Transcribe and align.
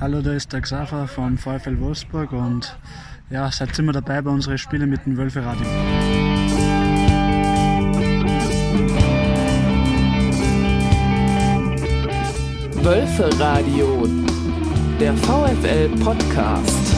Hallo, 0.00 0.22
da 0.22 0.32
ist 0.32 0.50
der 0.54 0.62
Xaver 0.62 1.06
von 1.06 1.36
VfL 1.36 1.78
Wolfsburg 1.78 2.32
und 2.32 2.74
ja, 3.28 3.52
seid 3.52 3.78
immer 3.78 3.92
dabei 3.92 4.22
bei 4.22 4.30
unseren 4.30 4.56
Spielen 4.56 4.88
mit 4.88 5.04
dem 5.04 5.14
Wölfe 5.18 5.44
Radio. 5.44 5.66
Wölfe 12.82 13.28
Radio, 13.38 14.08
der 14.98 15.14
VfL 15.18 15.90
Podcast 16.02 16.94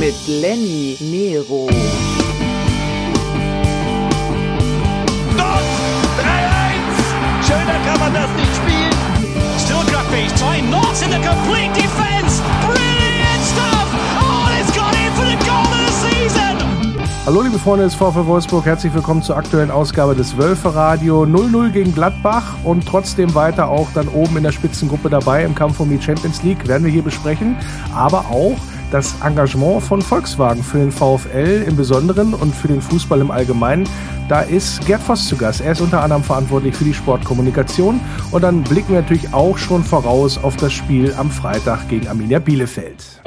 mit 0.00 0.14
Lenny 0.26 0.96
Nero. 1.00 1.68
Beach, 10.40 10.62
North 10.70 11.02
in 11.02 11.10
the 11.10 11.20
complete 11.20 11.72
defense. 11.74 12.40
Brilliant 12.64 13.42
stuff. 13.44 13.88
Oh, 14.20 14.48
it's 14.58 14.74
gone 14.74 14.94
in 14.96 15.12
for 15.12 15.26
the 15.26 15.36
goal 15.44 15.68
of 15.68 15.80
the 15.86 15.92
season. 15.92 16.56
Hallo 17.26 17.42
liebe 17.42 17.58
Freunde 17.58 17.84
des 17.84 17.94
VfL 17.94 18.26
Wolfsburg, 18.26 18.64
herzlich 18.64 18.94
willkommen 18.94 19.22
zur 19.22 19.36
aktuellen 19.36 19.70
Ausgabe 19.70 20.14
des 20.14 20.38
Wölfe 20.38 20.74
Radio 20.74 21.24
0-0 21.24 21.70
gegen 21.70 21.94
Gladbach 21.94 22.54
und 22.64 22.86
trotzdem 22.86 23.34
weiter 23.34 23.68
auch 23.68 23.88
dann 23.92 24.08
oben 24.08 24.38
in 24.38 24.42
der 24.42 24.52
Spitzengruppe 24.52 25.10
dabei 25.10 25.44
im 25.44 25.54
Kampf 25.54 25.78
um 25.78 25.90
die 25.90 26.00
Champions 26.00 26.42
League, 26.42 26.66
werden 26.66 26.84
wir 26.84 26.90
hier 26.90 27.02
besprechen, 27.02 27.56
aber 27.94 28.20
auch 28.30 28.56
das 28.90 29.14
Engagement 29.22 29.82
von 29.82 30.00
Volkswagen 30.00 30.62
für 30.62 30.78
den 30.78 30.90
VfL 30.90 31.64
im 31.68 31.76
Besonderen 31.76 32.34
und 32.34 32.54
für 32.54 32.68
den 32.68 32.80
Fußball 32.80 33.20
im 33.20 33.30
Allgemeinen. 33.30 33.86
Da 34.30 34.42
ist 34.42 34.86
Gerd 34.86 35.02
Voss 35.02 35.26
zu 35.26 35.36
Gast. 35.36 35.60
Er 35.60 35.72
ist 35.72 35.80
unter 35.80 36.04
anderem 36.04 36.22
verantwortlich 36.22 36.76
für 36.76 36.84
die 36.84 36.94
Sportkommunikation. 36.94 38.00
Und 38.30 38.42
dann 38.42 38.62
blicken 38.62 38.92
wir 38.92 39.00
natürlich 39.00 39.34
auch 39.34 39.58
schon 39.58 39.82
voraus 39.82 40.38
auf 40.38 40.54
das 40.54 40.72
Spiel 40.72 41.12
am 41.14 41.32
Freitag 41.32 41.88
gegen 41.88 42.06
Arminia 42.06 42.38
Bielefeld. 42.38 43.20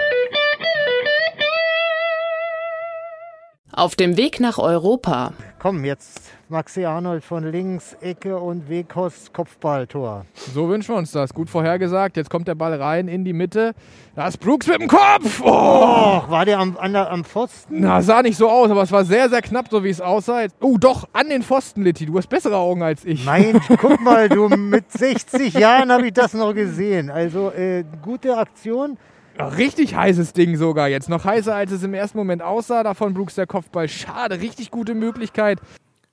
Auf 3.73 3.97
dem 3.97 4.15
Weg 4.15 4.39
nach 4.39 4.59
Europa. 4.59 5.33
Komm, 5.59 5.83
jetzt 5.83 6.21
Maxi 6.53 6.85
Arnold 6.85 7.23
von 7.23 7.51
links, 7.51 7.97
Ecke 7.99 8.37
und 8.37 8.69
Weghorst 8.69 9.33
Kopfballtor. 9.33 10.27
So 10.35 10.69
wünschen 10.69 10.93
wir 10.93 10.99
uns 10.99 11.11
das. 11.11 11.33
Gut 11.33 11.49
vorhergesagt. 11.49 12.15
Jetzt 12.15 12.29
kommt 12.29 12.47
der 12.47 12.53
Ball 12.53 12.79
rein 12.79 13.07
in 13.07 13.25
die 13.25 13.33
Mitte. 13.33 13.73
Da 14.15 14.27
ist 14.27 14.37
Brooks 14.37 14.67
mit 14.67 14.79
dem 14.79 14.87
Kopf. 14.87 15.41
Oh! 15.43 15.49
Oh, 15.49 16.21
war 16.29 16.45
der 16.45 16.59
am, 16.59 16.77
an 16.77 16.93
der, 16.93 17.09
am 17.09 17.25
Pfosten? 17.25 17.79
Na, 17.79 18.03
sah 18.03 18.21
nicht 18.21 18.37
so 18.37 18.51
aus, 18.51 18.69
aber 18.69 18.83
es 18.83 18.91
war 18.91 19.03
sehr, 19.03 19.29
sehr 19.29 19.41
knapp, 19.41 19.65
so 19.71 19.83
wie 19.83 19.89
es 19.89 19.99
aussah. 19.99 20.45
Oh, 20.61 20.77
doch, 20.77 21.09
an 21.11 21.29
den 21.29 21.41
Pfosten, 21.41 21.81
Litti. 21.81 22.05
Du 22.05 22.15
hast 22.19 22.27
bessere 22.27 22.55
Augen 22.57 22.83
als 22.83 23.03
ich. 23.03 23.25
Nein, 23.25 23.59
guck 23.79 23.99
mal, 23.99 24.29
du, 24.29 24.47
mit 24.47 24.91
60 24.91 25.55
Jahren 25.55 25.91
habe 25.91 26.05
ich 26.05 26.13
das 26.13 26.35
noch 26.35 26.53
gesehen. 26.53 27.09
Also, 27.09 27.49
äh, 27.49 27.83
gute 28.03 28.37
Aktion. 28.37 28.99
Richtig 29.39 29.95
heißes 29.95 30.33
Ding 30.33 30.55
sogar 30.55 30.87
jetzt. 30.89 31.09
Noch 31.09 31.25
heißer, 31.25 31.55
als 31.55 31.71
es 31.71 31.81
im 31.81 31.95
ersten 31.95 32.19
Moment 32.19 32.43
aussah. 32.43 32.83
Davon 32.83 33.15
Brooks 33.15 33.33
der 33.33 33.47
Kopfball. 33.47 33.87
Schade, 33.87 34.39
richtig 34.39 34.69
gute 34.69 34.93
Möglichkeit. 34.93 35.59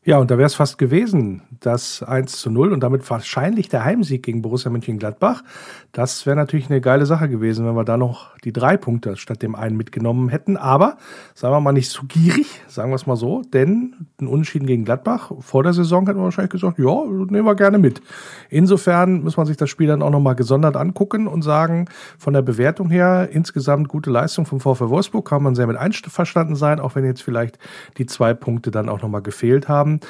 Ja, 0.02 0.16
und 0.16 0.30
da 0.30 0.38
wäre 0.38 0.46
es 0.46 0.54
fast 0.54 0.78
gewesen, 0.78 1.42
das 1.60 2.02
1 2.02 2.38
zu 2.38 2.50
0 2.50 2.72
und 2.72 2.80
damit 2.80 3.08
wahrscheinlich 3.10 3.68
der 3.68 3.84
Heimsieg 3.84 4.22
gegen 4.22 4.40
Borussia 4.40 4.70
Mönchengladbach. 4.70 5.42
Das 5.92 6.24
wäre 6.24 6.36
natürlich 6.36 6.70
eine 6.70 6.80
geile 6.80 7.04
Sache 7.04 7.28
gewesen, 7.28 7.66
wenn 7.66 7.74
wir 7.74 7.84
da 7.84 7.98
noch 7.98 8.34
die 8.38 8.54
drei 8.54 8.78
Punkte 8.78 9.18
statt 9.18 9.42
dem 9.42 9.54
einen 9.54 9.76
mitgenommen 9.76 10.30
hätten. 10.30 10.56
Aber 10.56 10.96
sagen 11.34 11.52
wir 11.52 11.60
mal 11.60 11.72
nicht 11.72 11.90
so 11.90 12.04
gierig, 12.08 12.46
sagen 12.66 12.90
wir 12.90 12.94
es 12.94 13.06
mal 13.06 13.16
so, 13.16 13.42
denn 13.52 14.06
ein 14.18 14.26
Unentschieden 14.26 14.66
gegen 14.66 14.86
Gladbach 14.86 15.32
vor 15.40 15.64
der 15.64 15.74
Saison 15.74 16.06
hätten 16.06 16.18
wir 16.18 16.24
wahrscheinlich 16.24 16.52
gesagt, 16.52 16.78
ja, 16.78 17.04
nehmen 17.04 17.44
wir 17.44 17.54
gerne 17.54 17.76
mit. 17.76 18.00
Insofern 18.48 19.22
muss 19.22 19.36
man 19.36 19.44
sich 19.44 19.58
das 19.58 19.68
Spiel 19.68 19.88
dann 19.88 20.00
auch 20.00 20.08
nochmal 20.08 20.34
gesondert 20.34 20.76
angucken 20.78 21.26
und 21.26 21.42
sagen, 21.42 21.90
von 22.16 22.32
der 22.32 22.40
Bewertung 22.40 22.88
her 22.88 23.28
insgesamt 23.30 23.88
gute 23.88 24.10
Leistung 24.10 24.46
vom 24.46 24.60
VfL 24.60 24.88
Wolfsburg, 24.88 25.28
kann 25.28 25.42
man 25.42 25.54
sehr 25.54 25.66
mit 25.66 25.76
einverstanden 25.76 26.54
sein, 26.54 26.80
auch 26.80 26.94
wenn 26.94 27.04
jetzt 27.04 27.22
vielleicht 27.22 27.58
die 27.98 28.06
zwei 28.06 28.32
Punkte 28.32 28.70
dann 28.70 28.88
auch 28.88 29.02
nochmal 29.02 29.20
gefehlt 29.20 29.68
haben 29.68 29.89
haben. 29.90 30.00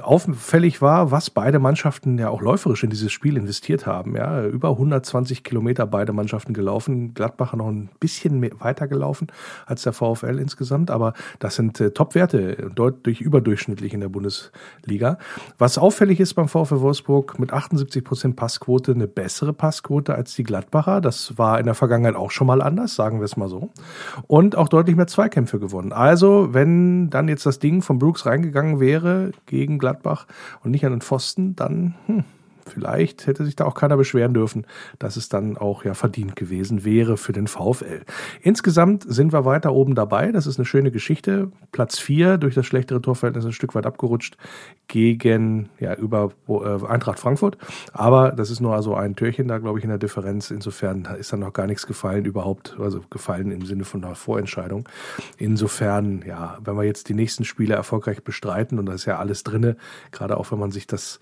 Auffällig 0.00 0.82
war, 0.82 1.10
was 1.10 1.30
beide 1.30 1.58
Mannschaften 1.58 2.18
ja 2.18 2.28
auch 2.28 2.42
läuferisch 2.42 2.84
in 2.84 2.90
dieses 2.90 3.12
Spiel 3.12 3.36
investiert 3.36 3.86
haben. 3.86 4.16
Ja, 4.16 4.44
über 4.44 4.70
120 4.70 5.42
Kilometer 5.42 5.86
beide 5.86 6.12
Mannschaften 6.12 6.52
gelaufen. 6.52 7.14
Gladbacher 7.14 7.56
noch 7.56 7.68
ein 7.68 7.88
bisschen 8.00 8.42
weiter 8.60 8.88
gelaufen 8.88 9.28
als 9.66 9.82
der 9.82 9.92
VfL 9.92 10.38
insgesamt, 10.38 10.90
aber 10.90 11.14
das 11.38 11.56
sind 11.56 11.80
äh, 11.80 11.90
Top-Werte, 11.90 12.70
deutlich 12.74 13.20
überdurchschnittlich 13.20 13.94
in 13.94 14.00
der 14.00 14.08
Bundesliga. 14.08 15.18
Was 15.58 15.78
auffällig 15.78 16.20
ist 16.20 16.34
beim 16.34 16.48
VfL 16.48 16.80
Wolfsburg 16.80 17.38
mit 17.38 17.52
78 17.52 18.04
Prozent 18.04 18.36
Passquote 18.36 18.92
eine 18.92 19.06
bessere 19.06 19.52
Passquote 19.52 20.14
als 20.14 20.34
die 20.34 20.42
Gladbacher. 20.42 21.00
Das 21.00 21.38
war 21.38 21.58
in 21.58 21.66
der 21.66 21.74
Vergangenheit 21.74 22.16
auch 22.16 22.30
schon 22.30 22.46
mal 22.46 22.60
anders, 22.60 22.94
sagen 22.94 23.20
wir 23.20 23.24
es 23.24 23.36
mal 23.36 23.48
so. 23.48 23.70
Und 24.26 24.56
auch 24.56 24.68
deutlich 24.68 24.96
mehr 24.96 25.06
Zweikämpfe 25.06 25.58
gewonnen. 25.58 25.92
Also, 25.92 26.52
wenn 26.52 27.10
dann 27.10 27.28
jetzt 27.28 27.46
das 27.46 27.58
Ding 27.58 27.82
von 27.82 27.98
Brooks 27.98 28.26
reingegangen 28.26 28.80
wäre, 28.80 29.25
gegen 29.46 29.78
Gladbach 29.78 30.26
und 30.62 30.70
nicht 30.70 30.84
an 30.84 30.92
den 30.92 31.00
Pfosten, 31.00 31.56
dann 31.56 31.94
hm, 32.06 32.24
vielleicht 32.66 33.26
hätte 33.26 33.44
sich 33.44 33.56
da 33.56 33.64
auch 33.64 33.74
keiner 33.74 33.96
beschweren 33.96 34.34
dürfen, 34.34 34.66
dass 34.98 35.16
es 35.16 35.28
dann 35.28 35.56
auch 35.56 35.84
ja 35.84 35.94
verdient 35.94 36.36
gewesen 36.36 36.84
wäre 36.84 37.16
für 37.16 37.32
den 37.32 37.46
VfL. 37.46 38.02
Insgesamt 38.42 39.04
sind 39.08 39.32
wir 39.32 39.44
weiter 39.44 39.72
oben 39.72 39.94
dabei. 39.94 40.32
Das 40.32 40.46
ist 40.46 40.58
eine 40.58 40.66
schöne 40.66 40.90
Geschichte. 40.90 41.50
Platz 41.72 41.98
vier 41.98 42.38
durch 42.38 42.54
das 42.54 42.66
schlechtere 42.66 43.00
Torverhältnis 43.00 43.44
ein 43.44 43.52
Stück 43.52 43.74
weit 43.74 43.86
abgerutscht 43.86 44.36
gegen 44.88 45.68
ja 45.78 45.94
über 45.94 46.32
äh, 46.48 46.86
Eintracht 46.86 47.18
Frankfurt. 47.18 47.58
Aber 47.92 48.32
das 48.32 48.50
ist 48.50 48.60
nur 48.60 48.74
also 48.74 48.94
ein 48.94 49.16
Türchen 49.16 49.48
da, 49.48 49.58
glaube 49.58 49.78
ich, 49.78 49.84
in 49.84 49.90
der 49.90 49.98
Differenz. 49.98 50.50
Insofern 50.50 51.06
ist 51.18 51.32
da 51.32 51.36
noch 51.36 51.52
gar 51.52 51.66
nichts 51.66 51.86
gefallen 51.86 52.24
überhaupt, 52.24 52.76
also 52.78 53.00
gefallen 53.10 53.50
im 53.50 53.64
Sinne 53.64 53.84
von 53.84 54.04
einer 54.04 54.14
Vorentscheidung. 54.14 54.88
Insofern, 55.38 56.22
ja, 56.26 56.58
wenn 56.62 56.76
wir 56.76 56.84
jetzt 56.84 57.08
die 57.08 57.14
nächsten 57.14 57.44
Spiele 57.44 57.74
erfolgreich 57.74 58.22
bestreiten 58.22 58.78
und 58.78 58.86
da 58.86 58.92
ist 58.92 59.04
ja 59.06 59.18
alles 59.18 59.44
drinne, 59.44 59.76
gerade 60.10 60.36
auch 60.36 60.50
wenn 60.52 60.58
man 60.58 60.70
sich 60.70 60.86
das 60.86 61.20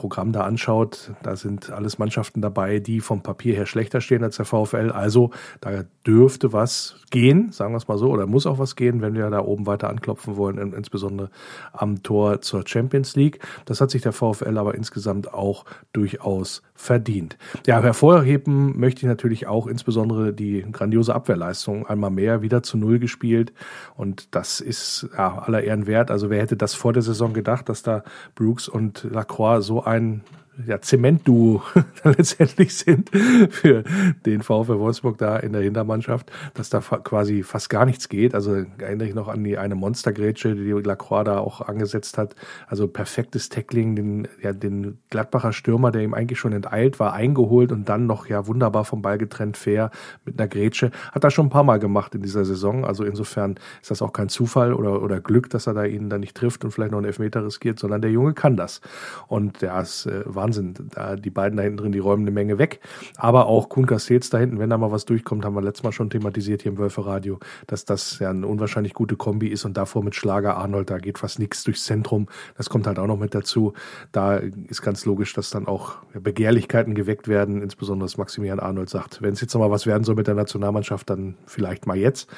Programm 0.00 0.32
da 0.32 0.44
anschaut, 0.44 1.12
da 1.22 1.36
sind 1.36 1.70
alles 1.70 1.98
Mannschaften 1.98 2.40
dabei, 2.40 2.78
die 2.78 3.00
vom 3.00 3.22
Papier 3.22 3.54
her 3.54 3.66
schlechter 3.66 4.00
stehen 4.00 4.24
als 4.24 4.36
der 4.36 4.46
VfL. 4.46 4.90
Also 4.90 5.30
da 5.60 5.84
dürfte 6.06 6.54
was 6.54 6.96
gehen, 7.10 7.52
sagen 7.52 7.74
wir 7.74 7.76
es 7.76 7.86
mal 7.86 7.98
so, 7.98 8.10
oder 8.10 8.26
muss 8.26 8.46
auch 8.46 8.58
was 8.58 8.76
gehen, 8.76 9.02
wenn 9.02 9.14
wir 9.14 9.28
da 9.28 9.40
oben 9.40 9.66
weiter 9.66 9.90
anklopfen 9.90 10.38
wollen, 10.38 10.72
insbesondere 10.72 11.28
am 11.74 12.02
Tor 12.02 12.40
zur 12.40 12.66
Champions 12.66 13.14
League. 13.14 13.40
Das 13.66 13.82
hat 13.82 13.90
sich 13.90 14.00
der 14.00 14.12
VfL 14.12 14.56
aber 14.56 14.74
insgesamt 14.74 15.34
auch 15.34 15.66
durchaus 15.92 16.62
verdient. 16.74 17.36
Ja, 17.66 17.82
hervorheben 17.82 18.80
möchte 18.80 19.02
ich 19.02 19.06
natürlich 19.06 19.46
auch 19.46 19.66
insbesondere 19.66 20.32
die 20.32 20.64
grandiose 20.72 21.14
Abwehrleistung. 21.14 21.86
Einmal 21.86 22.10
mehr 22.10 22.40
wieder 22.40 22.62
zu 22.62 22.78
Null 22.78 22.98
gespielt 22.98 23.52
und 23.96 24.34
das 24.34 24.60
ist 24.60 25.10
ja, 25.14 25.40
aller 25.40 25.62
Ehren 25.62 25.86
wert. 25.86 26.10
Also 26.10 26.30
wer 26.30 26.40
hätte 26.40 26.56
das 26.56 26.72
vor 26.72 26.94
der 26.94 27.02
Saison 27.02 27.34
gedacht, 27.34 27.68
dass 27.68 27.82
da 27.82 28.02
Brooks 28.34 28.66
und 28.66 29.06
Lacroix 29.10 29.62
so 29.62 29.82
ein 29.90 30.22
ja, 30.66 30.80
Zementduo 30.80 31.62
letztendlich 32.04 32.76
sind 32.76 33.10
für 33.50 33.84
den 34.26 34.42
VfL 34.42 34.78
Wolfsburg 34.78 35.18
da 35.18 35.36
in 35.36 35.52
der 35.52 35.62
Hintermannschaft, 35.62 36.30
dass 36.54 36.70
da 36.70 36.80
quasi 36.80 37.42
fast 37.42 37.70
gar 37.70 37.86
nichts 37.86 38.08
geht. 38.08 38.34
Also 38.34 38.64
erinnere 38.78 39.08
ich 39.08 39.14
noch 39.14 39.28
an 39.28 39.42
die 39.44 39.58
eine 39.58 39.74
Monstergrätsche, 39.74 40.54
die 40.54 40.70
Lacroix 40.70 41.24
da 41.24 41.38
auch 41.38 41.60
angesetzt 41.60 42.18
hat. 42.18 42.34
Also 42.66 42.88
perfektes 42.88 43.48
Tackling, 43.48 43.96
den, 43.96 44.28
ja, 44.42 44.52
den 44.52 44.98
Gladbacher 45.10 45.52
Stürmer, 45.52 45.90
der 45.90 46.02
ihm 46.02 46.14
eigentlich 46.14 46.38
schon 46.38 46.52
enteilt 46.52 47.00
war, 47.00 47.12
eingeholt 47.12 47.72
und 47.72 47.88
dann 47.88 48.06
noch 48.06 48.26
ja 48.26 48.46
wunderbar 48.46 48.84
vom 48.84 49.02
Ball 49.02 49.18
getrennt, 49.18 49.56
fair 49.56 49.90
mit 50.24 50.38
einer 50.38 50.48
Grätsche. 50.48 50.90
Hat 51.12 51.24
er 51.24 51.30
schon 51.30 51.46
ein 51.46 51.50
paar 51.50 51.64
Mal 51.64 51.78
gemacht 51.78 52.14
in 52.14 52.22
dieser 52.22 52.44
Saison. 52.44 52.84
Also 52.84 53.04
insofern 53.04 53.58
ist 53.80 53.90
das 53.90 54.02
auch 54.02 54.12
kein 54.12 54.28
Zufall 54.28 54.72
oder, 54.74 55.02
oder 55.02 55.20
Glück, 55.20 55.50
dass 55.50 55.66
er 55.66 55.74
da 55.74 55.84
ihn 55.84 56.10
dann 56.10 56.20
nicht 56.20 56.36
trifft 56.36 56.64
und 56.64 56.72
vielleicht 56.72 56.92
noch 56.92 56.98
einen 56.98 57.06
Elfmeter 57.06 57.44
riskiert, 57.44 57.78
sondern 57.78 58.02
der 58.02 58.10
Junge 58.10 58.34
kann 58.34 58.56
das. 58.56 58.80
Und 59.28 59.62
ja, 59.62 59.80
es 59.80 60.06
äh, 60.06 60.24
Wahnsinn. 60.40 60.74
Da, 60.94 61.16
die 61.16 61.30
beiden 61.30 61.56
da 61.56 61.62
hinten 61.62 61.78
drin, 61.78 61.92
die 61.92 61.98
räumen 61.98 62.22
eine 62.22 62.30
Menge 62.30 62.58
weg. 62.58 62.80
Aber 63.16 63.46
auch 63.46 63.68
Kuhn 63.68 63.86
Castells 63.86 64.30
da 64.30 64.38
hinten, 64.38 64.58
wenn 64.58 64.70
da 64.70 64.78
mal 64.78 64.90
was 64.90 65.04
durchkommt, 65.04 65.44
haben 65.44 65.54
wir 65.54 65.62
letztes 65.62 65.84
Mal 65.84 65.92
schon 65.92 66.10
thematisiert 66.10 66.62
hier 66.62 66.72
im 66.72 66.78
Wölfe-Radio, 66.78 67.38
dass 67.66 67.84
das 67.84 68.18
ja 68.18 68.30
eine 68.30 68.46
unwahrscheinlich 68.46 68.94
gute 68.94 69.16
Kombi 69.16 69.48
ist 69.48 69.64
und 69.64 69.76
davor 69.76 70.02
mit 70.02 70.14
Schlager 70.14 70.56
Arnold, 70.56 70.90
da 70.90 70.98
geht 70.98 71.18
fast 71.18 71.38
nichts 71.38 71.64
durchs 71.64 71.84
Zentrum. 71.84 72.26
Das 72.56 72.70
kommt 72.70 72.86
halt 72.86 72.98
auch 72.98 73.06
noch 73.06 73.18
mit 73.18 73.34
dazu. 73.34 73.74
Da 74.12 74.36
ist 74.36 74.82
ganz 74.82 75.04
logisch, 75.04 75.32
dass 75.34 75.50
dann 75.50 75.66
auch 75.66 75.96
Begehrlichkeiten 76.14 76.94
geweckt 76.94 77.28
werden, 77.28 77.62
insbesondere 77.62 78.06
dass 78.06 78.16
Maximilian 78.16 78.60
Arnold 78.60 78.88
sagt, 78.88 79.22
wenn 79.22 79.32
es 79.32 79.40
jetzt 79.40 79.54
noch 79.54 79.60
mal 79.60 79.70
was 79.70 79.86
werden 79.86 80.04
soll 80.04 80.14
mit 80.14 80.26
der 80.26 80.34
Nationalmannschaft, 80.34 81.10
dann 81.10 81.36
vielleicht 81.46 81.86
mal 81.86 81.96
jetzt. 81.96 82.30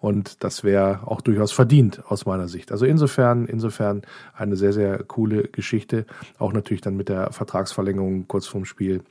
Und 0.00 0.44
das 0.44 0.64
wäre 0.64 1.00
auch 1.06 1.20
durchaus 1.20 1.52
verdient 1.52 2.02
aus 2.08 2.26
meiner 2.26 2.48
Sicht. 2.48 2.72
Also 2.72 2.86
insofern, 2.86 3.46
insofern 3.46 4.02
eine 4.34 4.56
sehr, 4.56 4.72
sehr 4.72 5.02
coole 5.02 5.44
Geschichte. 5.44 6.06
Auch 6.38 6.52
natürlich 6.52 6.80
dann 6.80 6.96
mit 6.96 7.08
der 7.08 7.32
Vertragsverlängerung 7.48 8.28
kurz 8.28 8.46
vorm 8.46 8.66
Spiel 8.66 9.02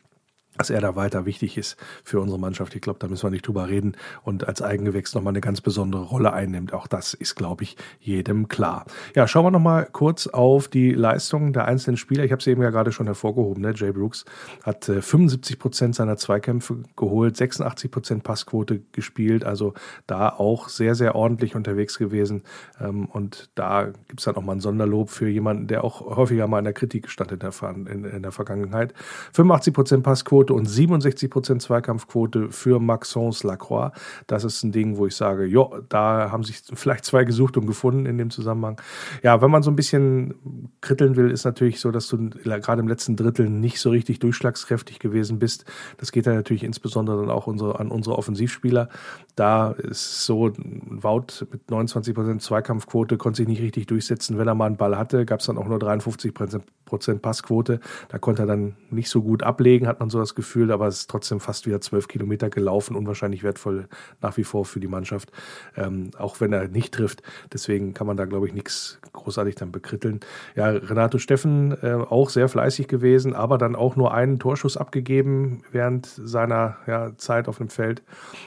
dass 0.57 0.69
er 0.69 0.81
da 0.81 0.95
weiter 0.95 1.25
wichtig 1.25 1.57
ist 1.57 1.77
für 2.04 2.19
unsere 2.19 2.39
Mannschaft. 2.39 2.75
Ich 2.75 2.81
glaube, 2.81 3.00
da 3.00 3.07
müssen 3.07 3.24
wir 3.24 3.31
nicht 3.31 3.48
drüber 3.48 3.68
reden 3.68 3.95
und 4.24 4.48
als 4.48 4.62
Eigengewächs 4.62 5.13
nochmal 5.13 5.31
eine 5.31 5.42
ganz 5.42 5.62
besondere 5.62 6.04
Rolle 6.04 6.33
einnimmt. 6.33 6.74
Auch 6.74 6.88
das 6.88 7.13
ist, 7.13 7.36
glaube 7.36 7.63
ich, 7.63 7.77
jedem 8.00 8.48
klar. 8.48 8.86
Ja, 9.15 9.27
schauen 9.27 9.45
wir 9.45 9.51
nochmal 9.51 9.88
kurz 9.92 10.27
auf 10.27 10.68
die 10.68 10.92
Leistungen 10.92 11.54
der 11.54 11.65
einzelnen 11.65 11.98
Spieler. 11.98 12.24
Ich 12.24 12.31
habe 12.31 12.39
es 12.39 12.48
eben 12.48 12.62
ja 12.62 12.69
gerade 12.69 12.92
schon 12.92 13.06
hervorgehoben. 13.06 13.62
Ne? 13.62 13.74
Jay 13.75 13.92
Brooks 13.92 14.25
hat 14.63 14.89
äh, 14.89 15.01
75 15.01 15.59
Prozent 15.59 15.95
seiner 15.95 16.18
Zweikämpfe 16.18 16.83
geholt, 16.95 17.38
86 17.38 17.92
Prozent 17.92 18.24
Passquote 18.24 18.81
gespielt. 18.92 19.45
Also 19.45 19.74
da 20.07 20.30
auch 20.30 20.69
sehr, 20.69 20.95
sehr 20.95 21.15
ordentlich 21.15 21.56
unterwegs 21.56 21.98
gewesen. 21.98 22.44
Ähm, 22.80 23.06
und 23.06 23.50
da 23.56 23.86
gibt 24.07 24.19
es 24.19 24.25
dann 24.25 24.36
auch 24.36 24.44
mal 24.44 24.53
ein 24.53 24.62
Sonderlob 24.62 25.10
für 25.10 25.27
jemanden, 25.27 25.68
der 25.68 25.83
auch 25.83 26.01
häufiger 26.01 26.48
mal 26.48 26.60
in 26.60 26.65
der 26.65 26.74
Kritik 26.74 27.10
stand 27.10 27.31
in 27.31 27.39
der, 27.39 27.51
in, 27.92 28.06
in 28.06 28.21
der 28.21 28.31
Vergangenheit. 28.31 28.94
85 29.33 29.74
Prozent 29.74 30.03
Passquote 30.03 30.46
und 30.53 30.65
67 30.65 31.29
Prozent 31.29 31.61
Zweikampfquote 31.61 32.51
für 32.51 32.79
Maxence 32.79 33.44
Lacroix. 33.44 33.91
Das 34.27 34.44
ist 34.44 34.63
ein 34.63 34.71
Ding, 34.71 34.97
wo 34.97 35.07
ich 35.07 35.15
sage, 35.15 35.45
ja, 35.45 35.65
da 35.89 36.31
haben 36.31 36.44
sich 36.44 36.61
vielleicht 36.73 37.05
zwei 37.05 37.23
gesucht 37.23 37.57
und 37.57 37.67
gefunden 37.67 38.05
in 38.05 38.17
dem 38.17 38.29
Zusammenhang. 38.29 38.81
Ja, 39.23 39.41
wenn 39.41 39.51
man 39.51 39.63
so 39.63 39.71
ein 39.71 39.75
bisschen 39.75 40.69
kritteln 40.81 41.15
will, 41.15 41.31
ist 41.31 41.45
natürlich 41.45 41.79
so, 41.79 41.91
dass 41.91 42.07
du 42.07 42.29
gerade 42.29 42.81
im 42.81 42.88
letzten 42.88 43.15
Drittel 43.15 43.49
nicht 43.49 43.79
so 43.79 43.89
richtig 43.89 44.19
durchschlagskräftig 44.19 44.99
gewesen 44.99 45.39
bist. 45.39 45.65
Das 45.97 46.11
geht 46.11 46.27
dann 46.27 46.35
natürlich 46.35 46.63
insbesondere 46.63 47.21
dann 47.21 47.29
auch 47.29 47.47
unsere, 47.47 47.79
an 47.79 47.89
unsere 47.89 48.17
Offensivspieler. 48.17 48.89
Da 49.35 49.71
ist 49.71 50.25
so, 50.25 50.51
Wout 50.57 51.45
mit 51.51 51.69
29 51.69 52.13
Prozent 52.13 52.41
Zweikampfquote 52.41 53.17
konnte 53.17 53.38
sich 53.38 53.47
nicht 53.47 53.61
richtig 53.61 53.88
durchsetzen. 53.88 54.38
Wenn 54.38 54.47
er 54.47 54.55
mal 54.55 54.65
einen 54.65 54.77
Ball 54.77 54.97
hatte, 54.97 55.25
gab 55.25 55.39
es 55.39 55.45
dann 55.45 55.57
auch 55.57 55.67
nur 55.67 55.79
53 55.79 56.33
Prozent 56.33 57.21
Passquote. 57.21 57.79
Da 58.09 58.17
konnte 58.17 58.43
er 58.43 58.47
dann 58.47 58.75
nicht 58.89 59.09
so 59.09 59.21
gut 59.21 59.43
ablegen, 59.43 59.88
hat 59.88 60.00
man 60.00 60.09
so 60.09 60.19
das 60.19 60.35
Gefühl, 60.38 60.72
aber 60.72 60.88
es 60.88 61.00
ist 61.00 61.10
trotzdem 61.10 61.42
fast 61.42 61.66
wieder 61.66 61.81
zwölf 61.81 62.07
Kilometer 62.07 62.50
gelaufen, 62.50 62.95
unwahrscheinlich 62.95 63.44
wertvoll 63.44 63.89
nach 64.22 64.38
wie 64.38 64.45
vor 64.45 64.63
für 64.63 64.80
die 64.80 64.88
Mannschaft, 64.88 65.31
ähm, 65.75 66.12
auch 66.18 66.39
wenn 66.39 66.54
er 66.54 66.69
nicht 66.69 66.94
trifft. 66.94 67.24
Deswegen 67.51 67.94
kann 67.94 68.07
man 68.07 68.16
da, 68.16 68.24
glaube 68.24 68.48
ich, 68.48 68.54
nichts 68.54 69.00
großartig 69.12 69.56
dann 69.56 69.72
bekritteln. 69.72 70.22
Ja, 70.56 70.69
Renato 70.69 71.18
Steffen 71.18 71.75
äh, 71.81 71.94
auch 71.94 72.30
sehr 72.30 72.48
fleißig 72.48 72.88
gewesen, 72.88 73.34
aber 73.34 73.57
dann 73.57 73.75
auch 73.75 73.95
nur 73.95 74.13
einen 74.13 74.39
Torschuss 74.39 74.78
abgegeben 74.78 75.63
während 75.72 76.06
seiner 76.06 76.78
ja, 76.86 77.12
Zeit 77.18 77.48
auf 77.48 77.57
dem 77.57 77.69
Feld. 77.69 78.04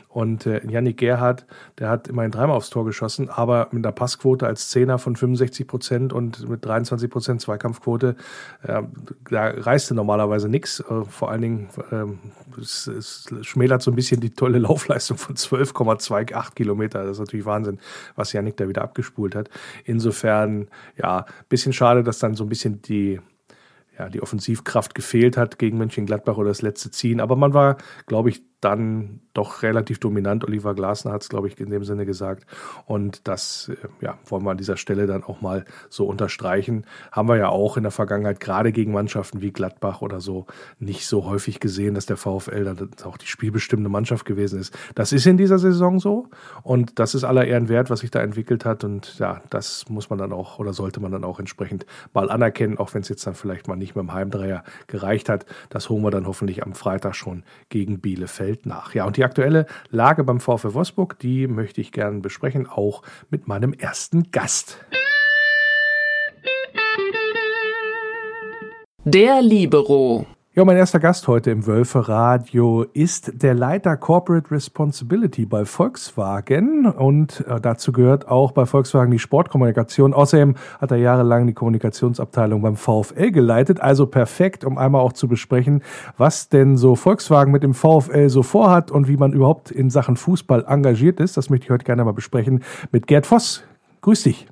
Und 0.08 0.46
äh, 0.46 0.60
Yannick 0.66 0.98
Gerhardt, 0.98 1.46
der 1.78 1.88
hat 1.88 2.08
immerhin 2.08 2.30
dreimal 2.30 2.56
aufs 2.56 2.70
Tor 2.70 2.84
geschossen, 2.84 3.28
aber 3.28 3.68
mit 3.72 3.84
einer 3.84 3.92
Passquote 3.92 4.46
als 4.46 4.68
Zehner 4.70 4.98
von 4.98 5.16
65 5.16 5.66
Prozent 5.66 6.12
und 6.12 6.48
mit 6.48 6.64
23 6.64 7.10
Prozent 7.10 7.40
Zweikampfquote, 7.40 8.16
äh, 8.62 8.82
da 9.28 9.46
reiste 9.48 9.94
normalerweise 9.94 10.48
nichts. 10.48 10.80
Äh, 10.80 11.04
vor 11.04 11.30
allen 11.30 11.42
Dingen 11.42 11.68
es, 12.60 12.86
es 12.86 13.28
schmälert 13.42 13.82
so 13.82 13.90
ein 13.90 13.96
bisschen 13.96 14.20
die 14.20 14.30
tolle 14.30 14.58
Laufleistung 14.58 15.16
von 15.18 15.36
12,28 15.36 16.54
Kilometer. 16.54 17.04
Das 17.04 17.12
ist 17.12 17.20
natürlich 17.20 17.46
Wahnsinn, 17.46 17.78
was 18.16 18.32
Janik 18.32 18.56
da 18.56 18.68
wieder 18.68 18.82
abgespult 18.82 19.34
hat. 19.34 19.50
Insofern, 19.84 20.68
ja, 20.96 21.26
bisschen 21.48 21.72
schade, 21.72 22.02
dass 22.02 22.18
dann 22.18 22.34
so 22.34 22.44
ein 22.44 22.48
bisschen 22.48 22.82
die, 22.82 23.20
ja, 23.98 24.08
die 24.08 24.22
Offensivkraft 24.22 24.94
gefehlt 24.94 25.36
hat 25.36 25.58
gegen 25.58 25.78
Mönchengladbach 25.78 26.36
oder 26.36 26.48
das 26.48 26.62
letzte 26.62 26.90
Ziehen. 26.90 27.20
Aber 27.20 27.36
man 27.36 27.54
war, 27.54 27.76
glaube 28.06 28.30
ich, 28.30 28.42
dann 28.60 29.20
doch 29.32 29.62
relativ 29.62 30.00
dominant. 30.00 30.44
Oliver 30.44 30.74
Glasner 30.74 31.12
hat 31.12 31.22
es, 31.22 31.28
glaube 31.28 31.48
ich, 31.48 31.58
in 31.60 31.70
dem 31.70 31.84
Sinne 31.84 32.04
gesagt. 32.04 32.46
Und 32.84 33.26
das 33.28 33.70
äh, 33.70 34.04
ja, 34.04 34.18
wollen 34.26 34.44
wir 34.44 34.50
an 34.50 34.58
dieser 34.58 34.76
Stelle 34.76 35.06
dann 35.06 35.22
auch 35.22 35.40
mal 35.40 35.64
so 35.88 36.06
unterstreichen. 36.06 36.84
Haben 37.12 37.28
wir 37.28 37.36
ja 37.36 37.48
auch 37.48 37.76
in 37.76 37.84
der 37.84 37.92
Vergangenheit, 37.92 38.40
gerade 38.40 38.72
gegen 38.72 38.92
Mannschaften 38.92 39.40
wie 39.40 39.52
Gladbach 39.52 40.02
oder 40.02 40.20
so, 40.20 40.46
nicht 40.78 41.06
so 41.06 41.24
häufig 41.24 41.60
gesehen, 41.60 41.94
dass 41.94 42.06
der 42.06 42.16
VfL 42.16 42.64
dann 42.64 42.90
auch 43.04 43.16
die 43.16 43.26
spielbestimmende 43.26 43.88
Mannschaft 43.88 44.26
gewesen 44.26 44.60
ist. 44.60 44.76
Das 44.94 45.12
ist 45.12 45.26
in 45.26 45.36
dieser 45.36 45.58
Saison 45.58 46.00
so. 46.00 46.28
Und 46.62 46.98
das 46.98 47.14
ist 47.14 47.24
aller 47.24 47.46
Ehren 47.46 47.68
wert, 47.68 47.88
was 47.88 48.00
sich 48.00 48.10
da 48.10 48.20
entwickelt 48.20 48.64
hat. 48.64 48.84
Und 48.84 49.18
ja, 49.18 49.42
das 49.50 49.88
muss 49.88 50.10
man 50.10 50.18
dann 50.18 50.32
auch 50.32 50.58
oder 50.58 50.72
sollte 50.72 51.00
man 51.00 51.12
dann 51.12 51.24
auch 51.24 51.38
entsprechend 51.38 51.86
mal 52.12 52.30
anerkennen, 52.30 52.78
auch 52.78 52.92
wenn 52.94 53.02
es 53.02 53.08
jetzt 53.08 53.26
dann 53.26 53.34
vielleicht 53.34 53.68
mal 53.68 53.76
nicht 53.76 53.94
mit 53.94 54.02
dem 54.02 54.12
Heimdreier 54.12 54.64
gereicht 54.86 55.28
hat. 55.28 55.46
Das 55.70 55.88
holen 55.88 56.02
wir 56.02 56.10
dann 56.10 56.26
hoffentlich 56.26 56.62
am 56.64 56.74
Freitag 56.74 57.14
schon 57.14 57.44
gegen 57.68 58.00
Bielefeld 58.00 58.49
nach. 58.64 58.94
Ja, 58.94 59.04
und 59.04 59.16
die 59.16 59.24
aktuelle 59.24 59.66
Lage 59.90 60.24
beim 60.24 60.40
VfL 60.40 60.74
Wolfsburg, 60.74 61.18
die 61.18 61.46
möchte 61.46 61.80
ich 61.80 61.92
gerne 61.92 62.20
besprechen, 62.20 62.66
auch 62.66 63.02
mit 63.30 63.48
meinem 63.48 63.72
ersten 63.72 64.30
Gast. 64.30 64.78
Der 69.04 69.40
Libero. 69.40 70.26
Ja, 70.52 70.64
mein 70.64 70.76
erster 70.76 70.98
Gast 70.98 71.28
heute 71.28 71.52
im 71.52 71.68
Wölfe 71.68 72.08
Radio 72.08 72.82
ist 72.92 73.40
der 73.40 73.54
Leiter 73.54 73.96
Corporate 73.96 74.50
Responsibility 74.50 75.46
bei 75.46 75.64
Volkswagen 75.64 76.86
und 76.86 77.46
äh, 77.46 77.60
dazu 77.60 77.92
gehört 77.92 78.26
auch 78.26 78.50
bei 78.50 78.66
Volkswagen 78.66 79.12
die 79.12 79.20
Sportkommunikation. 79.20 80.12
Außerdem 80.12 80.56
hat 80.80 80.90
er 80.90 80.96
jahrelang 80.96 81.46
die 81.46 81.52
Kommunikationsabteilung 81.52 82.62
beim 82.62 82.74
VfL 82.74 83.30
geleitet, 83.30 83.80
also 83.80 84.06
perfekt, 84.06 84.64
um 84.64 84.76
einmal 84.76 85.02
auch 85.02 85.12
zu 85.12 85.28
besprechen, 85.28 85.84
was 86.16 86.48
denn 86.48 86.76
so 86.76 86.96
Volkswagen 86.96 87.52
mit 87.52 87.62
dem 87.62 87.72
VfL 87.72 88.28
so 88.28 88.42
vorhat 88.42 88.90
und 88.90 89.06
wie 89.06 89.16
man 89.16 89.32
überhaupt 89.32 89.70
in 89.70 89.88
Sachen 89.88 90.16
Fußball 90.16 90.64
engagiert 90.66 91.20
ist. 91.20 91.36
Das 91.36 91.48
möchte 91.48 91.66
ich 91.66 91.70
heute 91.70 91.84
gerne 91.84 92.04
mal 92.04 92.10
besprechen 92.10 92.64
mit 92.90 93.06
Gerd 93.06 93.24
Voss. 93.24 93.62
Grüß 94.00 94.24
dich. 94.24 94.48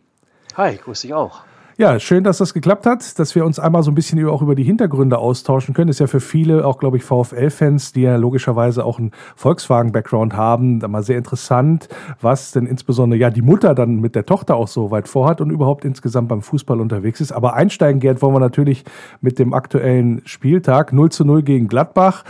Hi, 0.57 0.77
grüß 0.77 1.01
dich 1.01 1.13
auch. 1.13 1.48
Ja, 1.81 2.01
schön, 2.01 2.25
dass 2.25 2.39
das 2.39 2.55
geklappt 2.55 2.87
hat, 2.87 3.21
dass 3.21 3.37
wir 3.37 3.47
uns 3.47 3.61
einmal 3.61 3.85
so 3.85 3.93
ein 3.93 3.95
bisschen 3.95 4.27
auch 4.27 4.43
über 4.43 4.57
die 4.57 4.65
Hintergründe 4.65 5.17
austauschen 5.19 5.75
können. 5.75 5.91
Ist 5.91 6.01
ja 6.01 6.09
für 6.09 6.19
viele, 6.19 6.67
auch 6.67 6.79
glaube 6.79 6.97
ich 6.97 7.05
VfL-Fans, 7.05 7.93
die 7.93 8.01
ja 8.01 8.17
logischerweise 8.17 8.85
auch 8.85 8.99
einen 8.99 9.13
Volkswagen-Background 9.37 10.35
haben, 10.35 10.81
da 10.81 10.89
mal 10.89 11.05
sehr 11.05 11.17
interessant, 11.17 11.89
was 12.21 12.51
denn 12.51 12.67
insbesondere 12.67 13.21
ja 13.21 13.31
die 13.31 13.43
Mutter 13.43 13.77
dann 13.77 14.01
mit 14.01 14.17
der 14.17 14.27
Tochter 14.27 14.57
auch 14.57 14.67
so 14.67 14.91
weit 14.91 15.07
vorhat 15.07 15.41
und 15.41 15.51
überhaupt 15.51 15.85
insgesamt 15.85 16.27
beim 16.27 16.43
Fußball 16.43 16.81
unterwegs 16.81 17.21
ist. 17.21 17.31
Aber 17.31 17.55
einsteigen, 17.55 18.01
Gerd, 18.01 18.23
wollen 18.23 18.35
wir 18.35 18.41
natürlich 18.41 18.85
mit 19.21 19.39
dem 19.39 19.55
aktuellen 19.55 20.23
Spieltag 20.25 20.93
0 20.93 21.13
zu 21.13 21.25
0 21.25 21.45
gegen 21.45 21.69
Gladbach. 21.69 22.25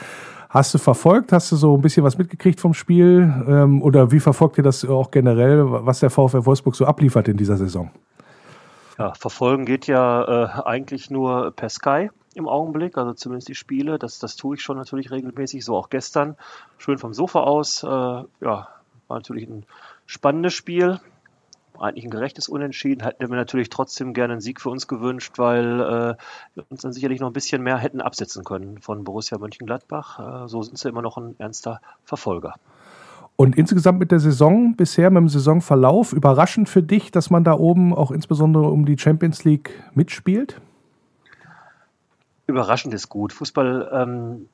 Hast 0.51 0.75
du 0.75 0.79
verfolgt? 0.79 1.33
Hast 1.33 1.51
du 1.53 1.57
so 1.57 1.75
ein 1.75 1.81
bisschen 1.81 2.05
was 2.05 2.19
mitgekriegt 2.19 2.61
vom 2.61 2.75
Spiel? 2.75 3.33
Ähm, 3.49 3.81
oder 3.81 4.13
wie 4.13 4.21
verfolgt 4.21 4.59
ihr 4.59 4.65
das 4.65 4.85
auch 4.85 5.11
generell, 5.11 5.65
was 5.67 6.01
der 6.01 6.11
VfL 6.11 6.45
Wolfsburg 6.45 6.77
so 6.77 6.85
abliefert 6.85 7.29
in 7.29 7.39
dieser 7.39 7.57
Saison? 7.57 7.91
Ja, 8.99 9.15
verfolgen 9.15 9.65
geht 9.65 9.87
ja 9.87 10.25
äh, 10.25 10.63
eigentlich 10.65 11.09
nur 11.09 11.53
per 11.53 11.69
Sky 11.69 12.11
im 12.35 12.49
Augenblick, 12.49 12.99
also 12.99 13.13
zumindest 13.13 13.49
die 13.49 13.55
Spiele. 13.55 13.97
Das, 13.97 14.19
das 14.19 14.35
tue 14.35 14.57
ich 14.57 14.63
schon 14.63 14.77
natürlich 14.77 15.13
regelmäßig, 15.13 15.65
so 15.65 15.77
auch 15.77 15.89
gestern. 15.89 16.37
Schön 16.79 16.99
vom 16.99 17.15
Sofa 17.15 17.41
aus. 17.41 17.85
Äh, 17.85 17.87
ja, 17.87 18.27
war 18.41 18.69
natürlich 19.09 19.49
ein 19.49 19.67
spannendes 20.07 20.55
Spiel. 20.55 21.01
Eigentlich 21.79 22.07
ein 22.07 22.11
gerechtes 22.11 22.49
Unentschieden. 22.49 23.05
Hätten 23.05 23.29
wir 23.29 23.37
natürlich 23.37 23.69
trotzdem 23.69 24.15
gerne 24.15 24.33
einen 24.33 24.41
Sieg 24.41 24.61
für 24.61 24.71
uns 24.71 24.89
gewünscht, 24.89 25.39
weil 25.39 25.81
äh, 25.81 26.17
wir 26.57 26.65
uns 26.69 26.83
dann 26.83 26.93
sicherlich 26.93 27.21
noch 27.21 27.31
ein 27.31 27.33
bisschen 27.33 27.63
mehr 27.63 27.79
hätten 27.79 28.01
absetzen 28.01 28.43
können 28.43 28.81
von 28.81 29.05
Borussia 29.05 29.39
Mönchengladbach. 29.39 30.45
Äh, 30.45 30.49
so 30.49 30.61
sind 30.63 30.77
sie 30.77 30.89
immer 30.89 31.03
noch 31.03 31.17
ein 31.19 31.37
ernster 31.39 31.81
Verfolger. 32.03 32.55
Und 33.41 33.57
insgesamt 33.57 34.01
mit 34.01 34.11
der 34.11 34.19
Saison 34.19 34.75
bisher, 34.75 35.11
mit 35.11 35.21
dem 35.21 35.29
Saisonverlauf, 35.29 36.13
überraschend 36.13 36.69
für 36.69 36.83
dich, 36.83 37.13
dass 37.13 37.31
man 37.31 37.45
da 37.45 37.53
oben 37.53 37.95
auch 37.95 38.11
insbesondere 38.11 38.65
um 38.65 38.85
die 38.85 38.99
Champions 38.99 39.45
League 39.45 39.81
mitspielt? 39.95 40.61
Überraschend 42.49 42.95
ist 42.95 43.09
gut. 43.09 43.33
Fußball 43.33 43.91
ähm, 43.93 44.49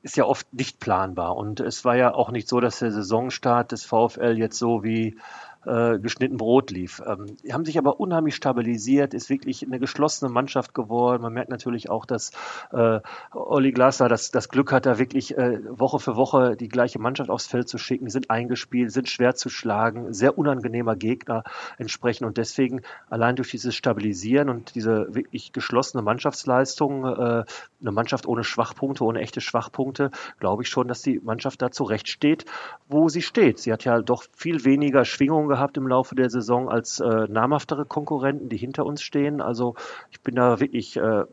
ist 0.00 0.16
ja 0.16 0.24
oft 0.24 0.54
nicht 0.54 0.80
planbar. 0.80 1.36
Und 1.36 1.60
es 1.60 1.84
war 1.84 1.96
ja 1.96 2.14
auch 2.14 2.30
nicht 2.30 2.48
so, 2.48 2.60
dass 2.60 2.78
der 2.78 2.92
Saisonstart 2.92 3.72
des 3.72 3.84
VfL 3.84 4.38
jetzt 4.38 4.56
so 4.56 4.82
wie 4.82 5.18
äh, 5.66 5.98
geschnitten 5.98 6.36
Brot 6.36 6.70
lief. 6.70 7.02
Ähm, 7.06 7.36
haben 7.52 7.64
sich 7.64 7.78
aber 7.78 8.00
unheimlich 8.00 8.34
stabilisiert, 8.34 9.14
ist 9.14 9.30
wirklich 9.30 9.64
eine 9.64 9.78
geschlossene 9.78 10.30
Mannschaft 10.30 10.74
geworden. 10.74 11.22
Man 11.22 11.32
merkt 11.32 11.50
natürlich 11.50 11.90
auch, 11.90 12.06
dass 12.06 12.32
äh, 12.72 13.00
Olli 13.32 13.72
Glasner 13.72 14.08
das, 14.08 14.30
das 14.30 14.48
Glück 14.48 14.72
hat, 14.72 14.86
da 14.86 14.98
wirklich 14.98 15.36
äh, 15.36 15.60
Woche 15.70 15.98
für 15.98 16.16
Woche 16.16 16.56
die 16.56 16.68
gleiche 16.68 16.98
Mannschaft 16.98 17.30
aufs 17.30 17.46
Feld 17.46 17.68
zu 17.68 17.78
schicken. 17.78 18.08
Sind 18.08 18.30
eingespielt, 18.30 18.92
sind 18.92 19.08
schwer 19.08 19.34
zu 19.34 19.48
schlagen, 19.48 20.12
sehr 20.12 20.38
unangenehmer 20.38 20.96
Gegner 20.96 21.44
entsprechen 21.78 22.24
und 22.24 22.36
deswegen 22.36 22.82
allein 23.08 23.36
durch 23.36 23.50
dieses 23.50 23.74
Stabilisieren 23.74 24.48
und 24.48 24.74
diese 24.74 25.14
wirklich 25.14 25.52
geschlossene 25.52 26.02
Mannschaftsleistung, 26.02 27.04
äh, 27.04 27.44
eine 27.80 27.92
Mannschaft 27.92 28.26
ohne 28.26 28.44
Schwachpunkte, 28.44 29.04
ohne 29.04 29.20
echte 29.20 29.40
Schwachpunkte, 29.40 30.10
glaube 30.38 30.62
ich 30.62 30.68
schon, 30.68 30.88
dass 30.88 31.02
die 31.02 31.20
Mannschaft 31.22 31.62
da 31.62 31.70
zurecht 31.70 32.08
steht, 32.08 32.44
wo 32.88 33.08
sie 33.08 33.22
steht. 33.22 33.58
Sie 33.58 33.72
hat 33.72 33.84
ja 33.84 34.00
doch 34.00 34.24
viel 34.34 34.64
weniger 34.64 35.04
Schwingungen 35.04 35.49
gehabt 35.50 35.76
im 35.76 35.86
Laufe 35.86 36.14
der 36.14 36.30
Saison 36.30 36.70
als 36.70 37.00
äh, 37.00 37.26
namhaftere 37.28 37.84
Konkurrenten, 37.84 38.48
die 38.48 38.56
hinter 38.56 38.86
uns 38.86 39.02
stehen. 39.02 39.42
Also 39.42 39.74
ich 40.10 40.22
bin 40.22 40.36
da 40.36 40.60
wirklich 40.60 40.96
äh, 40.96 41.24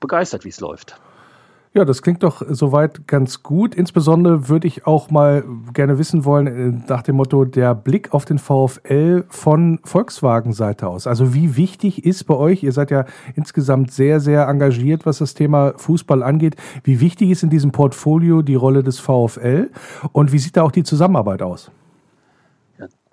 begeistert, 0.00 0.44
wie 0.46 0.48
es 0.48 0.60
läuft. 0.60 0.98
Ja, 1.74 1.86
das 1.86 2.02
klingt 2.02 2.22
doch 2.22 2.42
soweit 2.46 3.06
ganz 3.06 3.42
gut. 3.42 3.74
Insbesondere 3.74 4.50
würde 4.50 4.66
ich 4.66 4.86
auch 4.86 5.10
mal 5.10 5.42
gerne 5.72 5.96
wissen 5.96 6.26
wollen, 6.26 6.46
äh, 6.46 6.82
nach 6.86 7.02
dem 7.02 7.16
Motto, 7.16 7.46
der 7.46 7.74
Blick 7.74 8.12
auf 8.12 8.26
den 8.26 8.38
VfL 8.38 9.24
von 9.28 9.80
Volkswagen-Seite 9.82 10.86
aus. 10.86 11.06
Also 11.06 11.32
wie 11.32 11.56
wichtig 11.56 12.04
ist 12.04 12.24
bei 12.24 12.34
euch, 12.34 12.62
ihr 12.62 12.72
seid 12.72 12.90
ja 12.90 13.06
insgesamt 13.36 13.90
sehr, 13.90 14.20
sehr 14.20 14.48
engagiert, 14.48 15.06
was 15.06 15.18
das 15.18 15.32
Thema 15.32 15.72
Fußball 15.78 16.22
angeht. 16.22 16.56
Wie 16.84 17.00
wichtig 17.00 17.30
ist 17.30 17.42
in 17.42 17.48
diesem 17.48 17.72
Portfolio 17.72 18.42
die 18.42 18.54
Rolle 18.54 18.82
des 18.82 18.98
VfL 18.98 19.70
und 20.12 20.30
wie 20.32 20.38
sieht 20.38 20.58
da 20.58 20.64
auch 20.64 20.72
die 20.72 20.84
Zusammenarbeit 20.84 21.40
aus? 21.40 21.70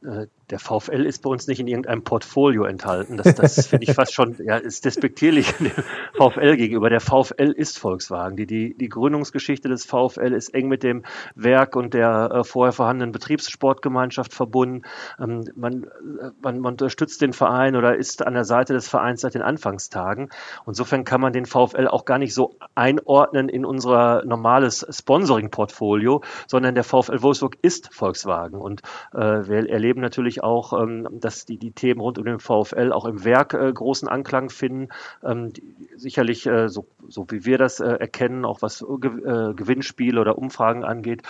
Ja, 0.01 0.21
äh, 0.23 0.27
der 0.49 0.59
VfL 0.59 1.05
ist 1.05 1.21
bei 1.21 1.29
uns 1.29 1.47
nicht 1.47 1.59
in 1.59 1.67
irgendeinem 1.67 2.03
Portfolio 2.03 2.63
enthalten. 2.63 3.17
Das, 3.17 3.35
das 3.35 3.67
finde 3.67 3.85
ich 3.85 3.93
fast 3.93 4.13
schon, 4.13 4.35
ja, 4.43 4.57
ist 4.57 4.85
despektierlich 4.85 5.51
dem 5.59 5.71
VfL 6.15 6.57
gegenüber. 6.57 6.89
Der 6.89 7.01
VfL 7.01 7.51
ist 7.51 7.77
Volkswagen. 7.77 8.35
Die, 8.35 8.47
die, 8.47 8.73
die 8.75 8.89
Gründungsgeschichte 8.89 9.69
des 9.69 9.85
VfL 9.85 10.33
ist 10.33 10.53
eng 10.53 10.67
mit 10.67 10.83
dem 10.83 11.03
Werk 11.35 11.75
und 11.75 11.93
der 11.93 12.31
äh, 12.33 12.43
vorher 12.43 12.73
vorhandenen 12.73 13.11
Betriebssportgemeinschaft 13.11 14.33
verbunden. 14.33 14.83
Ähm, 15.19 15.45
man, 15.55 15.83
äh, 15.83 16.31
man, 16.41 16.59
man 16.59 16.73
unterstützt 16.73 17.21
den 17.21 17.33
Verein 17.33 17.75
oder 17.75 17.95
ist 17.95 18.25
an 18.25 18.33
der 18.33 18.45
Seite 18.45 18.73
des 18.73 18.89
Vereins 18.89 19.21
seit 19.21 19.35
den 19.35 19.41
Anfangstagen. 19.43 20.29
Insofern 20.65 21.03
kann 21.03 21.21
man 21.21 21.33
den 21.33 21.45
VfL 21.45 21.87
auch 21.87 22.05
gar 22.05 22.17
nicht 22.17 22.33
so 22.33 22.55
einordnen 22.73 23.49
in 23.49 23.65
unser 23.65 24.23
normales 24.25 24.85
Sponsoring-Portfolio, 24.89 26.21
sondern 26.47 26.73
der 26.73 26.83
VfL 26.83 27.21
Wolfsburg 27.21 27.57
ist 27.61 27.93
Volkswagen. 27.93 28.59
Und 28.59 28.81
äh, 29.13 29.19
wir 29.19 29.69
erleben 29.69 30.01
natürlich 30.01 30.38
auch, 30.43 30.73
ähm, 30.73 31.07
dass 31.11 31.45
die, 31.45 31.57
die 31.57 31.71
Themen 31.71 32.01
rund 32.01 32.17
um 32.17 32.25
den 32.25 32.39
VfL 32.39 32.91
auch 32.91 33.05
im 33.05 33.23
Werk 33.23 33.53
äh, 33.53 33.71
großen 33.71 34.07
Anklang 34.07 34.49
finden. 34.49 34.89
Ähm, 35.23 35.51
sicherlich, 35.95 36.45
äh, 36.45 36.69
so, 36.69 36.85
so 37.07 37.25
wie 37.29 37.45
wir 37.45 37.57
das 37.57 37.79
äh, 37.79 37.87
erkennen, 37.87 38.45
auch 38.45 38.61
was 38.61 38.79
Gewinnspiele 38.79 40.19
oder 40.19 40.37
Umfragen 40.37 40.83
angeht, 40.83 41.23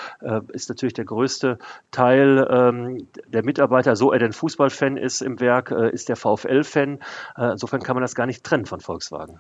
ist 0.50 0.70
natürlich 0.70 0.94
der 0.94 1.06
größte 1.06 1.58
Teil 1.92 2.48
ähm, 2.50 3.08
der 3.28 3.44
Mitarbeiter, 3.44 3.96
so 3.96 4.12
er 4.12 4.20
denn 4.20 4.34
Fußballfan 4.34 4.98
ist 4.98 5.22
im 5.22 5.40
Werk, 5.40 5.72
ist 5.72 6.10
der 6.10 6.16
VfL-Fan. 6.16 7.00
insofern 7.38 7.82
kann 7.82 7.96
man 7.96 8.02
das 8.02 8.16
gar 8.16 8.26
nicht 8.26 8.44
trennen 8.44 8.66
von 8.66 8.80
Volkswagen. 8.80 9.40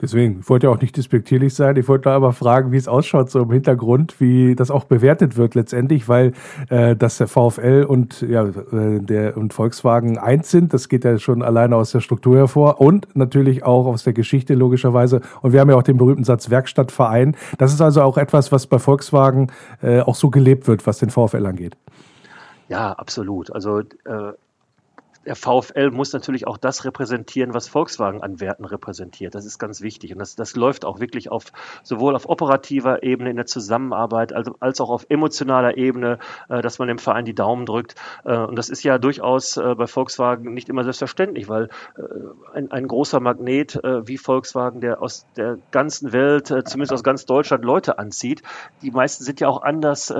Deswegen, 0.00 0.40
ich 0.40 0.48
wollte 0.48 0.66
ja 0.66 0.72
auch 0.72 0.80
nicht 0.80 0.96
despektierlich 0.96 1.54
sein. 1.54 1.76
Ich 1.76 1.86
wollte 1.86 2.10
aber 2.10 2.32
fragen, 2.32 2.72
wie 2.72 2.76
es 2.76 2.88
ausschaut, 2.88 3.30
so 3.30 3.42
im 3.42 3.52
Hintergrund, 3.52 4.20
wie 4.20 4.56
das 4.56 4.70
auch 4.70 4.84
bewertet 4.84 5.36
wird 5.36 5.54
letztendlich, 5.54 6.08
weil 6.08 6.32
äh, 6.70 6.96
dass 6.96 7.18
der 7.18 7.28
VfL 7.28 7.84
und 7.86 8.22
ja 8.22 8.44
äh, 8.44 9.00
der 9.00 9.36
und 9.36 9.52
Volkswagen 9.52 10.18
eins 10.18 10.50
sind, 10.50 10.72
das 10.72 10.88
geht 10.88 11.04
ja 11.04 11.18
schon 11.18 11.42
alleine 11.42 11.76
aus 11.76 11.92
der 11.92 12.00
Struktur 12.00 12.36
hervor 12.36 12.80
und 12.80 13.14
natürlich 13.14 13.64
auch 13.64 13.86
aus 13.86 14.02
der 14.02 14.12
Geschichte 14.12 14.54
logischerweise. 14.54 15.20
Und 15.42 15.52
wir 15.52 15.60
haben 15.60 15.70
ja 15.70 15.76
auch 15.76 15.82
den 15.82 15.98
berühmten 15.98 16.24
Satz 16.24 16.50
Werkstattverein. 16.50 17.36
Das 17.58 17.72
ist 17.72 17.80
also 17.80 18.02
auch 18.02 18.16
etwas, 18.16 18.50
was 18.50 18.66
bei 18.66 18.78
Volkswagen 18.78 19.52
äh, 19.82 20.00
auch 20.00 20.14
so 20.16 20.30
gelebt 20.30 20.66
wird, 20.66 20.86
was 20.86 20.98
den 20.98 21.10
VfL 21.10 21.46
angeht. 21.46 21.76
Ja, 22.68 22.92
absolut. 22.92 23.52
Also 23.52 23.80
äh, 23.80 24.32
der 25.24 25.36
VfL 25.36 25.90
muss 25.90 26.12
natürlich 26.12 26.46
auch 26.46 26.56
das 26.56 26.84
repräsentieren, 26.84 27.54
was 27.54 27.68
Volkswagen 27.68 28.22
an 28.22 28.40
Werten 28.40 28.64
repräsentiert. 28.64 29.34
Das 29.34 29.44
ist 29.44 29.58
ganz 29.58 29.80
wichtig. 29.80 30.12
Und 30.12 30.18
das, 30.18 30.34
das 30.34 30.56
läuft 30.56 30.84
auch 30.84 31.00
wirklich 31.00 31.30
auf 31.30 31.46
sowohl 31.82 32.16
auf 32.16 32.28
operativer 32.28 33.02
Ebene 33.02 33.30
in 33.30 33.36
der 33.36 33.46
Zusammenarbeit 33.46 34.32
als, 34.32 34.50
als 34.60 34.80
auch 34.80 34.90
auf 34.90 35.06
emotionaler 35.08 35.76
Ebene, 35.76 36.18
äh, 36.48 36.62
dass 36.62 36.78
man 36.78 36.88
dem 36.88 36.98
Verein 36.98 37.24
die 37.24 37.34
Daumen 37.34 37.66
drückt. 37.66 37.94
Äh, 38.24 38.36
und 38.36 38.56
das 38.56 38.68
ist 38.68 38.82
ja 38.82 38.98
durchaus 38.98 39.56
äh, 39.56 39.74
bei 39.76 39.86
Volkswagen 39.86 40.54
nicht 40.54 40.68
immer 40.68 40.84
selbstverständlich, 40.84 41.48
weil 41.48 41.68
äh, 41.96 42.02
ein, 42.54 42.70
ein 42.72 42.88
großer 42.88 43.20
Magnet 43.20 43.76
äh, 43.76 44.06
wie 44.06 44.18
Volkswagen, 44.18 44.80
der 44.80 45.02
aus 45.02 45.26
der 45.36 45.58
ganzen 45.70 46.12
Welt, 46.12 46.50
äh, 46.50 46.64
zumindest 46.64 46.92
aus 46.92 47.04
ganz 47.04 47.26
Deutschland, 47.26 47.64
Leute 47.64 47.98
anzieht, 47.98 48.42
die 48.82 48.90
meisten 48.90 49.24
sind 49.24 49.40
ja 49.40 49.48
auch 49.48 49.62
anders 49.62 50.12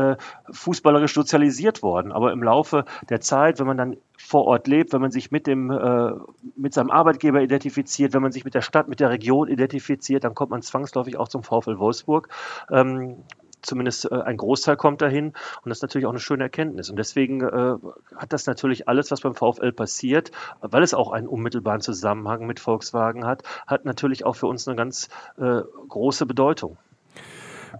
fußballerisch 0.50 1.14
sozialisiert 1.14 1.82
worden. 1.82 2.12
Aber 2.12 2.32
im 2.32 2.42
Laufe 2.42 2.84
der 3.08 3.20
Zeit, 3.20 3.58
wenn 3.58 3.66
man 3.66 3.76
dann 3.76 3.96
vor 4.16 4.46
Ort 4.46 4.66
lebt, 4.66 4.91
wenn 4.92 5.00
man 5.00 5.10
sich 5.10 5.30
mit 5.30 5.46
dem 5.46 5.70
äh, 5.70 6.12
mit 6.56 6.74
seinem 6.74 6.90
Arbeitgeber 6.90 7.40
identifiziert, 7.40 8.12
wenn 8.12 8.22
man 8.22 8.32
sich 8.32 8.44
mit 8.44 8.54
der 8.54 8.62
Stadt, 8.62 8.88
mit 8.88 9.00
der 9.00 9.10
Region 9.10 9.48
identifiziert, 9.48 10.24
dann 10.24 10.34
kommt 10.34 10.50
man 10.50 10.62
zwangsläufig 10.62 11.16
auch 11.16 11.28
zum 11.28 11.42
VfL 11.42 11.78
Wolfsburg. 11.78 12.28
Ähm, 12.70 13.24
zumindest 13.62 14.10
äh, 14.10 14.20
ein 14.20 14.36
Großteil 14.36 14.76
kommt 14.76 15.00
dahin 15.02 15.28
und 15.28 15.68
das 15.68 15.78
ist 15.78 15.82
natürlich 15.82 16.06
auch 16.06 16.10
eine 16.10 16.18
schöne 16.18 16.44
Erkenntnis. 16.44 16.90
Und 16.90 16.96
deswegen 16.96 17.40
äh, 17.40 17.76
hat 18.16 18.32
das 18.32 18.46
natürlich 18.46 18.88
alles, 18.88 19.10
was 19.10 19.20
beim 19.20 19.34
VfL 19.34 19.72
passiert, 19.72 20.32
weil 20.60 20.82
es 20.82 20.94
auch 20.94 21.12
einen 21.12 21.28
unmittelbaren 21.28 21.80
Zusammenhang 21.80 22.46
mit 22.46 22.60
Volkswagen 22.60 23.24
hat, 23.24 23.42
hat 23.66 23.84
natürlich 23.84 24.24
auch 24.24 24.36
für 24.36 24.46
uns 24.46 24.66
eine 24.68 24.76
ganz 24.76 25.08
äh, 25.38 25.62
große 25.88 26.26
Bedeutung. 26.26 26.76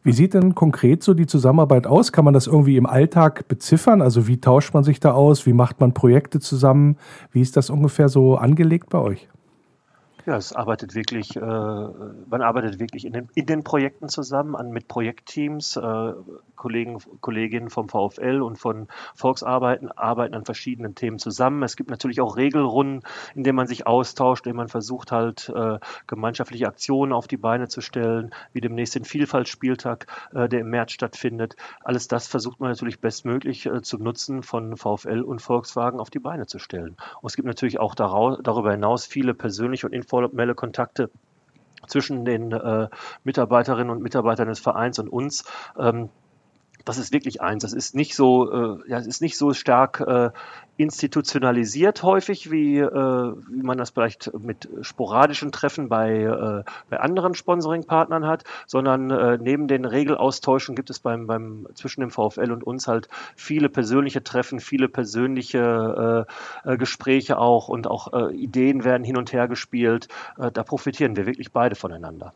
Wie 0.04 0.12
sieht 0.12 0.34
denn 0.34 0.56
konkret 0.56 1.04
so 1.04 1.14
die 1.14 1.26
Zusammenarbeit 1.26 1.86
aus? 1.86 2.10
Kann 2.10 2.24
man 2.24 2.34
das 2.34 2.48
irgendwie 2.48 2.76
im 2.76 2.86
Alltag 2.86 3.46
beziffern? 3.46 4.02
Also 4.02 4.26
wie 4.26 4.40
tauscht 4.40 4.74
man 4.74 4.82
sich 4.82 4.98
da 4.98 5.12
aus? 5.12 5.46
Wie 5.46 5.52
macht 5.52 5.80
man 5.80 5.94
Projekte 5.94 6.40
zusammen? 6.40 6.96
Wie 7.30 7.40
ist 7.40 7.56
das 7.56 7.70
ungefähr 7.70 8.08
so 8.08 8.36
angelegt 8.36 8.90
bei 8.90 8.98
euch? 8.98 9.28
Ja, 10.24 10.36
es 10.36 10.52
arbeitet 10.52 10.94
wirklich, 10.94 11.34
äh, 11.34 11.40
man 11.40 12.42
arbeitet 12.42 12.78
wirklich 12.78 13.04
in 13.04 13.12
den, 13.12 13.28
in 13.34 13.46
den 13.46 13.64
Projekten 13.64 14.08
zusammen, 14.08 14.54
an, 14.54 14.70
mit 14.70 14.86
Projektteams. 14.86 15.76
Äh, 15.76 16.12
Kollegen, 16.62 16.98
Kolleginnen 17.20 17.70
vom 17.70 17.88
VfL 17.88 18.40
und 18.40 18.56
von 18.56 18.86
Volksarbeiten 19.16 19.90
arbeiten 19.90 20.34
an 20.34 20.44
verschiedenen 20.44 20.94
Themen 20.94 21.18
zusammen. 21.18 21.64
Es 21.64 21.74
gibt 21.74 21.90
natürlich 21.90 22.20
auch 22.20 22.36
Regelrunden, 22.36 23.02
in 23.34 23.42
denen 23.42 23.56
man 23.56 23.66
sich 23.66 23.88
austauscht, 23.88 24.46
in 24.46 24.50
denen 24.50 24.58
man 24.58 24.68
versucht 24.68 25.10
halt 25.10 25.48
äh, 25.52 25.80
gemeinschaftliche 26.06 26.68
Aktionen 26.68 27.12
auf 27.12 27.26
die 27.26 27.36
Beine 27.36 27.66
zu 27.66 27.80
stellen, 27.80 28.32
wie 28.52 28.60
demnächst 28.60 28.94
den 28.94 29.04
Vielfaltsspieltag, 29.04 30.06
äh, 30.34 30.48
der 30.48 30.60
im 30.60 30.70
März 30.70 30.92
stattfindet. 30.92 31.56
Alles 31.82 32.06
das 32.06 32.28
versucht 32.28 32.60
man 32.60 32.70
natürlich 32.70 33.00
bestmöglich 33.00 33.66
äh, 33.66 33.82
zum 33.82 34.04
Nutzen 34.04 34.44
von 34.44 34.76
VfL 34.76 35.22
und 35.22 35.42
Volkswagen 35.42 35.98
auf 35.98 36.10
die 36.10 36.20
Beine 36.20 36.46
zu 36.46 36.60
stellen. 36.60 36.96
Und 37.22 37.28
es 37.28 37.34
gibt 37.34 37.48
natürlich 37.48 37.80
auch 37.80 37.96
darüber 37.96 38.70
hinaus 38.70 39.04
viele 39.04 39.34
persönliche 39.34 39.88
und 39.88 39.92
informelle 40.12 40.54
Kontakte 40.54 41.10
zwischen 41.86 42.24
den 42.24 42.52
äh, 42.52 42.88
Mitarbeiterinnen 43.24 43.90
und 43.90 44.02
Mitarbeitern 44.02 44.48
des 44.48 44.60
Vereins 44.60 44.98
und 44.98 45.08
uns. 45.08 45.44
Ähm, 45.78 46.10
das 46.84 46.98
ist 46.98 47.12
wirklich 47.12 47.40
eins. 47.40 47.62
Das 47.62 47.72
ist 47.72 47.94
nicht 47.94 48.14
so, 48.14 48.52
äh, 48.52 48.90
ja, 48.90 48.98
es 48.98 49.06
ist 49.06 49.22
nicht 49.22 49.38
so 49.38 49.52
stark 49.52 50.00
äh, 50.00 50.30
institutionalisiert 50.76 52.02
häufig, 52.02 52.50
wie, 52.50 52.78
äh, 52.78 52.88
wie 52.88 53.62
man 53.62 53.78
das 53.78 53.90
vielleicht 53.90 54.32
mit 54.38 54.68
sporadischen 54.80 55.52
Treffen 55.52 55.88
bei, 55.88 56.22
äh, 56.22 56.64
bei 56.88 57.00
anderen 57.00 57.34
Sponsoring-Partnern 57.34 58.26
hat, 58.26 58.44
sondern 58.66 59.10
äh, 59.10 59.38
neben 59.38 59.68
den 59.68 59.84
Regelaustauschen 59.84 60.74
gibt 60.74 60.90
es 60.90 60.98
beim, 60.98 61.26
beim 61.26 61.66
zwischen 61.74 62.00
dem 62.00 62.10
VfL 62.10 62.50
und 62.52 62.64
uns 62.64 62.88
halt 62.88 63.08
viele 63.36 63.68
persönliche 63.68 64.24
Treffen, 64.24 64.60
viele 64.60 64.88
persönliche 64.88 66.26
äh, 66.64 66.72
äh, 66.72 66.76
Gespräche 66.76 67.38
auch 67.38 67.68
und 67.68 67.86
auch 67.86 68.12
äh, 68.12 68.34
Ideen 68.34 68.84
werden 68.84 69.04
hin 69.04 69.16
und 69.16 69.32
her 69.32 69.48
gespielt. 69.48 70.08
Äh, 70.38 70.50
da 70.50 70.62
profitieren 70.62 71.16
wir 71.16 71.26
wirklich 71.26 71.52
beide 71.52 71.74
voneinander. 71.74 72.32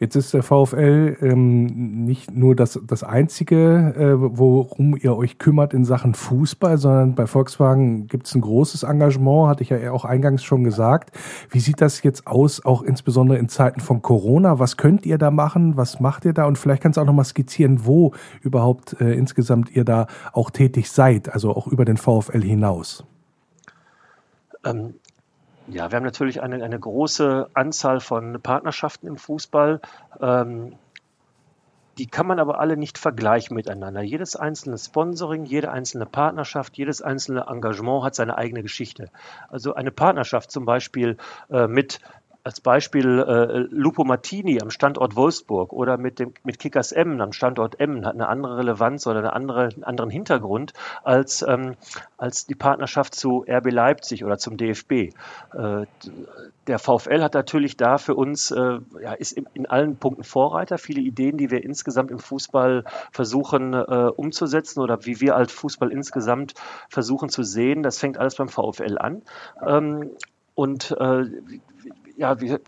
Jetzt 0.00 0.16
ist 0.16 0.32
der 0.32 0.42
VfL 0.42 1.18
ähm, 1.20 2.06
nicht 2.06 2.34
nur 2.34 2.56
das, 2.56 2.80
das 2.86 3.02
Einzige, 3.02 3.92
äh, 3.94 4.14
worum 4.16 4.96
ihr 4.96 5.14
euch 5.14 5.36
kümmert 5.36 5.74
in 5.74 5.84
Sachen 5.84 6.14
Fußball, 6.14 6.78
sondern 6.78 7.14
bei 7.14 7.26
Volkswagen 7.26 8.06
gibt 8.06 8.26
es 8.26 8.34
ein 8.34 8.40
großes 8.40 8.84
Engagement, 8.84 9.48
hatte 9.48 9.62
ich 9.62 9.68
ja 9.68 9.92
auch 9.92 10.06
eingangs 10.06 10.42
schon 10.42 10.64
gesagt. 10.64 11.10
Wie 11.50 11.60
sieht 11.60 11.82
das 11.82 12.02
jetzt 12.02 12.26
aus, 12.26 12.64
auch 12.64 12.80
insbesondere 12.80 13.36
in 13.36 13.50
Zeiten 13.50 13.80
von 13.80 14.00
Corona? 14.00 14.58
Was 14.58 14.78
könnt 14.78 15.04
ihr 15.04 15.18
da 15.18 15.30
machen? 15.30 15.76
Was 15.76 16.00
macht 16.00 16.24
ihr 16.24 16.32
da? 16.32 16.46
Und 16.46 16.56
vielleicht 16.56 16.82
kannst 16.82 16.96
du 16.96 17.02
auch 17.02 17.06
nochmal 17.06 17.26
skizzieren, 17.26 17.84
wo 17.84 18.14
überhaupt 18.40 18.98
äh, 19.02 19.12
insgesamt 19.12 19.70
ihr 19.76 19.84
da 19.84 20.06
auch 20.32 20.48
tätig 20.48 20.90
seid, 20.90 21.30
also 21.30 21.54
auch 21.54 21.66
über 21.66 21.84
den 21.84 21.98
VfL 21.98 22.40
hinaus. 22.40 23.04
Ähm, 24.64 24.94
ja, 25.70 25.90
wir 25.90 25.96
haben 25.96 26.04
natürlich 26.04 26.42
eine, 26.42 26.62
eine 26.62 26.78
große 26.78 27.48
Anzahl 27.54 28.00
von 28.00 28.40
Partnerschaften 28.40 29.06
im 29.06 29.16
Fußball. 29.16 29.80
Ähm, 30.20 30.76
die 31.98 32.06
kann 32.06 32.26
man 32.26 32.38
aber 32.38 32.60
alle 32.60 32.76
nicht 32.76 32.96
vergleichen 32.96 33.54
miteinander. 33.54 34.00
Jedes 34.00 34.34
einzelne 34.34 34.78
Sponsoring, 34.78 35.44
jede 35.44 35.70
einzelne 35.70 36.06
Partnerschaft, 36.06 36.78
jedes 36.78 37.02
einzelne 37.02 37.46
Engagement 37.48 38.04
hat 38.04 38.14
seine 38.14 38.38
eigene 38.38 38.62
Geschichte. 38.62 39.10
Also 39.48 39.74
eine 39.74 39.90
Partnerschaft 39.90 40.50
zum 40.50 40.64
Beispiel 40.64 41.18
äh, 41.50 41.66
mit 41.66 42.00
als 42.44 42.60
Beispiel 42.60 43.18
äh, 43.20 43.58
Lupo 43.70 44.04
Martini 44.04 44.60
am 44.60 44.70
Standort 44.70 45.16
Wolfsburg 45.16 45.72
oder 45.72 45.98
mit 45.98 46.18
dem 46.18 46.32
mit 46.44 46.58
Kickers 46.58 46.92
Emmen 46.92 47.20
am 47.20 47.32
Standort 47.32 47.80
Emmen 47.80 48.06
hat 48.06 48.14
eine 48.14 48.28
andere 48.28 48.58
Relevanz 48.58 49.06
oder 49.06 49.18
eine 49.18 49.32
andere, 49.32 49.68
einen 49.68 49.84
anderen 49.84 50.10
Hintergrund 50.10 50.72
als 51.02 51.42
ähm, 51.46 51.76
als 52.16 52.46
die 52.46 52.54
Partnerschaft 52.54 53.14
zu 53.14 53.44
RB 53.48 53.70
Leipzig 53.70 54.24
oder 54.24 54.38
zum 54.38 54.56
DFB. 54.56 54.92
Äh, 54.92 55.86
der 56.66 56.78
VfL 56.78 57.22
hat 57.22 57.34
natürlich 57.34 57.76
da 57.76 57.98
für 57.98 58.14
uns 58.14 58.50
äh, 58.50 58.78
ja, 59.02 59.12
ist 59.14 59.32
in, 59.32 59.46
in, 59.54 59.66
allen 59.66 59.96
Punkten 59.96 60.24
Vorreiter. 60.24 60.78
Viele 60.78 61.00
Ideen, 61.00 61.36
die 61.36 61.50
wir 61.50 61.64
insgesamt 61.64 62.10
im 62.10 62.18
Fußball 62.18 62.84
versuchen 63.10 63.74
äh, 63.74 64.10
umzusetzen 64.14 64.80
oder 64.80 65.04
wie 65.04 65.20
wir 65.20 65.36
als 65.36 65.52
Fußball 65.52 65.90
insgesamt 65.90 66.54
versuchen 66.88 67.28
zu 67.28 67.42
sehen, 67.42 67.82
das 67.82 67.98
fängt 67.98 68.18
alles 68.18 68.36
beim 68.36 68.48
VfL 68.48 68.98
an. 68.98 69.22
Ähm, 69.66 70.10
und 70.54 70.90
äh, 70.92 71.24
ja, 72.20 72.38
wir, 72.38 72.60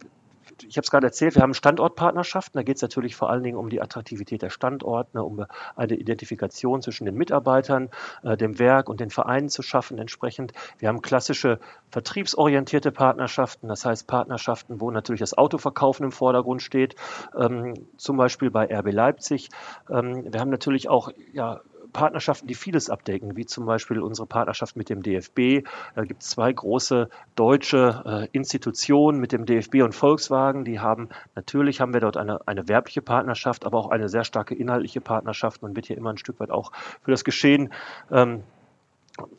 ich 0.67 0.79
habe 0.79 0.85
es 0.85 0.91
gerade 0.91 1.07
erzählt, 1.07 1.35
wir 1.35 1.43
haben 1.43 1.53
Standortpartnerschaften. 1.53 2.59
Da 2.59 2.63
geht 2.63 2.77
es 2.77 2.83
natürlich 2.83 3.15
vor 3.15 3.29
allen 3.29 3.43
Dingen 3.43 3.59
um 3.59 3.69
die 3.69 3.83
Attraktivität 3.83 4.41
der 4.41 4.49
Standorte, 4.49 5.23
um 5.23 5.45
eine 5.77 5.95
Identifikation 5.95 6.81
zwischen 6.81 7.05
den 7.05 7.17
Mitarbeitern, 7.17 7.91
äh, 8.23 8.39
dem 8.39 8.59
Werk 8.59 8.89
und 8.89 9.01
den 9.01 9.11
Vereinen 9.11 9.51
zu 9.51 9.61
schaffen 9.61 9.99
entsprechend. 9.99 10.55
Wir 10.79 10.89
haben 10.89 11.03
klassische 11.03 11.61
vertriebsorientierte 11.91 12.93
Partnerschaften, 12.93 13.69
das 13.69 13.85
heißt 13.85 14.07
Partnerschaften, 14.07 14.81
wo 14.81 14.91
natürlich 14.91 15.21
das 15.21 15.37
Autoverkaufen 15.37 16.07
im 16.07 16.13
Vordergrund 16.13 16.63
steht, 16.63 16.97
ähm, 17.39 17.75
zum 17.99 18.17
Beispiel 18.17 18.51
bei 18.51 18.75
RB 18.75 18.91
Leipzig. 18.91 19.51
Ähm, 19.91 20.33
wir 20.33 20.41
haben 20.41 20.51
natürlich 20.51 20.89
auch 20.89 21.11
ja, 21.35 21.61
Partnerschaften, 21.93 22.47
die 22.47 22.55
vieles 22.55 22.91
abdecken, 22.91 23.37
wie 23.37 23.47
zum 23.47 23.67
Beispiel 23.67 24.01
unsere 24.01 24.27
Partnerschaft 24.27 24.77
mit 24.77 24.89
dem 24.89 25.03
DFB. 25.03 25.67
Da 25.95 26.05
gibt 26.05 26.23
es 26.23 26.31
zwei 26.31 26.53
große 26.53 27.09
deutsche 27.35 28.03
äh, 28.05 28.29
Institutionen 28.33 29.21
mit 29.21 29.33
dem 29.33 29.47
DFB 29.47 29.77
und 29.83 29.95
Volkswagen. 29.95 30.65
Die 30.65 30.81
haben, 30.81 31.09
natürlich 31.35 31.81
haben 31.81 31.93
wir 31.93 32.01
dort 32.01 32.17
eine, 32.17 32.47
eine 32.47 32.69
werbliche 32.69 33.03
Partnerschaft, 33.03 33.67
aber 33.67 33.79
auch 33.79 33.91
eine 33.91 34.09
sehr 34.09 34.25
starke 34.25 34.55
inhaltliche 34.55 35.01
Partnerschaft. 35.01 35.63
Man 35.63 35.77
wird 35.77 35.87
hier 35.87 35.97
immer 35.97 36.11
ein 36.11 36.19
Stück 36.19 36.41
weit 36.41 36.51
auch 36.51 36.73
für 37.03 37.11
das 37.11 37.25
Geschehen 37.25 37.73
ähm, 38.11 38.43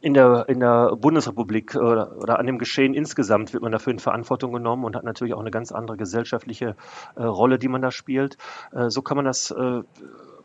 in 0.02 0.14
der, 0.14 0.48
in 0.50 0.60
der 0.60 0.96
Bundesrepublik 0.96 1.76
oder, 1.76 2.16
oder, 2.18 2.40
an 2.40 2.46
dem 2.46 2.60
Geschehen 2.60 2.94
insgesamt 2.94 3.54
wird 3.54 3.64
man 3.64 3.72
dafür 3.72 3.92
in 3.92 4.00
Verantwortung 4.00 4.54
genommen 4.54 4.86
und 4.86 4.96
hat 4.96 5.04
natürlich 5.04 5.34
auch 5.34 5.40
eine 5.40 5.52
ganz 5.52 5.72
andere 5.72 5.98
gesellschaftliche 5.98 6.76
äh, 7.16 7.24
Rolle, 7.24 7.58
die 7.58 7.68
man 7.68 7.82
da 7.82 7.90
spielt. 7.90 8.38
Äh, 8.72 8.90
so 8.90 9.02
kann 9.02 9.18
man 9.18 9.26
das 9.26 9.50
äh, 9.52 9.82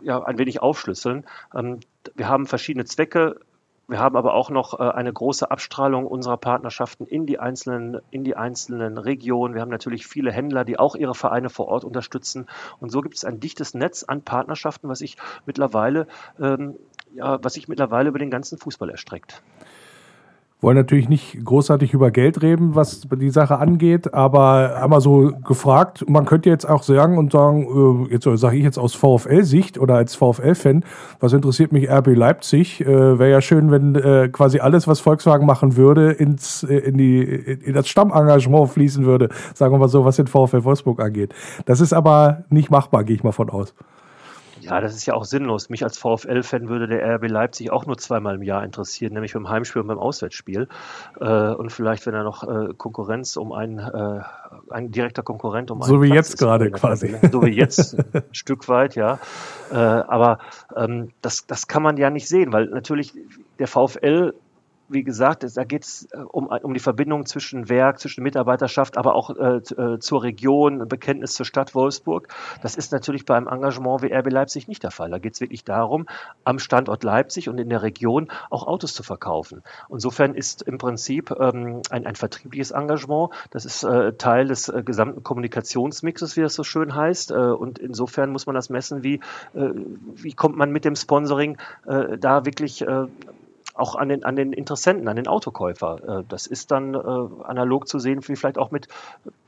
ja, 0.00 0.22
ein 0.22 0.38
wenig 0.38 0.60
aufschlüsseln. 0.60 1.24
Ähm, 1.54 1.80
wir 2.14 2.28
haben 2.28 2.46
verschiedene 2.46 2.84
Zwecke. 2.84 3.40
Wir 3.86 3.98
haben 3.98 4.16
aber 4.16 4.34
auch 4.34 4.50
noch 4.50 4.78
äh, 4.78 4.82
eine 4.82 5.12
große 5.12 5.50
Abstrahlung 5.50 6.06
unserer 6.06 6.36
Partnerschaften 6.36 7.06
in 7.06 7.26
die 7.26 7.38
einzelnen, 7.38 8.00
in 8.10 8.22
die 8.22 8.36
einzelnen 8.36 8.98
Regionen. 8.98 9.54
Wir 9.54 9.62
haben 9.62 9.70
natürlich 9.70 10.06
viele 10.06 10.30
Händler, 10.30 10.64
die 10.64 10.78
auch 10.78 10.94
ihre 10.94 11.14
Vereine 11.14 11.48
vor 11.48 11.68
Ort 11.68 11.84
unterstützen. 11.84 12.46
Und 12.80 12.90
so 12.90 13.00
gibt 13.00 13.16
es 13.16 13.24
ein 13.24 13.40
dichtes 13.40 13.74
Netz 13.74 14.04
an 14.04 14.22
Partnerschaften, 14.22 14.88
was 14.88 14.98
sich 14.98 15.16
mittlerweile, 15.46 16.06
ähm, 16.38 16.76
ja, 17.14 17.42
was 17.42 17.54
sich 17.54 17.68
mittlerweile 17.68 18.10
über 18.10 18.18
den 18.18 18.30
ganzen 18.30 18.58
Fußball 18.58 18.90
erstreckt 18.90 19.42
wollen 20.60 20.76
natürlich 20.76 21.08
nicht 21.08 21.44
großartig 21.44 21.94
über 21.94 22.10
Geld 22.10 22.42
reden, 22.42 22.74
was 22.74 23.02
die 23.02 23.30
Sache 23.30 23.58
angeht, 23.58 24.12
aber 24.12 24.80
einmal 24.82 25.00
so 25.00 25.32
gefragt, 25.44 26.04
man 26.08 26.24
könnte 26.24 26.50
jetzt 26.50 26.68
auch 26.68 26.82
sagen 26.82 27.16
und 27.16 27.30
sagen, 27.30 28.08
äh, 28.08 28.12
jetzt 28.12 28.24
sage 28.40 28.56
ich 28.56 28.64
jetzt 28.64 28.78
aus 28.78 28.94
VfL-Sicht 28.94 29.78
oder 29.78 29.94
als 29.94 30.16
VfL-Fan, 30.16 30.84
was 31.20 31.32
interessiert 31.32 31.70
mich 31.72 31.88
RB 31.88 32.08
Leipzig? 32.08 32.80
Äh, 32.80 33.18
Wäre 33.18 33.30
ja 33.30 33.40
schön, 33.40 33.70
wenn 33.70 33.94
äh, 33.94 34.28
quasi 34.32 34.58
alles, 34.58 34.88
was 34.88 34.98
Volkswagen 34.98 35.46
machen 35.46 35.76
würde, 35.76 36.10
ins 36.10 36.64
in 36.64 36.98
die 36.98 37.22
in 37.22 37.74
das 37.74 37.88
Stammengagement 37.88 38.70
fließen 38.70 39.04
würde, 39.04 39.28
sagen 39.54 39.72
wir 39.72 39.78
mal 39.78 39.88
so, 39.88 40.04
was 40.04 40.16
den 40.16 40.26
VfL 40.26 40.64
Wolfsburg 40.64 41.00
angeht. 41.00 41.34
Das 41.66 41.80
ist 41.80 41.92
aber 41.92 42.44
nicht 42.50 42.70
machbar, 42.70 43.04
gehe 43.04 43.14
ich 43.14 43.22
mal 43.22 43.32
von 43.32 43.50
aus. 43.50 43.74
Ja, 44.62 44.80
das 44.80 44.94
ist 44.94 45.06
ja 45.06 45.14
auch 45.14 45.24
sinnlos. 45.24 45.68
Mich 45.68 45.84
als 45.84 45.98
VfL-Fan 45.98 46.68
würde 46.68 46.88
der 46.88 47.16
RB 47.16 47.28
Leipzig 47.28 47.70
auch 47.70 47.86
nur 47.86 47.98
zweimal 47.98 48.36
im 48.36 48.42
Jahr 48.42 48.64
interessieren, 48.64 49.12
nämlich 49.14 49.34
beim 49.34 49.48
Heimspiel 49.48 49.82
und 49.82 49.88
beim 49.88 49.98
Auswärtsspiel. 49.98 50.68
Äh, 51.20 51.24
und 51.24 51.70
vielleicht, 51.70 52.06
wenn 52.06 52.14
er 52.14 52.24
noch 52.24 52.42
äh, 52.44 52.74
Konkurrenz 52.76 53.36
um 53.36 53.52
einen, 53.52 53.78
äh, 53.78 54.20
ein 54.70 54.90
direkter 54.90 55.22
Konkurrent 55.22 55.70
um 55.70 55.82
einen 55.82 55.88
So 55.88 56.02
wie 56.02 56.10
Platz 56.10 56.30
jetzt 56.30 56.38
gerade 56.38 56.70
quasi. 56.70 57.16
So 57.30 57.42
wie 57.42 57.50
jetzt, 57.50 57.96
ein 58.14 58.22
Stück 58.32 58.68
weit, 58.68 58.94
ja. 58.94 59.18
Aber 59.70 60.38
ähm, 60.74 61.10
das, 61.20 61.46
das 61.46 61.66
kann 61.66 61.82
man 61.82 61.98
ja 61.98 62.10
nicht 62.10 62.26
sehen, 62.26 62.52
weil 62.52 62.66
natürlich 62.66 63.12
der 63.58 63.66
VfL 63.66 64.32
wie 64.88 65.02
gesagt, 65.02 65.44
da 65.56 65.64
geht 65.64 65.84
es 65.84 66.08
äh, 66.12 66.18
um, 66.18 66.46
um 66.46 66.74
die 66.74 66.80
Verbindung 66.80 67.26
zwischen 67.26 67.68
Werk, 67.68 68.00
zwischen 68.00 68.22
Mitarbeiterschaft, 68.22 68.96
aber 68.96 69.14
auch 69.14 69.30
äh, 69.30 69.56
äh, 69.56 69.98
zur 69.98 70.22
Region, 70.22 70.88
Bekenntnis 70.88 71.34
zur 71.34 71.46
Stadt 71.46 71.74
Wolfsburg. 71.74 72.28
Das 72.62 72.76
ist 72.76 72.92
natürlich 72.92 73.24
beim 73.24 73.46
Engagement 73.46 74.02
wie 74.02 74.12
RB 74.12 74.30
Leipzig 74.30 74.68
nicht 74.68 74.82
der 74.82 74.90
Fall. 74.90 75.10
Da 75.10 75.18
geht 75.18 75.34
es 75.34 75.40
wirklich 75.40 75.64
darum, 75.64 76.06
am 76.44 76.58
Standort 76.58 77.04
Leipzig 77.04 77.48
und 77.48 77.58
in 77.58 77.68
der 77.68 77.82
Region 77.82 78.28
auch 78.50 78.66
Autos 78.66 78.94
zu 78.94 79.02
verkaufen. 79.02 79.62
Insofern 79.90 80.34
ist 80.34 80.62
im 80.62 80.78
Prinzip 80.78 81.34
ähm, 81.38 81.82
ein, 81.90 82.06
ein 82.06 82.16
vertriebliches 82.16 82.70
Engagement, 82.70 83.30
das 83.50 83.64
ist 83.64 83.82
äh, 83.84 84.12
Teil 84.14 84.46
des 84.46 84.68
äh, 84.68 84.82
gesamten 84.82 85.22
Kommunikationsmixes, 85.22 86.36
wie 86.36 86.42
das 86.42 86.54
so 86.54 86.64
schön 86.64 86.94
heißt. 86.94 87.30
Äh, 87.30 87.34
und 87.34 87.78
insofern 87.78 88.30
muss 88.30 88.46
man 88.46 88.54
das 88.54 88.70
messen, 88.70 89.02
wie, 89.02 89.20
wie 89.52 90.32
kommt 90.32 90.56
man 90.56 90.70
mit 90.70 90.84
dem 90.84 90.94
Sponsoring 90.94 91.58
da 91.84 92.44
wirklich 92.44 92.84
auch 93.78 93.94
an 93.94 94.08
den, 94.08 94.24
an 94.24 94.36
den 94.36 94.52
Interessenten, 94.52 95.08
an 95.08 95.16
den 95.16 95.28
Autokäufer. 95.28 96.20
Äh, 96.20 96.24
das 96.28 96.46
ist 96.46 96.70
dann 96.70 96.94
äh, 96.94 96.98
analog 97.44 97.88
zu 97.88 97.98
sehen, 97.98 98.20
wie 98.26 98.36
vielleicht 98.36 98.58
auch 98.58 98.70
mit, 98.70 98.88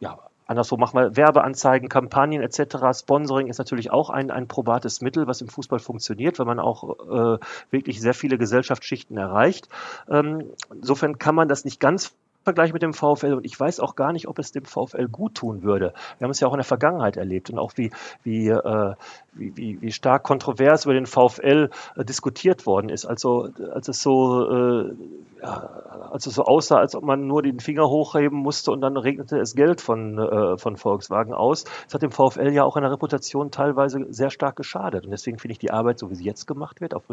ja, 0.01 0.19
anderswo 0.47 0.77
machen 0.77 0.99
wir 0.99 1.17
Werbeanzeigen, 1.17 1.89
Kampagnen 1.89 2.43
etc. 2.43 2.99
Sponsoring 2.99 3.47
ist 3.47 3.59
natürlich 3.59 3.93
auch 3.93 4.11
ein, 4.11 4.31
ein 4.33 4.49
probates 4.49 5.01
Mittel, 5.01 5.29
was 5.29 5.41
im 5.41 5.49
Fußball 5.49 5.79
funktioniert, 5.79 6.39
weil 6.39 6.47
man 6.47 6.59
auch 6.59 6.99
äh, 7.09 7.39
wirklich 7.71 8.01
sehr 8.01 8.15
viele 8.15 8.37
Gesellschaftsschichten 8.37 9.17
erreicht. 9.17 9.69
Ähm, 10.11 10.51
insofern 10.75 11.19
kann 11.19 11.37
man 11.37 11.47
das 11.47 11.65
nicht 11.65 11.79
ganz 11.79 12.17
Vergleich 12.45 12.73
mit 12.73 12.83
dem 12.83 12.95
VfL 12.95 13.35
und 13.35 13.45
ich 13.45 13.59
weiß 13.59 13.81
auch 13.81 13.97
gar 13.97 14.13
nicht, 14.13 14.29
ob 14.29 14.39
es 14.39 14.53
dem 14.53 14.65
VfL 14.65 15.09
gut 15.09 15.35
tun 15.35 15.63
würde. 15.63 15.93
Wir 16.19 16.25
haben 16.25 16.31
es 16.31 16.41
ja 16.41 16.49
auch 16.49 16.53
in 16.53 16.59
der 16.59 16.65
Vergangenheit 16.65 17.17
erlebt 17.17 17.51
und 17.51 17.59
auch 17.59 17.73
wie, 17.77 17.91
wie, 18.23 18.49
äh, 18.49 18.95
wie, 19.33 19.57
wie, 19.57 19.83
wie 19.83 19.93
stark 19.93 20.23
kontrovers 20.23 20.85
über 20.85 20.95
den 20.95 21.07
VfL 21.07 21.71
äh, 21.97 22.05
diskutiert 22.05 22.67
worden 22.67 22.89
ist. 22.89 23.05
Also 23.05 23.51
als 23.73 23.89
es 23.89 24.03
so 24.03 24.51
äh, 24.51 24.95
ja, 25.43 26.11
es 26.15 26.25
so 26.25 26.45
aussah, 26.45 26.79
als 26.79 26.95
ob 26.95 27.05
man 27.05 27.27
nur 27.27 27.43
den 27.43 27.61
Finger 27.61 27.89
hochheben 27.89 28.39
musste 28.39 28.73
und 28.73 28.81
dann 28.81 28.97
regnete 28.97 29.39
es 29.39 29.55
Geld 29.55 29.81
von, 29.81 30.19
äh, 30.19 30.59
von 30.59 30.77
Volkswagen 30.77 31.33
aus. 31.33 31.65
Das 31.85 31.95
hat 31.95 32.03
dem 32.03 32.11
VfL 32.11 32.51
ja 32.53 32.65
auch 32.65 32.77
in 32.77 32.83
der 32.83 32.93
Reputation 32.93 33.51
teilweise 33.51 34.07
sehr 34.11 34.31
stark 34.31 34.57
geschadet. 34.57 35.05
Und 35.05 35.11
deswegen 35.11 35.39
finde 35.39 35.53
ich 35.53 35.59
die 35.59 35.71
Arbeit, 35.71 35.99
so 35.99 36.11
wie 36.11 36.15
sie 36.15 36.25
jetzt 36.25 36.47
gemacht 36.47 36.81
wird, 36.81 36.95
auf 36.95 37.05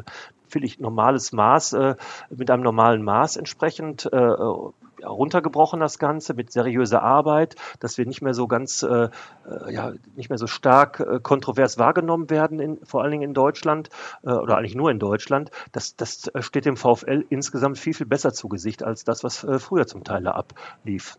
völlig 0.48 0.80
normales 0.80 1.32
Maß, 1.32 1.74
äh, 1.74 1.96
mit 2.30 2.50
einem 2.52 2.64
normalen 2.64 3.04
Maß 3.04 3.38
entsprechend 3.38 4.10
äh, 4.12 4.18
runtergebrochen 5.04 5.80
das 5.80 6.00
Ganze 6.00 6.34
mit 6.34 6.52
seriöser 6.52 7.02
Arbeit, 7.02 7.56
dass 7.80 7.98
wir 7.98 8.06
nicht 8.06 8.22
mehr 8.22 8.34
so 8.34 8.48
ganz, 8.48 8.84
äh, 8.84 9.10
äh, 9.50 9.74
ja, 9.74 9.94
nicht 10.16 10.30
mehr 10.30 10.38
so 10.38 10.48
stark 10.48 11.00
äh, 11.00 11.20
kontrovers 11.20 11.78
wahrgenommen 11.78 12.30
werden, 12.30 12.60
in, 12.60 12.86
vor 12.86 13.02
allen 13.02 13.12
Dingen 13.12 13.24
in 13.24 13.34
Deutschland 13.34 13.90
äh, 14.24 14.32
oder 14.32 14.58
eigentlich 14.58 14.76
nur 14.76 14.92
in 14.92 15.00
Deutschland. 15.00 15.52
Das, 15.72 15.96
das 15.96 16.28
äh, 16.28 16.42
steht 16.42 16.66
dem 16.66 16.78
VfL 16.78 17.26
insgesamt 17.30 17.78
viel, 17.78 17.94
viel 17.94 18.08
besser 18.08 18.34
zu 18.34 18.50
Gesicht 18.50 18.84
als 18.84 19.04
das, 19.04 19.24
was 19.24 19.44
äh, 19.44 19.60
früher 19.60 19.88
zum 19.88 20.04
Teil 20.04 20.28
ablief. 20.28 21.18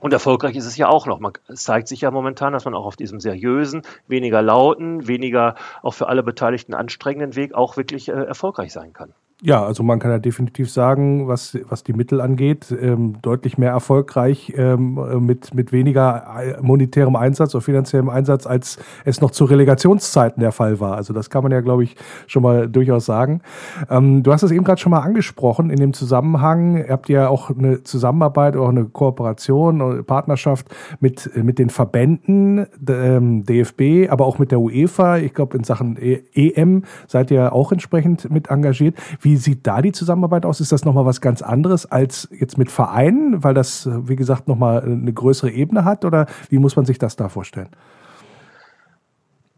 Und 0.00 0.14
erfolgreich 0.14 0.56
ist 0.56 0.64
es 0.64 0.76
ja 0.76 0.88
auch 0.88 1.06
noch. 1.06 1.20
Man, 1.20 1.34
zeigt 1.52 1.86
sich 1.86 2.00
ja 2.00 2.10
momentan, 2.10 2.54
dass 2.54 2.64
man 2.64 2.74
auch 2.74 2.86
auf 2.86 2.96
diesem 2.96 3.20
seriösen, 3.20 3.82
weniger 4.08 4.40
lauten, 4.40 5.06
weniger 5.06 5.56
auch 5.82 5.92
für 5.92 6.08
alle 6.08 6.22
Beteiligten 6.22 6.74
anstrengenden 6.74 7.36
Weg 7.36 7.54
auch 7.54 7.76
wirklich 7.76 8.08
äh, 8.08 8.12
erfolgreich 8.12 8.72
sein 8.72 8.92
kann. 8.92 9.12
Ja, 9.42 9.64
also 9.64 9.82
man 9.82 9.98
kann 9.98 10.10
ja 10.10 10.18
definitiv 10.18 10.70
sagen, 10.70 11.26
was, 11.26 11.56
was 11.66 11.82
die 11.82 11.94
Mittel 11.94 12.20
angeht, 12.20 12.74
ähm, 12.78 13.16
deutlich 13.22 13.56
mehr 13.56 13.70
erfolgreich 13.70 14.52
ähm, 14.54 15.24
mit, 15.24 15.54
mit 15.54 15.72
weniger 15.72 16.58
monetärem 16.60 17.16
Einsatz 17.16 17.54
oder 17.54 17.62
finanziellem 17.62 18.10
Einsatz, 18.10 18.46
als 18.46 18.78
es 19.06 19.22
noch 19.22 19.30
zu 19.30 19.46
Relegationszeiten 19.46 20.42
der 20.42 20.52
Fall 20.52 20.78
war. 20.78 20.96
Also 20.96 21.14
das 21.14 21.30
kann 21.30 21.42
man 21.42 21.52
ja, 21.52 21.62
glaube 21.62 21.84
ich, 21.84 21.96
schon 22.26 22.42
mal 22.42 22.68
durchaus 22.68 23.06
sagen. 23.06 23.40
Ähm, 23.88 24.22
du 24.22 24.30
hast 24.30 24.42
es 24.42 24.50
eben 24.50 24.62
gerade 24.62 24.78
schon 24.80 24.90
mal 24.90 25.00
angesprochen 25.00 25.70
in 25.70 25.80
dem 25.80 25.94
Zusammenhang. 25.94 26.76
Ihr 26.76 26.90
habt 26.90 27.08
ja 27.08 27.28
auch 27.28 27.48
eine 27.48 27.82
Zusammenarbeit, 27.82 28.56
auch 28.56 28.68
eine 28.68 28.84
Kooperation, 28.84 29.80
eine 29.80 30.02
Partnerschaft 30.02 30.68
mit, 31.00 31.30
mit 31.34 31.58
den 31.58 31.70
Verbänden, 31.70 32.66
ähm, 32.86 33.46
DFB, 33.46 34.10
aber 34.10 34.26
auch 34.26 34.38
mit 34.38 34.50
der 34.50 34.60
UEFA. 34.60 35.16
Ich 35.16 35.32
glaube, 35.32 35.56
in 35.56 35.64
Sachen 35.64 35.96
EM 35.96 36.84
seid 37.06 37.30
ihr 37.30 37.54
auch 37.54 37.72
entsprechend 37.72 38.30
mit 38.30 38.50
engagiert. 38.50 38.96
Wie 39.22 39.29
wie 39.30 39.36
sieht 39.36 39.64
da 39.64 39.80
die 39.80 39.92
Zusammenarbeit 39.92 40.44
aus? 40.44 40.58
Ist 40.58 40.72
das 40.72 40.84
nochmal 40.84 41.06
was 41.06 41.20
ganz 41.20 41.40
anderes 41.40 41.86
als 41.86 42.28
jetzt 42.32 42.58
mit 42.58 42.68
Vereinen, 42.68 43.44
weil 43.44 43.54
das, 43.54 43.88
wie 43.88 44.16
gesagt, 44.16 44.48
nochmal 44.48 44.82
eine 44.82 45.12
größere 45.12 45.52
Ebene 45.52 45.84
hat? 45.84 46.04
Oder 46.04 46.26
wie 46.48 46.58
muss 46.58 46.74
man 46.74 46.84
sich 46.84 46.98
das 46.98 47.14
da 47.14 47.28
vorstellen? 47.28 47.68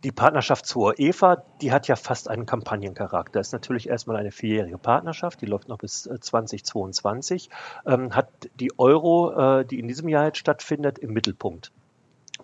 Die 0.04 0.12
Partnerschaft 0.12 0.66
zur 0.66 0.98
EVA, 0.98 1.42
die 1.62 1.72
hat 1.72 1.88
ja 1.88 1.96
fast 1.96 2.28
einen 2.28 2.44
Kampagnencharakter. 2.44 3.40
Ist 3.40 3.54
natürlich 3.54 3.88
erstmal 3.88 4.16
eine 4.16 4.30
vierjährige 4.30 4.76
Partnerschaft, 4.76 5.40
die 5.40 5.46
läuft 5.46 5.68
noch 5.68 5.78
bis 5.78 6.02
2022, 6.02 7.48
äh, 7.86 7.94
ähm, 7.94 8.14
hat 8.14 8.28
die 8.60 8.78
Euro, 8.78 9.60
äh, 9.60 9.64
die 9.64 9.78
in 9.78 9.88
diesem 9.88 10.08
Jahr 10.10 10.26
jetzt 10.26 10.38
stattfindet, 10.38 10.98
im 10.98 11.14
Mittelpunkt. 11.14 11.72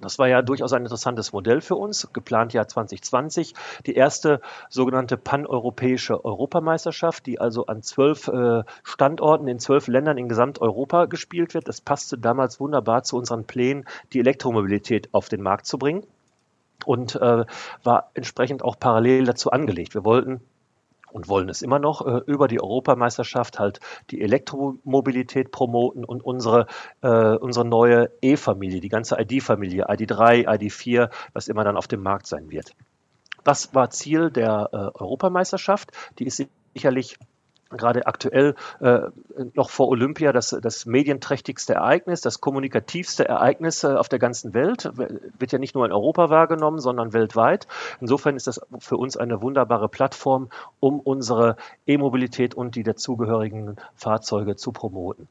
Das 0.01 0.19
war 0.19 0.29
ja 0.29 0.43
durchaus 0.43 0.73
ein 0.73 0.83
interessantes 0.83 1.33
Modell 1.33 1.61
für 1.61 1.77
uns, 1.77 2.13
geplant 2.13 2.53
Jahr 2.53 2.69
2020. 2.69 3.55
Die 3.87 3.95
erste 3.95 4.41
sogenannte 4.69 5.17
paneuropäische 5.17 6.25
Europameisterschaft, 6.25 7.27
die 7.27 7.41
also 7.41 7.67
an 7.67 7.83
zwölf 7.83 8.29
äh, 8.29 8.63
Standorten 8.83 9.49
in 9.49 9.59
zwölf 9.59 9.89
Ländern 9.89 10.19
in 10.19 10.29
Gesamteuropa 10.29 11.07
gespielt 11.07 11.55
wird. 11.55 11.69
Das 11.69 11.81
passte 11.81 12.19
damals 12.19 12.61
wunderbar 12.61 13.03
zu 13.03 13.17
unseren 13.17 13.45
Plänen, 13.45 13.85
die 14.13 14.21
Elektromobilität 14.21 15.09
auf 15.13 15.29
den 15.29 15.43
Markt 15.43 15.67
zu 15.67 15.79
bringen 15.79 16.07
und 16.85 17.17
äh, 17.17 17.45
war 17.83 18.11
entsprechend 18.15 18.63
auch 18.63 18.79
parallel 18.79 19.25
dazu 19.25 19.51
angelegt. 19.51 19.95
Wir 19.95 20.05
wollten 20.05 20.41
und 21.11 21.29
wollen 21.29 21.49
es 21.49 21.63
immer 21.63 21.79
noch 21.79 22.07
äh, 22.07 22.21
über 22.27 22.49
die 22.49 22.61
Europameisterschaft 22.61 23.59
halt 23.59 23.81
die 24.11 24.21
Elektromobilität 24.21 25.51
promoten 25.51 26.05
und 26.05 26.25
unsere, 26.25 26.67
äh, 27.03 27.37
unsere 27.37 27.67
neue 27.67 28.11
E-Familie, 28.23 28.81
die 28.81 28.89
ganze 28.89 29.17
ID-Familie, 29.21 29.89
ID3, 29.89 30.47
ID4, 30.47 31.11
was 31.33 31.49
immer 31.49 31.65
dann 31.65 31.77
auf 31.77 31.89
dem 31.89 32.03
Markt 32.03 32.27
sein 32.27 32.51
wird. 32.51 32.75
Das 33.45 33.75
war 33.75 33.91
Ziel 33.91 34.31
der 34.31 34.69
äh, 34.73 34.77
Europameisterschaft. 34.77 35.93
Die 36.19 36.25
ist 36.25 36.47
sicherlich 36.75 37.19
gerade 37.71 38.07
aktuell 38.07 38.55
äh, 38.81 39.01
noch 39.55 39.71
vor 39.71 39.89
Olympia 39.89 40.33
das, 40.33 40.57
das 40.61 40.87
medienträchtigste 40.87 41.75
Ereignis, 41.75 42.21
das 42.21 42.41
kommunikativste 42.41 43.29
Ereignis 43.29 43.85
äh, 43.85 43.89
auf 43.89 44.09
der 44.09 44.19
ganzen 44.19 44.55
Welt. 44.55 44.91
Wird 44.95 45.53
ja 45.53 45.59
nicht 45.59 45.75
nur 45.75 45.85
in 45.85 45.93
Europa 45.93 46.31
wahrgenommen, 46.31 46.79
sondern 46.79 47.13
weltweit. 47.13 47.67
Insofern 48.01 48.37
ist 48.37 48.47
das 48.47 48.61
für 48.79 48.97
uns 48.97 49.17
eine 49.17 49.43
wunderbare 49.43 49.89
Plattform, 49.89 50.49
um 50.81 51.01
unsere 51.01 51.57
E-Mobilität 51.87 52.55
und 52.55 52.75
die 52.75 52.83
dazugehörigen 52.83 53.77
Fahrzeuge 53.95 54.57
zu 54.57 54.73
promoten. 54.73 55.29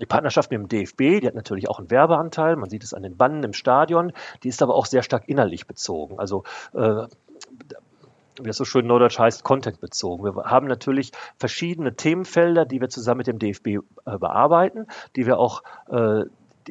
Die 0.00 0.06
Partnerschaft 0.06 0.50
mit 0.50 0.60
dem 0.60 0.68
DFB, 0.68 1.20
die 1.20 1.26
hat 1.26 1.34
natürlich 1.34 1.68
auch 1.70 1.78
einen 1.78 1.90
Werbeanteil. 1.90 2.56
Man 2.56 2.68
sieht 2.68 2.84
es 2.84 2.92
an 2.92 3.02
den 3.02 3.16
Bannen 3.16 3.42
im 3.42 3.54
Stadion. 3.54 4.12
Die 4.42 4.48
ist 4.48 4.62
aber 4.62 4.74
auch 4.74 4.86
sehr 4.86 5.02
stark 5.02 5.26
innerlich 5.26 5.66
bezogen. 5.66 6.18
Also 6.18 6.44
äh, 6.74 7.06
wie 8.40 8.48
das 8.48 8.56
so 8.56 8.64
schön 8.64 8.86
neudeutsch 8.86 9.18
heißt, 9.18 9.44
Content 9.44 9.80
bezogen. 9.80 10.24
Wir 10.24 10.44
haben 10.44 10.66
natürlich 10.66 11.12
verschiedene 11.38 11.94
Themenfelder, 11.94 12.64
die 12.64 12.80
wir 12.80 12.88
zusammen 12.88 13.18
mit 13.18 13.26
dem 13.26 13.38
DFB 13.38 13.66
äh, 13.66 13.80
bearbeiten, 14.18 14.86
die 15.16 15.26
wir 15.26 15.38
auch 15.38 15.62
äh, 15.88 16.24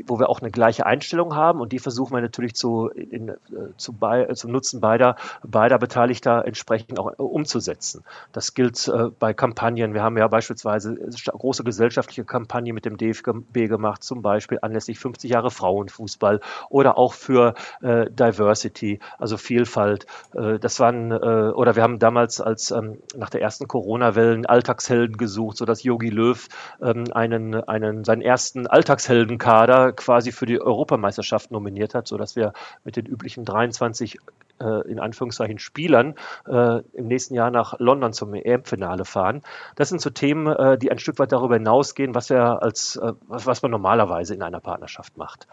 wo 0.08 0.20
wir 0.20 0.30
auch 0.30 0.42
eine 0.42 0.52
gleiche 0.52 0.86
Einstellung 0.86 1.36
haben 1.36 1.60
und 1.60 1.72
die 1.72 1.80
versuchen 1.80 2.14
wir 2.14 2.22
natürlich 2.22 2.56
zu, 2.56 2.90
in, 2.90 3.30
äh, 3.30 3.36
zu 3.78 3.94
bei, 3.94 4.26
zum 4.34 4.52
Nutzen 4.52 4.82
beider, 4.82 5.16
beider 5.44 5.78
Beteiligter 5.78 6.46
entsprechend 6.46 7.00
auch 7.00 7.12
umzusetzen. 7.18 8.04
Das 8.32 8.54
gilt 8.54 8.88
äh, 8.88 9.10
bei 9.20 9.34
Kampagnen. 9.34 9.94
Wir 9.94 10.04
haben 10.04 10.18
ja 10.18 10.28
beispielsweise 10.28 10.96
große 11.26 11.64
gesellschaftliche 11.64 12.26
Kampagnen 12.26 12.74
mit 12.74 12.86
dem 12.86 12.98
DFB 12.98 13.68
gemacht, 13.68 14.04
zum 14.04 14.22
Beispiel 14.22 14.60
anlässlich 14.62 15.00
50 15.00 15.32
Jahre 15.32 15.52
Frauenfußball 15.52 16.42
oder 16.70 16.98
auch 16.98 17.14
für 17.14 17.54
äh, 17.82 18.10
Diversity, 18.10 19.00
also 19.18 19.38
Vielfalt. 19.38 20.06
Äh, 20.34 20.60
das 20.60 20.80
waren, 20.80 21.12
äh, 21.12 21.16
oder 21.16 21.76
wir 21.76 21.84
haben 21.84 22.00
damals 22.00 22.42
als 22.42 22.72
ähm, 22.72 23.00
nach 23.16 23.30
der 23.30 23.42
ersten 23.42 23.68
Corona-Wellen 23.68 24.46
Alltagshelden 24.46 25.18
gesucht, 25.18 25.58
sodass 25.58 25.84
Yogi 25.84 26.10
Löw 26.10 26.48
ähm, 26.82 27.06
einen, 27.14 27.56
einen, 27.56 28.04
seinen 28.04 28.22
ersten 28.22 28.68
Alltagsheldenkader 28.68 29.85
quasi 29.94 30.32
für 30.32 30.46
die 30.46 30.60
Europameisterschaft 30.60 31.52
nominiert 31.52 31.94
hat, 31.94 32.08
sodass 32.08 32.36
wir 32.36 32.54
mit 32.84 32.96
den 32.96 33.06
üblichen 33.06 33.46
23 33.46 34.20
äh, 34.60 34.90
in 34.90 35.00
Anführungszeichen 35.00 35.60
Spielern 35.60 36.16
äh, 36.48 36.82
im 36.94 37.08
nächsten 37.08 37.36
Jahr 37.36 37.52
nach 37.52 37.80
London 37.80 38.14
zum 38.14 38.34
EM-Finale 38.34 39.06
fahren. 39.06 39.42
Das 39.76 39.90
sind 39.90 40.02
so 40.02 40.10
Themen, 40.10 40.48
äh, 40.48 40.78
die 40.78 40.92
ein 40.92 41.00
Stück 41.00 41.20
weit 41.20 41.32
darüber 41.32 41.56
hinausgehen, 41.56 42.16
was 42.16 42.30
wir 42.30 42.62
als 42.64 42.96
äh, 42.96 43.14
was 43.28 43.62
man 43.62 43.72
normalerweise 43.72 44.34
in 44.34 44.42
einer 44.42 44.60
Partnerschaft 44.60 45.18
macht. 45.18 45.48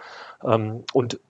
Ähm, 0.45 0.85
und 0.93 1.21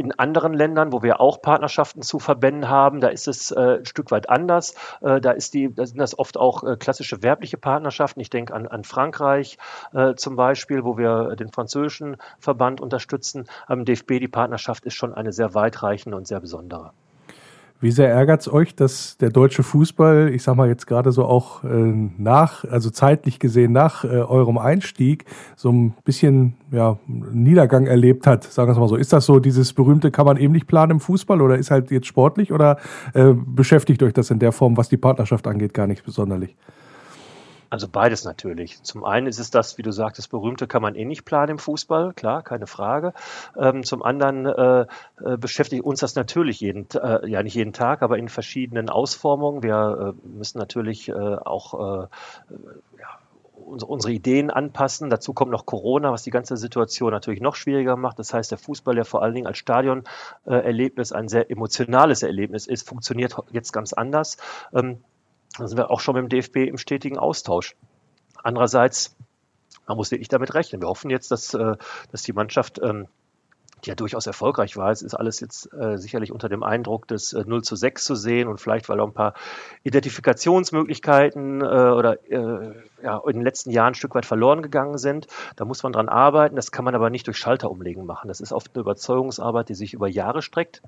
in 0.00 0.12
anderen 0.12 0.54
Ländern, 0.54 0.92
wo 0.92 1.02
wir 1.02 1.20
auch 1.20 1.42
Partnerschaften 1.42 2.00
zu 2.00 2.18
Verbänden 2.18 2.70
haben, 2.70 3.00
da 3.00 3.08
ist 3.08 3.28
es 3.28 3.50
äh, 3.50 3.78
ein 3.80 3.84
Stück 3.84 4.10
weit 4.10 4.30
anders. 4.30 4.74
Äh, 5.02 5.20
da, 5.20 5.32
ist 5.32 5.52
die, 5.52 5.74
da 5.74 5.84
sind 5.84 5.98
das 5.98 6.18
oft 6.18 6.38
auch 6.38 6.64
äh, 6.64 6.76
klassische 6.78 7.22
werbliche 7.22 7.58
Partnerschaften. 7.58 8.18
Ich 8.20 8.30
denke 8.30 8.54
an, 8.54 8.66
an 8.66 8.82
Frankreich 8.82 9.58
äh, 9.92 10.14
zum 10.14 10.36
Beispiel, 10.36 10.84
wo 10.84 10.96
wir 10.96 11.36
den 11.36 11.50
französischen 11.50 12.16
Verband 12.38 12.80
unterstützen. 12.80 13.44
Am 13.66 13.84
DFB 13.84 14.20
die 14.20 14.28
Partnerschaft 14.28 14.86
ist 14.86 14.94
schon 14.94 15.12
eine 15.12 15.32
sehr 15.32 15.52
weitreichende 15.52 16.16
und 16.16 16.26
sehr 16.26 16.40
besondere. 16.40 16.92
Wie 17.82 17.90
sehr 17.90 18.10
ärgert 18.10 18.42
es 18.42 18.52
euch, 18.52 18.74
dass 18.74 19.16
der 19.16 19.30
deutsche 19.30 19.62
Fußball, 19.62 20.30
ich 20.34 20.42
sag 20.42 20.54
mal 20.54 20.68
jetzt 20.68 20.86
gerade 20.86 21.12
so 21.12 21.24
auch 21.24 21.64
äh, 21.64 21.68
nach, 21.68 22.64
also 22.66 22.90
zeitlich 22.90 23.38
gesehen 23.38 23.72
nach 23.72 24.04
äh, 24.04 24.08
eurem 24.08 24.58
Einstieg, 24.58 25.24
so 25.56 25.72
ein 25.72 25.94
bisschen 26.04 26.56
ja, 26.70 26.98
Niedergang 27.06 27.86
erlebt 27.86 28.26
hat, 28.26 28.44
sagen 28.44 28.68
wir 28.68 28.72
es 28.72 28.78
mal 28.78 28.88
so. 28.88 28.96
Ist 28.96 29.14
das 29.14 29.24
so, 29.24 29.38
dieses 29.38 29.72
berühmte, 29.72 30.10
kann 30.10 30.26
man 30.26 30.36
eben 30.36 30.52
nicht 30.52 30.66
planen 30.66 30.92
im 30.92 31.00
Fußball 31.00 31.40
oder 31.40 31.56
ist 31.56 31.70
halt 31.70 31.90
jetzt 31.90 32.06
sportlich 32.06 32.52
oder 32.52 32.76
äh, 33.14 33.32
beschäftigt 33.32 34.02
euch 34.02 34.12
das 34.12 34.30
in 34.30 34.40
der 34.40 34.52
Form, 34.52 34.76
was 34.76 34.90
die 34.90 34.98
Partnerschaft 34.98 35.46
angeht, 35.46 35.72
gar 35.72 35.86
nicht 35.86 36.04
besonderlich? 36.04 36.56
Also 37.70 37.88
beides 37.88 38.24
natürlich. 38.24 38.82
Zum 38.82 39.04
einen 39.04 39.28
ist 39.28 39.38
es 39.38 39.52
das, 39.52 39.78
wie 39.78 39.82
du 39.82 39.92
sagtest, 39.92 40.30
berühmte 40.30 40.66
kann 40.66 40.82
man 40.82 40.96
eh 40.96 41.04
nicht 41.04 41.24
planen 41.24 41.52
im 41.52 41.58
Fußball, 41.58 42.12
klar, 42.14 42.42
keine 42.42 42.66
Frage. 42.66 43.14
Ähm, 43.56 43.84
zum 43.84 44.02
anderen 44.02 44.44
äh, 44.44 44.86
äh, 45.24 45.36
beschäftigt 45.36 45.84
uns 45.84 46.00
das 46.00 46.16
natürlich 46.16 46.60
jeden, 46.60 46.88
äh, 47.00 47.28
ja 47.28 47.44
nicht 47.44 47.54
jeden 47.54 47.72
Tag, 47.72 48.02
aber 48.02 48.18
in 48.18 48.28
verschiedenen 48.28 48.90
Ausformungen. 48.90 49.62
Wir 49.62 50.14
äh, 50.16 50.28
müssen 50.28 50.58
natürlich 50.58 51.08
äh, 51.08 51.12
auch 51.12 52.08
ja, 52.98 53.18
unsere 53.64 54.12
Ideen 54.12 54.50
anpassen. 54.50 55.08
Dazu 55.08 55.32
kommt 55.32 55.52
noch 55.52 55.64
Corona, 55.64 56.10
was 56.10 56.24
die 56.24 56.30
ganze 56.30 56.56
Situation 56.56 57.12
natürlich 57.12 57.40
noch 57.40 57.54
schwieriger 57.54 57.96
macht. 57.96 58.18
Das 58.18 58.34
heißt, 58.34 58.50
der 58.50 58.58
Fußball, 58.58 58.96
der 58.96 59.04
vor 59.04 59.22
allen 59.22 59.34
Dingen 59.34 59.46
als 59.46 59.58
Stadionerlebnis 59.58 61.12
ein 61.12 61.28
sehr 61.28 61.50
emotionales 61.50 62.24
Erlebnis 62.24 62.66
ist, 62.66 62.88
funktioniert 62.88 63.36
jetzt 63.52 63.72
ganz 63.72 63.92
anders. 63.92 64.38
Da 65.58 65.66
sind 65.66 65.78
wir 65.78 65.90
auch 65.90 66.00
schon 66.00 66.14
mit 66.14 66.22
dem 66.22 66.28
DFB 66.28 66.56
im 66.68 66.78
stetigen 66.78 67.18
Austausch. 67.18 67.76
Andererseits, 68.42 69.16
man 69.86 69.96
muss 69.96 70.10
wirklich 70.10 70.28
damit 70.28 70.54
rechnen. 70.54 70.80
Wir 70.80 70.88
hoffen 70.88 71.10
jetzt, 71.10 71.30
dass, 71.30 71.54
äh, 71.54 71.76
dass 72.10 72.22
die 72.22 72.32
Mannschaft, 72.32 72.80
ähm, 72.82 73.08
die 73.84 73.88
ja 73.88 73.94
durchaus 73.94 74.26
erfolgreich 74.26 74.76
war, 74.76 74.90
es 74.90 75.00
ist 75.00 75.14
alles 75.14 75.40
jetzt 75.40 75.72
äh, 75.72 75.96
sicherlich 75.96 76.32
unter 76.32 76.50
dem 76.50 76.62
Eindruck 76.62 77.08
des 77.08 77.32
0 77.32 77.58
äh, 77.58 77.62
zu 77.62 77.76
6 77.76 78.04
zu 78.04 78.14
sehen 78.14 78.46
und 78.46 78.60
vielleicht, 78.60 78.90
weil 78.90 79.00
auch 79.00 79.06
ein 79.06 79.14
paar 79.14 79.32
Identifikationsmöglichkeiten 79.84 81.62
oder 81.62 82.18
ja, 83.02 83.22
in 83.26 83.32
den 83.32 83.42
letzten 83.42 83.70
Jahren 83.70 83.92
ein 83.92 83.94
Stück 83.94 84.14
weit 84.14 84.26
verloren 84.26 84.60
gegangen 84.60 84.98
sind. 84.98 85.28
Da 85.56 85.64
muss 85.64 85.82
man 85.82 85.92
dran 85.92 86.10
arbeiten. 86.10 86.56
Das 86.56 86.72
kann 86.72 86.84
man 86.84 86.94
aber 86.94 87.08
nicht 87.08 87.26
durch 87.26 87.38
Schalter 87.38 87.70
umlegen 87.70 88.04
machen. 88.04 88.28
Das 88.28 88.40
ist 88.40 88.52
oft 88.52 88.70
eine 88.74 88.82
Überzeugungsarbeit, 88.82 89.70
die 89.70 89.74
sich 89.74 89.94
über 89.94 90.08
Jahre 90.08 90.42
streckt. 90.42 90.82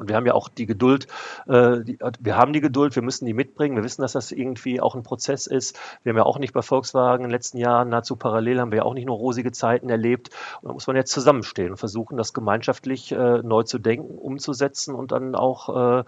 Und 0.00 0.08
wir 0.08 0.16
haben 0.16 0.24
ja 0.24 0.32
auch 0.32 0.48
die 0.48 0.64
Geduld, 0.64 1.08
äh, 1.46 1.80
die, 1.84 1.98
wir 2.18 2.36
haben 2.38 2.54
die 2.54 2.62
Geduld, 2.62 2.96
wir 2.96 3.02
müssen 3.02 3.26
die 3.26 3.34
mitbringen. 3.34 3.76
Wir 3.76 3.84
wissen, 3.84 4.00
dass 4.00 4.12
das 4.12 4.32
irgendwie 4.32 4.80
auch 4.80 4.94
ein 4.94 5.02
Prozess 5.02 5.46
ist. 5.46 5.78
Wir 6.02 6.10
haben 6.10 6.16
ja 6.16 6.24
auch 6.24 6.38
nicht 6.38 6.54
bei 6.54 6.62
Volkswagen 6.62 7.24
in 7.24 7.28
den 7.28 7.34
letzten 7.34 7.58
Jahren, 7.58 7.90
nahezu 7.90 8.16
parallel 8.16 8.60
haben 8.60 8.70
wir 8.72 8.78
ja 8.78 8.84
auch 8.84 8.94
nicht 8.94 9.06
nur 9.06 9.18
rosige 9.18 9.52
Zeiten 9.52 9.90
erlebt. 9.90 10.30
Und 10.62 10.68
da 10.68 10.72
muss 10.72 10.86
man 10.86 10.96
jetzt 10.96 11.12
zusammenstehen 11.12 11.72
und 11.72 11.76
versuchen, 11.76 12.16
das 12.16 12.32
gemeinschaftlich 12.32 13.12
äh, 13.12 13.42
neu 13.42 13.62
zu 13.62 13.78
denken, 13.78 14.16
umzusetzen 14.16 14.94
und 14.94 15.12
dann 15.12 15.34
auch 15.34 16.00
äh, 16.00 16.04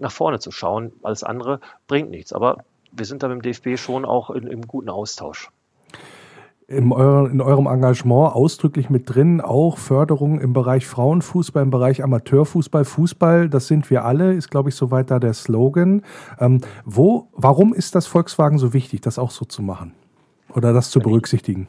nach 0.00 0.12
vorne 0.12 0.40
zu 0.40 0.50
schauen. 0.50 0.92
Alles 1.04 1.22
andere 1.22 1.60
bringt 1.86 2.10
nichts. 2.10 2.32
Aber 2.32 2.64
wir 2.90 3.06
sind 3.06 3.22
da 3.22 3.28
mit 3.28 3.36
dem 3.36 3.42
DFB 3.42 3.78
schon 3.78 4.04
auch 4.04 4.30
in, 4.30 4.48
im 4.48 4.66
guten 4.66 4.88
Austausch 4.88 5.50
in, 6.68 6.92
eurem 6.92 7.66
Engagement 7.66 8.34
ausdrücklich 8.34 8.90
mit 8.90 9.14
drin, 9.14 9.40
auch 9.40 9.78
Förderung 9.78 10.38
im 10.38 10.52
Bereich 10.52 10.86
Frauenfußball, 10.86 11.62
im 11.62 11.70
Bereich 11.70 12.04
Amateurfußball. 12.04 12.84
Fußball, 12.84 13.48
das 13.48 13.68
sind 13.68 13.88
wir 13.88 14.04
alle, 14.04 14.34
ist, 14.34 14.50
glaube 14.50 14.68
ich, 14.68 14.74
soweit 14.74 15.10
da 15.10 15.18
der 15.18 15.32
Slogan. 15.32 16.02
Ähm, 16.38 16.60
wo, 16.84 17.28
warum 17.32 17.72
ist 17.72 17.94
das 17.94 18.06
Volkswagen 18.06 18.58
so 18.58 18.74
wichtig, 18.74 19.00
das 19.00 19.18
auch 19.18 19.30
so 19.30 19.46
zu 19.46 19.62
machen? 19.62 19.94
Oder 20.54 20.74
das 20.74 20.90
zu 20.90 21.00
berücksichtigen? 21.00 21.68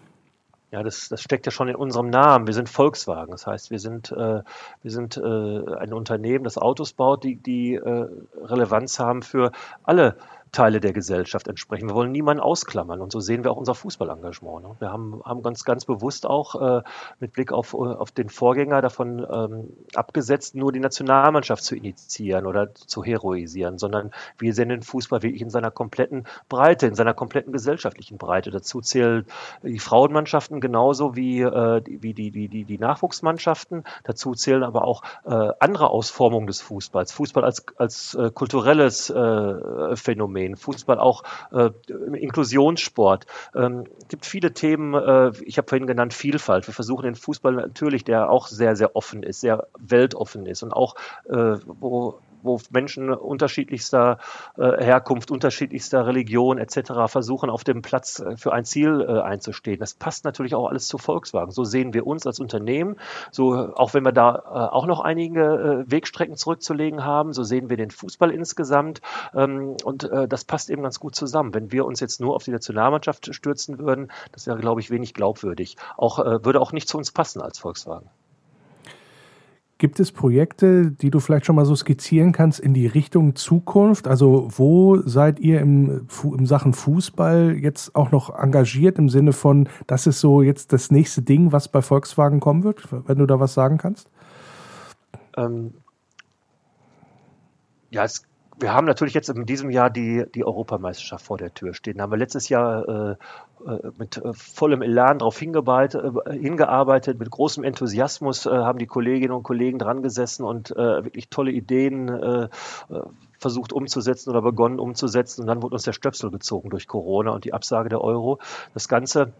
Ja, 0.71 0.83
das, 0.83 1.09
das 1.09 1.21
steckt 1.21 1.45
ja 1.45 1.51
schon 1.51 1.69
in 1.69 1.75
unserem 1.75 2.09
Namen. 2.09 2.45
Wir 2.45 2.53
sind 2.53 2.69
Volkswagen. 2.69 3.31
Das 3.31 3.47
heißt, 3.47 3.71
wir 3.71 3.79
sind, 3.79 4.12
äh, 4.12 4.41
wir 4.81 4.91
sind 4.91 5.17
äh, 5.17 5.75
ein 5.77 5.93
Unternehmen, 5.93 6.43
das 6.43 6.57
Autos 6.57 6.93
baut, 6.93 7.23
die, 7.23 7.38
die 7.38 7.75
äh, 7.75 8.05
Relevanz 8.43 8.99
haben 8.99 9.23
für 9.23 9.51
alle 9.83 10.15
Teile 10.51 10.79
der 10.79 10.93
Gesellschaft 10.93 11.47
entsprechen. 11.47 11.88
Wir 11.88 11.95
wollen 11.95 12.12
niemanden 12.12 12.41
ausklammern 12.41 13.01
und 13.01 13.12
so 13.12 13.19
sehen 13.19 13.43
wir 13.43 13.51
auch 13.51 13.57
unser 13.57 13.75
Fußballengagement. 13.75 14.63
Ne? 14.63 14.75
Wir 14.79 14.91
haben, 14.91 15.21
haben 15.23 15.43
ganz, 15.43 15.63
ganz 15.63 15.85
bewusst 15.85 16.25
auch 16.25 16.79
äh, 16.79 16.81
mit 17.19 17.33
Blick 17.33 17.51
auf, 17.51 17.73
auf 17.73 18.12
den 18.12 18.29
Vorgänger 18.29 18.81
davon 18.81 19.25
ähm, 19.29 19.69
abgesetzt, 19.93 20.55
nur 20.55 20.71
die 20.71 20.79
Nationalmannschaft 20.79 21.63
zu 21.63 21.75
initiieren 21.75 22.45
oder 22.47 22.73
zu 22.73 23.03
heroisieren, 23.03 23.77
sondern 23.77 24.12
wir 24.38 24.53
sehen 24.53 24.69
den 24.69 24.81
Fußball 24.81 25.21
wirklich 25.21 25.41
in 25.41 25.49
seiner 25.49 25.71
kompletten 25.71 26.25
Breite, 26.47 26.88
in 26.88 26.95
seiner 26.95 27.13
kompletten 27.13 27.53
gesellschaftlichen 27.53 28.17
Breite. 28.17 28.49
Dazu 28.49 28.81
zählen 28.81 29.25
die 29.62 29.79
Frauenmannschaften 29.79 30.62
genauso 30.62 31.15
wie, 31.15 31.41
äh, 31.41 31.81
wie 31.85 32.13
die, 32.13 32.31
die, 32.31 32.47
die, 32.47 32.63
die 32.65 32.77
Nachwuchsmannschaften. 32.77 33.83
Dazu 34.03 34.33
zählen 34.33 34.63
aber 34.63 34.85
auch 34.85 35.03
äh, 35.25 35.51
andere 35.59 35.89
Ausformungen 35.89 36.47
des 36.47 36.62
Fußballs. 36.62 37.12
Fußball 37.12 37.43
als, 37.43 37.65
als 37.77 38.15
äh, 38.15 38.31
kulturelles 38.31 39.09
äh, 39.09 39.95
Phänomen 39.95 40.38
Phänomen. 40.39 40.56
Fußball 40.56 40.99
auch 40.99 41.23
äh, 41.52 41.69
Inklusionssport. 41.89 43.25
Ähm, 43.56 43.86
gibt 44.08 44.25
viele 44.25 44.54
Themen, 44.54 44.93
äh, 44.93 45.32
ich 45.43 45.58
habe 45.58 45.67
vorhin 45.67 45.88
genannt 45.88 46.13
Vielfalt. 46.13 46.67
Wir 46.67 46.73
versuchen 46.73 47.04
den 47.04 47.15
Fußball 47.15 47.54
natürlich, 47.54 48.04
der 48.04 48.30
auch 48.30 48.47
sehr, 48.47 48.75
sehr 48.75 48.95
offen 48.95 49.23
ist, 49.23 49.41
sehr 49.41 49.67
weltoffen 49.78 50.45
ist 50.45 50.63
und 50.63 50.73
auch, 50.73 50.95
äh, 51.30 51.58
wo 51.65 52.19
wo 52.41 52.60
Menschen 52.69 53.12
unterschiedlichster 53.12 54.19
äh, 54.58 54.84
Herkunft, 54.84 55.32
unterschiedlichster 55.32 56.06
Religion 56.06 56.58
etc. 56.58 56.91
versuchen, 57.08 57.49
auf 57.49 57.63
dem 57.63 57.82
Platz 57.82 58.19
äh, 58.19 58.38
für 58.38 58.54
ein 58.54 58.65
Ziel 58.65 59.06
äh, 59.08 59.21
einzustehen. 59.21 59.80
Das 59.80 59.93
passt 59.93 60.25
natürlich 60.25 60.56
auch 60.56 60.67
alles 60.67 60.88
zu 60.88 60.97
Volkswagen. 60.97 61.52
So 61.52 61.63
sehen 61.63 61.93
wir 61.93 62.08
uns 62.08 62.25
als 62.25 62.39
Unternehmen. 62.39 62.95
So, 63.32 63.73
auch 63.75 63.93
wenn 63.93 64.04
wir 64.04 64.12
da 64.12 64.36
äh, 64.36 64.75
auch 64.75 64.86
noch 64.86 64.99
einige 64.99 65.86
äh, 65.88 65.91
Wegstrecken 65.91 66.36
zurückzulegen 66.36 67.04
haben, 67.04 67.34
so 67.34 67.43
sehen 67.43 67.69
wir 67.69 67.78
den 67.78 67.91
Fußball 67.91 68.32
insgesamt. 68.32 69.02
Ähm, 69.34 69.75
und 69.84 70.04
äh, 70.04 70.28
das 70.28 70.45
passt 70.45 70.69
eben 70.69 70.84
ganz 70.84 70.99
gut 70.99 71.15
zusammen. 71.15 71.54
Wenn 71.54 71.71
wir 71.71 71.86
uns 71.86 71.99
jetzt 71.99 72.19
nur 72.21 72.36
auf 72.36 72.43
die 72.43 72.52
Nationalmannschaft 72.52 73.34
stürzen 73.34 73.80
würden, 73.80 74.12
das 74.32 74.47
wäre, 74.47 74.60
glaube 74.60 74.82
ich, 74.82 74.89
wenig 74.89 75.13
glaubwürdig. 75.13 75.78
Auch, 75.97 76.19
würde 76.19 76.62
auch 76.62 76.71
nicht 76.71 76.88
zu 76.88 76.97
uns 76.97 77.12
passen 77.12 77.41
als 77.41 77.60
Volkswagen. 77.60 78.10
Gibt 79.79 80.01
es 80.01 80.11
Projekte, 80.11 80.91
die 80.91 81.09
du 81.09 81.21
vielleicht 81.21 81.45
schon 81.45 81.55
mal 81.55 81.63
so 81.63 81.73
skizzieren 81.73 82.33
kannst 82.33 82.59
in 82.59 82.73
die 82.73 82.85
Richtung 82.85 83.35
Zukunft? 83.35 84.09
Also 84.09 84.49
wo 84.51 84.97
seid 84.97 85.39
ihr 85.39 85.61
im, 85.61 86.05
im 86.21 86.45
Sachen 86.45 86.73
Fußball 86.73 87.55
jetzt 87.55 87.95
auch 87.95 88.11
noch 88.11 88.37
engagiert 88.37 88.99
im 88.99 89.07
Sinne 89.07 89.31
von, 89.31 89.69
das 89.87 90.05
ist 90.05 90.19
so 90.19 90.41
jetzt 90.41 90.73
das 90.73 90.91
nächste 90.91 91.21
Ding, 91.21 91.53
was 91.53 91.69
bei 91.69 91.81
Volkswagen 91.81 92.41
kommen 92.41 92.65
wird, 92.65 92.89
wenn 93.07 93.19
du 93.19 93.25
da 93.25 93.39
was 93.39 93.53
sagen 93.53 93.77
kannst? 93.77 94.09
Ähm, 95.37 95.73
ja, 97.89 98.03
es 98.03 98.28
wir 98.60 98.74
haben 98.74 98.86
natürlich 98.86 99.13
jetzt 99.13 99.30
in 99.30 99.45
diesem 99.45 99.69
Jahr 99.69 99.89
die, 99.89 100.26
die 100.36 100.43
Europameisterschaft 100.43 101.26
vor 101.26 101.38
der 101.38 101.54
Tür 101.54 101.74
stehen. 101.74 101.98
Da 101.98 102.04
haben 102.04 102.12
wir 102.12 102.17
letztes 102.17 102.50
Jahr 102.50 102.88
äh, 102.88 103.12
äh 103.65 103.91
mit 103.98 104.17
äh, 104.17 104.34
vollem 104.34 104.82
Elan 104.82 105.19
darauf 105.19 105.41
äh, 105.41 106.34
hingearbeitet, 106.34 107.19
mit 107.19 107.30
großem 107.30 107.63
Enthusiasmus 107.63 108.45
äh, 108.45 108.50
haben 108.50 108.80
die 108.80 108.88
Kolleginnen 108.88 109.34
und 109.34 109.43
Kollegen 109.43 109.80
dran 109.80 110.02
gesessen 110.04 110.43
und 110.43 110.72
äh, 110.72 111.04
wirklich 111.04 111.30
tolle 111.30 111.52
Ideen 111.52 112.50
versucht 113.39 113.72
umzusetzen 113.72 114.30
oder 114.30 114.41
begonnen 114.41 114.80
umzusetzen. 114.80 115.41
Und 115.41 115.48
dann 115.48 115.62
wurde 115.62 115.76
uns 115.76 115.84
der 115.84 115.93
Stöpsel 115.93 116.30
gezogen 116.30 116.69
durch 116.69 116.88
Corona 116.88 117.32
und 117.32 117.45
die 117.45 117.54
Absage 117.54 117.89
der 117.89 118.02
Euro. 118.02 118.39
Das 118.74 118.88
Ganze 118.88 119.34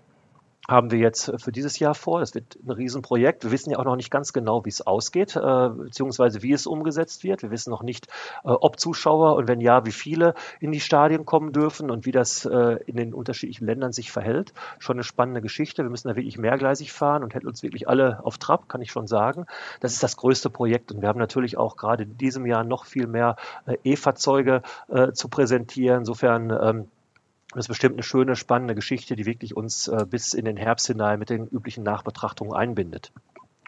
haben 0.70 0.92
wir 0.92 1.00
jetzt 1.00 1.34
für 1.38 1.52
dieses 1.52 1.80
Jahr 1.80 1.96
vor. 1.96 2.20
Das 2.20 2.36
wird 2.36 2.58
ein 2.64 2.70
Riesenprojekt. 2.70 3.44
Wir 3.44 3.52
wissen 3.52 3.72
ja 3.72 3.80
auch 3.80 3.86
noch 3.86 3.96
nicht 3.96 4.12
ganz 4.12 4.34
genau, 4.34 4.66
wie 4.66 4.70
es 4.70 4.86
ausgeht, 4.86 5.36
äh, 5.36 5.70
beziehungsweise 5.70 6.44
wie 6.44 6.54
es 6.54 6.68
umgesetzt 6.68 7.24
wird. 7.24 7.42
Wir 7.42 7.52
wissen 7.52 7.72
noch 7.72 7.82
nicht, 7.82 8.08
äh, 8.44 8.50
ob 8.50 8.80
Zuschauer 8.80 9.36
und 9.36 9.48
wenn 9.48 9.62
ja, 9.62 9.86
wie 9.86 9.92
viele 9.92 10.36
in 10.60 10.72
die 10.72 10.80
Stadien 10.80 11.26
kommen 11.26 11.52
dürfen 11.52 11.90
und 11.90 12.06
wie 12.06 12.12
das 12.12 12.46
äh, 12.46 12.78
in 12.86 12.96
den 12.96 13.14
unterschiedlichen 13.14 13.66
Ländern 13.66 13.92
sich 13.92 14.12
verhält. 14.12 14.54
Schon 14.78 14.98
eine 14.98 15.04
spannende 15.04 15.42
Geschichte. 15.42 15.84
Wir 15.84 15.90
müssen 15.90 16.08
da 16.08 16.16
wirklich 16.16 16.38
mehrgleisig 16.38 16.94
fahren 16.94 17.24
und 17.24 17.34
hätten 17.34 17.48
uns 17.48 17.64
wirklich 17.64 17.90
alle 17.90 18.24
auf 18.24 18.38
Trab, 18.38 18.70
kann 18.70 18.82
ich 18.82 18.92
schon 18.92 19.08
sagen. 19.08 19.46
Das 19.80 19.94
ist 19.94 20.04
das 20.04 20.18
größte 20.18 20.50
Projekt 20.50 20.92
und 20.92 21.02
wir 21.02 21.10
haben 21.10 21.20
natürlich 21.20 21.58
auch 21.58 21.78
gerade 21.78 22.04
in 22.04 22.18
diesem 22.18 22.46
Jahr 22.46 22.64
noch 22.64 22.86
viel 22.86 23.08
mehr 23.08 23.36
äh, 23.66 23.78
E-Fahrzeuge 23.84 24.62
äh, 24.88 25.12
zu 25.14 25.30
präsentieren. 25.30 26.00
Insofern 26.00 26.52
ähm, 26.62 26.88
das 27.54 27.66
ist 27.66 27.68
bestimmt 27.70 27.96
eine 27.96 28.04
schöne, 28.04 28.36
spannende 28.36 28.76
Geschichte, 28.76 29.16
die 29.16 29.26
wirklich 29.26 29.58
uns 29.58 29.88
äh, 29.88 30.06
bis 30.08 30.34
in 30.34 30.46
den 30.46 30.58
Herbst 30.58 30.88
hinein 30.88 31.20
mit 31.20 31.30
den 31.30 31.48
üblichen 31.48 31.84
Nachbetrachtungen 31.84 32.54
einbindet. 32.54 33.12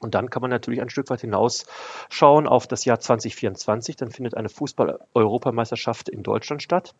Und 0.01 0.15
dann 0.15 0.29
kann 0.29 0.41
man 0.41 0.49
natürlich 0.49 0.81
ein 0.81 0.89
Stück 0.89 1.09
weit 1.09 1.21
hinausschauen 1.21 2.47
auf 2.47 2.67
das 2.67 2.85
Jahr 2.85 2.99
2024. 2.99 3.95
Dann 3.95 4.11
findet 4.11 4.35
eine 4.35 4.49
Fußball-Europameisterschaft 4.49 6.09
in 6.09 6.23
Deutschland 6.23 6.63
statt. 6.63 6.95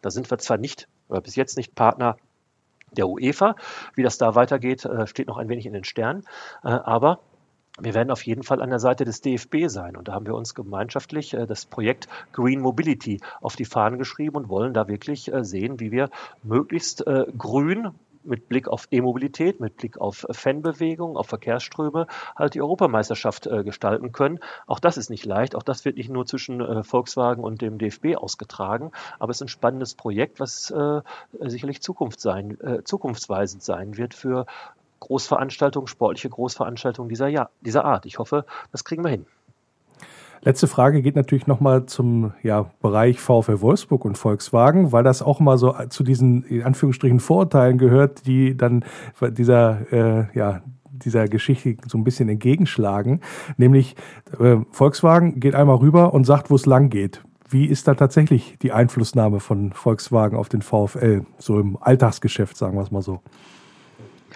Da 0.00 0.10
sind 0.10 0.30
wir 0.30 0.38
zwar 0.38 0.56
nicht 0.56 0.88
oder 1.08 1.20
bis 1.20 1.36
jetzt 1.36 1.56
nicht 1.56 1.74
Partner 1.74 2.16
der 2.92 3.08
UEFA. 3.08 3.56
Wie 3.94 4.02
das 4.02 4.18
da 4.18 4.34
weitergeht, 4.34 4.84
äh, 4.84 5.06
steht 5.06 5.28
noch 5.28 5.38
ein 5.38 5.48
wenig 5.48 5.66
in 5.66 5.72
den 5.72 5.84
Sternen. 5.84 6.24
Äh, 6.62 6.68
aber 6.68 7.20
wir 7.80 7.94
werden 7.94 8.10
auf 8.10 8.22
jeden 8.22 8.42
Fall 8.42 8.62
an 8.62 8.70
der 8.70 8.78
Seite 8.78 9.04
des 9.04 9.20
DFB 9.20 9.68
sein. 9.68 9.96
Und 9.96 10.08
da 10.08 10.12
haben 10.12 10.26
wir 10.26 10.34
uns 10.34 10.54
gemeinschaftlich 10.54 11.34
äh, 11.34 11.46
das 11.46 11.66
Projekt 11.66 12.08
Green 12.32 12.60
Mobility 12.60 13.20
auf 13.40 13.56
die 13.56 13.64
Fahnen 13.64 13.98
geschrieben 13.98 14.36
und 14.36 14.48
wollen 14.48 14.74
da 14.74 14.88
wirklich 14.88 15.32
äh, 15.32 15.44
sehen, 15.44 15.80
wie 15.80 15.90
wir 15.90 16.10
möglichst 16.42 17.06
äh, 17.06 17.26
grün 17.36 17.92
mit 18.24 18.48
Blick 18.48 18.68
auf 18.68 18.88
E-Mobilität, 18.90 19.58
mit 19.60 19.76
Blick 19.76 19.98
auf 19.98 20.26
Fanbewegung, 20.30 21.16
auf 21.16 21.28
Verkehrsströme 21.28 22.06
halt 22.36 22.54
die 22.54 22.60
Europameisterschaft 22.60 23.46
äh, 23.46 23.64
gestalten 23.64 24.12
können. 24.12 24.40
Auch 24.66 24.80
das 24.80 24.96
ist 24.98 25.08
nicht 25.08 25.24
leicht. 25.24 25.54
Auch 25.54 25.62
das 25.62 25.84
wird 25.84 25.96
nicht 25.96 26.10
nur 26.10 26.26
zwischen 26.26 26.60
äh, 26.60 26.82
Volkswagen 26.82 27.42
und 27.42 27.62
dem 27.62 27.78
DFB 27.78 28.16
ausgetragen. 28.16 28.92
Aber 29.18 29.30
es 29.30 29.38
ist 29.38 29.42
ein 29.42 29.48
spannendes 29.48 29.94
Projekt, 29.94 30.40
was 30.40 30.70
äh, 30.70 31.00
sicherlich 31.40 31.80
Zukunft 31.80 32.20
sein, 32.20 32.58
zukunftsweisend 32.84 33.62
sein 33.62 33.96
wird 33.96 34.14
für 34.14 34.46
Großveranstaltungen, 35.00 35.86
sportliche 35.86 36.30
Großveranstaltungen 36.30 37.08
dieser, 37.08 37.28
ja 37.28 37.50
dieser 37.60 37.84
Art. 37.84 38.06
Ich 38.06 38.18
hoffe, 38.18 38.44
das 38.72 38.84
kriegen 38.84 39.04
wir 39.04 39.10
hin. 39.10 39.26
Letzte 40.42 40.68
Frage 40.68 41.02
geht 41.02 41.16
natürlich 41.16 41.46
nochmal 41.46 41.86
zum 41.86 42.32
ja, 42.42 42.70
Bereich 42.80 43.20
VfL 43.20 43.60
Wolfsburg 43.60 44.04
und 44.04 44.16
Volkswagen, 44.16 44.92
weil 44.92 45.02
das 45.02 45.20
auch 45.20 45.40
mal 45.40 45.58
so 45.58 45.74
zu 45.88 46.04
diesen 46.04 46.44
in 46.44 46.62
Anführungsstrichen 46.62 47.20
Vorurteilen 47.20 47.78
gehört, 47.78 48.26
die 48.26 48.56
dann 48.56 48.84
dieser, 49.20 49.92
äh, 49.92 50.26
ja, 50.34 50.62
dieser 50.90 51.26
Geschichte 51.26 51.76
so 51.86 51.98
ein 51.98 52.04
bisschen 52.04 52.28
entgegenschlagen. 52.28 53.20
Nämlich 53.56 53.96
äh, 54.38 54.58
Volkswagen 54.70 55.40
geht 55.40 55.54
einmal 55.54 55.76
rüber 55.76 56.12
und 56.14 56.24
sagt, 56.24 56.50
wo 56.50 56.54
es 56.54 56.66
lang 56.66 56.88
geht. 56.88 57.22
Wie 57.50 57.66
ist 57.66 57.88
da 57.88 57.94
tatsächlich 57.94 58.58
die 58.60 58.72
Einflussnahme 58.72 59.40
von 59.40 59.72
Volkswagen 59.72 60.36
auf 60.36 60.48
den 60.48 60.62
VfL, 60.62 61.24
so 61.38 61.58
im 61.58 61.78
Alltagsgeschäft, 61.80 62.56
sagen 62.56 62.76
wir 62.76 62.82
es 62.82 62.90
mal 62.90 63.02
so? 63.02 63.22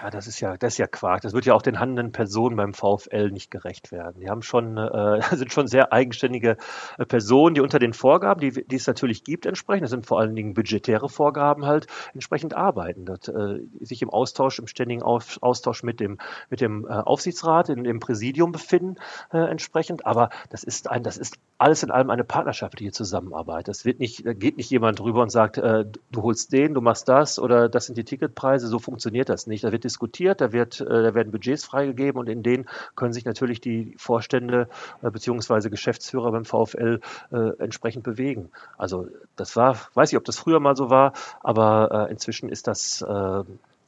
Ja, 0.02 0.10
das 0.10 0.26
ist 0.26 0.40
ja, 0.40 0.56
das 0.56 0.74
ist 0.74 0.78
ja 0.78 0.88
Quark. 0.88 1.20
Das 1.20 1.32
wird 1.32 1.46
ja 1.46 1.54
auch 1.54 1.62
den 1.62 1.78
handelnden 1.78 2.10
Personen 2.10 2.56
beim 2.56 2.74
VfL 2.74 3.30
nicht 3.30 3.52
gerecht 3.52 3.92
werden. 3.92 4.20
Die 4.20 4.28
haben 4.28 4.42
schon, 4.42 4.76
äh, 4.76 5.20
sind 5.36 5.52
schon 5.52 5.68
sehr 5.68 5.92
eigenständige 5.92 6.56
äh, 6.98 7.06
Personen, 7.06 7.54
die 7.54 7.60
unter 7.60 7.78
den 7.78 7.92
Vorgaben, 7.92 8.40
die, 8.40 8.66
die 8.66 8.74
es 8.74 8.88
natürlich 8.88 9.22
gibt, 9.22 9.46
entsprechend, 9.46 9.84
das 9.84 9.90
sind 9.90 10.04
vor 10.04 10.18
allen 10.18 10.34
Dingen 10.34 10.54
budgetäre 10.54 11.08
Vorgaben 11.08 11.66
halt, 11.66 11.86
entsprechend 12.14 12.52
arbeiten. 12.52 13.04
Das, 13.04 13.28
äh, 13.28 13.60
sich 13.80 14.02
im 14.02 14.10
Austausch, 14.10 14.58
im 14.58 14.66
ständigen 14.66 15.02
Austausch 15.04 15.84
mit 15.84 16.00
dem, 16.00 16.18
mit 16.50 16.60
dem 16.60 16.84
äh, 16.84 16.88
Aufsichtsrat, 16.88 17.68
in 17.68 17.84
dem 17.84 18.00
Präsidium 18.00 18.50
befinden, 18.50 18.96
äh, 19.32 19.38
entsprechend. 19.38 20.04
Aber 20.04 20.30
das 20.50 20.64
ist 20.64 20.90
ein, 20.90 21.04
das 21.04 21.16
ist 21.16 21.38
alles 21.58 21.84
in 21.84 21.92
allem 21.92 22.10
eine 22.10 22.24
partnerschaftliche 22.24 22.90
Zusammenarbeit. 22.90 23.68
Das 23.68 23.84
wird 23.84 24.00
nicht, 24.00 24.26
da 24.26 24.32
geht 24.32 24.56
nicht 24.56 24.70
jemand 24.70 24.98
drüber 24.98 25.22
und 25.22 25.30
sagt, 25.30 25.58
äh, 25.58 25.84
du 26.10 26.22
holst 26.22 26.52
den, 26.52 26.74
du 26.74 26.80
machst 26.80 27.08
das 27.08 27.38
oder 27.38 27.68
das 27.68 27.86
sind 27.86 27.96
die 27.96 28.04
Ticketpreise. 28.04 28.66
So 28.66 28.80
funktioniert 28.80 29.28
das 29.28 29.46
nicht. 29.46 29.62
Da 29.62 29.70
wird 29.70 29.84
diskutiert, 29.92 30.40
da, 30.40 30.52
wird, 30.52 30.80
äh, 30.80 30.84
da 30.84 31.14
werden 31.14 31.30
Budgets 31.30 31.64
freigegeben 31.64 32.18
und 32.18 32.28
in 32.28 32.42
denen 32.42 32.66
können 32.96 33.12
sich 33.12 33.24
natürlich 33.24 33.60
die 33.60 33.94
Vorstände 33.98 34.68
äh, 35.02 35.10
bzw. 35.10 35.68
Geschäftsführer 35.68 36.32
beim 36.32 36.44
VfL 36.44 37.00
äh, 37.30 37.36
entsprechend 37.58 38.04
bewegen. 38.04 38.50
Also 38.78 39.08
das 39.36 39.54
war, 39.54 39.76
weiß 39.94 40.12
ich, 40.12 40.18
ob 40.18 40.24
das 40.24 40.38
früher 40.38 40.60
mal 40.60 40.76
so 40.76 40.88
war, 40.90 41.12
aber 41.42 42.08
inzwischen 42.10 42.48
ist 42.48 42.66
das, 42.66 43.04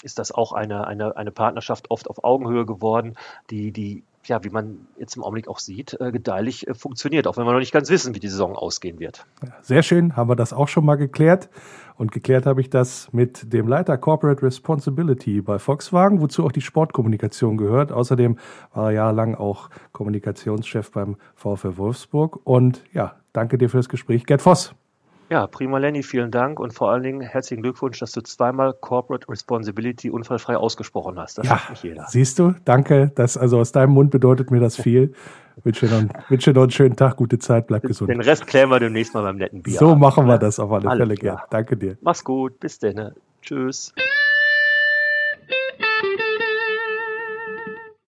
ist 0.03 0.19
das 0.19 0.33
auch 0.33 0.53
eine, 0.53 0.87
eine, 0.87 1.17
eine 1.17 1.31
Partnerschaft 1.31 1.91
oft 1.91 2.09
auf 2.09 2.25
Augenhöhe 2.25 2.67
geworden, 2.67 3.17
die, 3.51 3.73
die 3.73 4.03
ja, 4.25 4.43
wie 4.43 4.49
man 4.49 4.87
jetzt 4.99 5.17
im 5.17 5.23
Augenblick 5.23 5.49
auch 5.49 5.59
sieht, 5.59 5.99
gedeihlich 5.99 6.67
funktioniert, 6.73 7.27
auch 7.27 7.37
wenn 7.37 7.45
wir 7.45 7.53
noch 7.53 7.59
nicht 7.59 7.73
ganz 7.73 7.91
wissen, 7.91 8.15
wie 8.15 8.21
die 8.21 8.29
Saison 8.29 8.57
ausgehen 8.57 8.99
wird. 8.99 9.27
Sehr 9.63 9.83
schön, 9.83 10.17
haben 10.17 10.31
wir 10.31 10.37
das 10.37 10.53
auch 10.53 10.69
schon 10.69 10.85
mal 10.85 10.97
geklärt. 10.97 11.49
Und 11.97 12.13
geklärt 12.13 12.47
habe 12.47 12.61
ich 12.61 12.71
das 12.71 13.13
mit 13.13 13.53
dem 13.53 13.69
Leiter 13.69 13.97
Corporate 13.97 14.43
Responsibility 14.43 15.41
bei 15.41 15.59
Volkswagen, 15.59 16.21
wozu 16.21 16.45
auch 16.45 16.53
die 16.53 16.61
Sportkommunikation 16.61 17.57
gehört. 17.57 17.93
Außerdem 17.93 18.37
war 18.73 18.91
er 18.91 18.95
jahrelang 18.95 19.35
auch 19.35 19.71
Kommunikationschef 19.93 20.91
beim 20.91 21.17
VfL 21.35 21.77
Wolfsburg. 21.77 22.41
Und 22.45 22.83
ja, 22.93 23.15
danke 23.33 23.59
dir 23.59 23.71
für 23.71 23.77
das 23.77 23.89
Gespräch, 23.89 24.27
Gerd 24.27 24.43
Voss. 24.43 24.75
Ja, 25.31 25.47
prima 25.47 25.79
Lenny, 25.79 26.03
vielen 26.03 26.31
Dank 26.31 26.61
und 26.61 26.75
vor 26.75 26.91
allen 26.91 27.03
Dingen 27.03 27.21
herzlichen 27.23 27.63
Glückwunsch, 27.63 27.99
dass 27.99 28.13
du 28.13 28.21
zweimal 28.23 28.75
Corporate 28.75 29.29
Responsibility 29.29 30.11
unfallfrei 30.11 30.57
ausgesprochen 30.57 31.19
hast. 31.19 31.39
Das 31.39 31.47
ja, 31.47 31.61
nicht 31.71 31.83
jeder. 31.83 32.07
Siehst 32.09 32.39
du, 32.39 32.55
danke. 32.65 33.11
Das, 33.15 33.37
also 33.37 33.59
aus 33.59 33.73
deinem 33.73 33.93
Mund 33.93 34.11
bedeutet 34.11 34.51
mir 34.51 34.61
das 34.61 34.77
viel. 34.77 35.15
wünsche 35.63 35.87
dir 35.87 36.03
noch, 36.03 36.09
wünsche 36.31 36.53
dir 36.53 36.59
noch 36.59 36.65
einen 36.65 36.73
schönen 36.73 36.97
Tag, 36.97 37.17
gute 37.17 37.39
Zeit, 37.39 37.67
bleib 37.67 37.83
gesund. 37.85 38.11
Den 38.11 38.21
Rest 38.21 38.47
klären 38.47 38.69
wir 38.69 38.81
demnächst 38.81 39.15
mal 39.15 39.23
beim 39.23 39.37
netten 39.37 39.63
Bier. 39.63 39.79
So 39.79 39.95
machen 39.95 40.27
wir 40.27 40.39
das 40.39 40.61
auf 40.61 40.71
alle 40.71 40.89
Alles 40.89 41.01
Fälle, 41.01 41.15
Gerd. 41.15 41.41
Danke 41.51 41.77
dir. 41.77 41.97
Mach's 42.03 42.23
gut, 42.23 42.61
bis 42.61 42.79
dann. 42.79 43.15
Tschüss. 43.41 43.95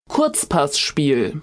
Kurzpassspiel. 0.10 1.42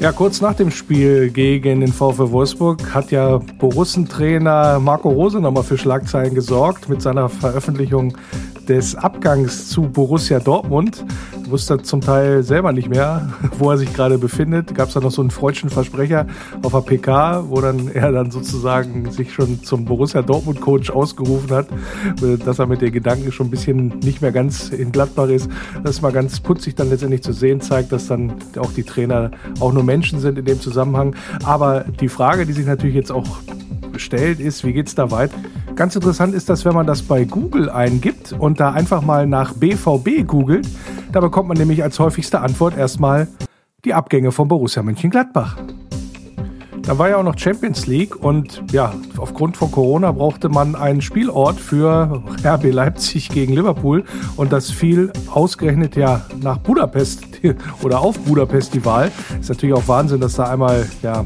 Ja, 0.00 0.12
kurz 0.12 0.40
nach 0.40 0.54
dem 0.54 0.70
Spiel 0.70 1.28
gegen 1.28 1.80
den 1.80 1.92
VfW 1.92 2.32
Wolfsburg 2.32 2.94
hat 2.94 3.10
ja 3.10 3.36
Borussentrainer 3.58 4.78
Marco 4.80 5.10
Rose 5.10 5.38
nochmal 5.38 5.62
für 5.62 5.76
Schlagzeilen 5.76 6.34
gesorgt 6.34 6.88
mit 6.88 7.02
seiner 7.02 7.28
Veröffentlichung 7.28 8.16
des 8.66 8.94
Abgangs 8.94 9.68
zu 9.68 9.82
Borussia 9.82 10.40
Dortmund, 10.40 11.04
wusste 11.50 11.82
zum 11.82 12.00
Teil 12.00 12.42
selber 12.42 12.72
nicht 12.72 12.88
mehr, 12.88 13.28
wo 13.58 13.70
er 13.70 13.78
sich 13.78 13.92
gerade 13.92 14.18
befindet. 14.18 14.74
Gab 14.74 14.88
es 14.88 14.94
da 14.94 15.00
noch 15.00 15.10
so 15.10 15.20
einen 15.22 15.30
freudschen 15.30 15.70
Versprecher 15.70 16.26
auf 16.62 16.72
der 16.72 16.80
PK, 16.80 17.44
wo 17.48 17.60
dann 17.60 17.88
er 17.88 18.12
dann 18.12 18.30
sozusagen 18.30 19.10
sich 19.10 19.32
schon 19.32 19.62
zum 19.62 19.84
Borussia 19.84 20.22
Dortmund 20.22 20.60
Coach 20.60 20.90
ausgerufen 20.90 21.50
hat, 21.50 21.68
äh, 22.22 22.36
dass 22.36 22.58
er 22.58 22.66
mit 22.66 22.80
den 22.80 22.92
Gedanken 22.92 23.32
schon 23.32 23.48
ein 23.48 23.50
bisschen 23.50 23.98
nicht 24.00 24.22
mehr 24.22 24.32
ganz 24.32 24.70
in 24.70 24.92
Gladbach 24.92 25.28
ist. 25.28 25.50
Das 25.82 25.96
ist 25.96 26.02
mal 26.02 26.12
ganz 26.12 26.40
putzig 26.40 26.74
dann 26.74 26.90
letztendlich 26.90 27.22
zu 27.22 27.32
sehen, 27.32 27.60
zeigt, 27.60 27.92
dass 27.92 28.06
dann 28.06 28.34
auch 28.58 28.72
die 28.72 28.84
Trainer 28.84 29.30
auch 29.60 29.72
nur 29.72 29.84
Menschen 29.84 30.20
sind 30.20 30.38
in 30.38 30.44
dem 30.44 30.60
Zusammenhang. 30.60 31.14
Aber 31.44 31.84
die 32.00 32.08
Frage, 32.08 32.46
die 32.46 32.52
sich 32.52 32.66
natürlich 32.66 32.94
jetzt 32.94 33.12
auch 33.12 33.26
stellt, 33.96 34.40
ist, 34.40 34.64
wie 34.64 34.72
geht 34.72 34.88
es 34.88 34.94
da 34.94 35.10
weiter? 35.10 35.36
Ganz 35.74 35.94
interessant 35.94 36.34
ist 36.34 36.48
das, 36.48 36.64
wenn 36.64 36.74
man 36.74 36.86
das 36.86 37.02
bei 37.02 37.24
Google 37.24 37.70
eingibt 37.70 38.32
und 38.32 38.60
da 38.60 38.72
einfach 38.72 39.02
mal 39.02 39.26
nach 39.26 39.54
BVB 39.54 40.26
googelt, 40.26 40.68
da 41.12 41.20
bekommt 41.20 41.48
man 41.48 41.56
nämlich 41.56 41.82
als 41.82 41.98
häufigste 41.98 42.40
Antwort 42.40 42.76
erstmal 42.76 43.28
die 43.84 43.94
Abgänge 43.94 44.32
von 44.32 44.48
Borussia 44.48 44.82
Mönchengladbach. 44.82 45.56
Da 46.82 46.98
war 46.98 47.10
ja 47.10 47.16
auch 47.18 47.22
noch 47.22 47.38
Champions 47.38 47.86
League 47.86 48.16
und 48.16 48.62
ja, 48.72 48.92
aufgrund 49.16 49.56
von 49.56 49.70
Corona 49.70 50.12
brauchte 50.12 50.48
man 50.48 50.74
einen 50.74 51.00
Spielort 51.02 51.60
für 51.60 52.22
RB 52.44 52.72
Leipzig 52.72 53.28
gegen 53.28 53.54
Liverpool 53.54 54.04
und 54.36 54.52
das 54.52 54.70
fiel 54.70 55.12
ausgerechnet 55.30 55.94
ja 55.94 56.24
nach 56.42 56.58
Budapest 56.58 57.22
oder 57.82 58.00
auf 58.00 58.18
Budapest 58.20 58.74
die 58.74 58.84
Wahl. 58.84 59.12
Ist 59.38 59.50
natürlich 59.50 59.74
auch 59.74 59.86
Wahnsinn, 59.88 60.20
dass 60.20 60.34
da 60.34 60.44
einmal 60.50 60.88
ja 61.02 61.24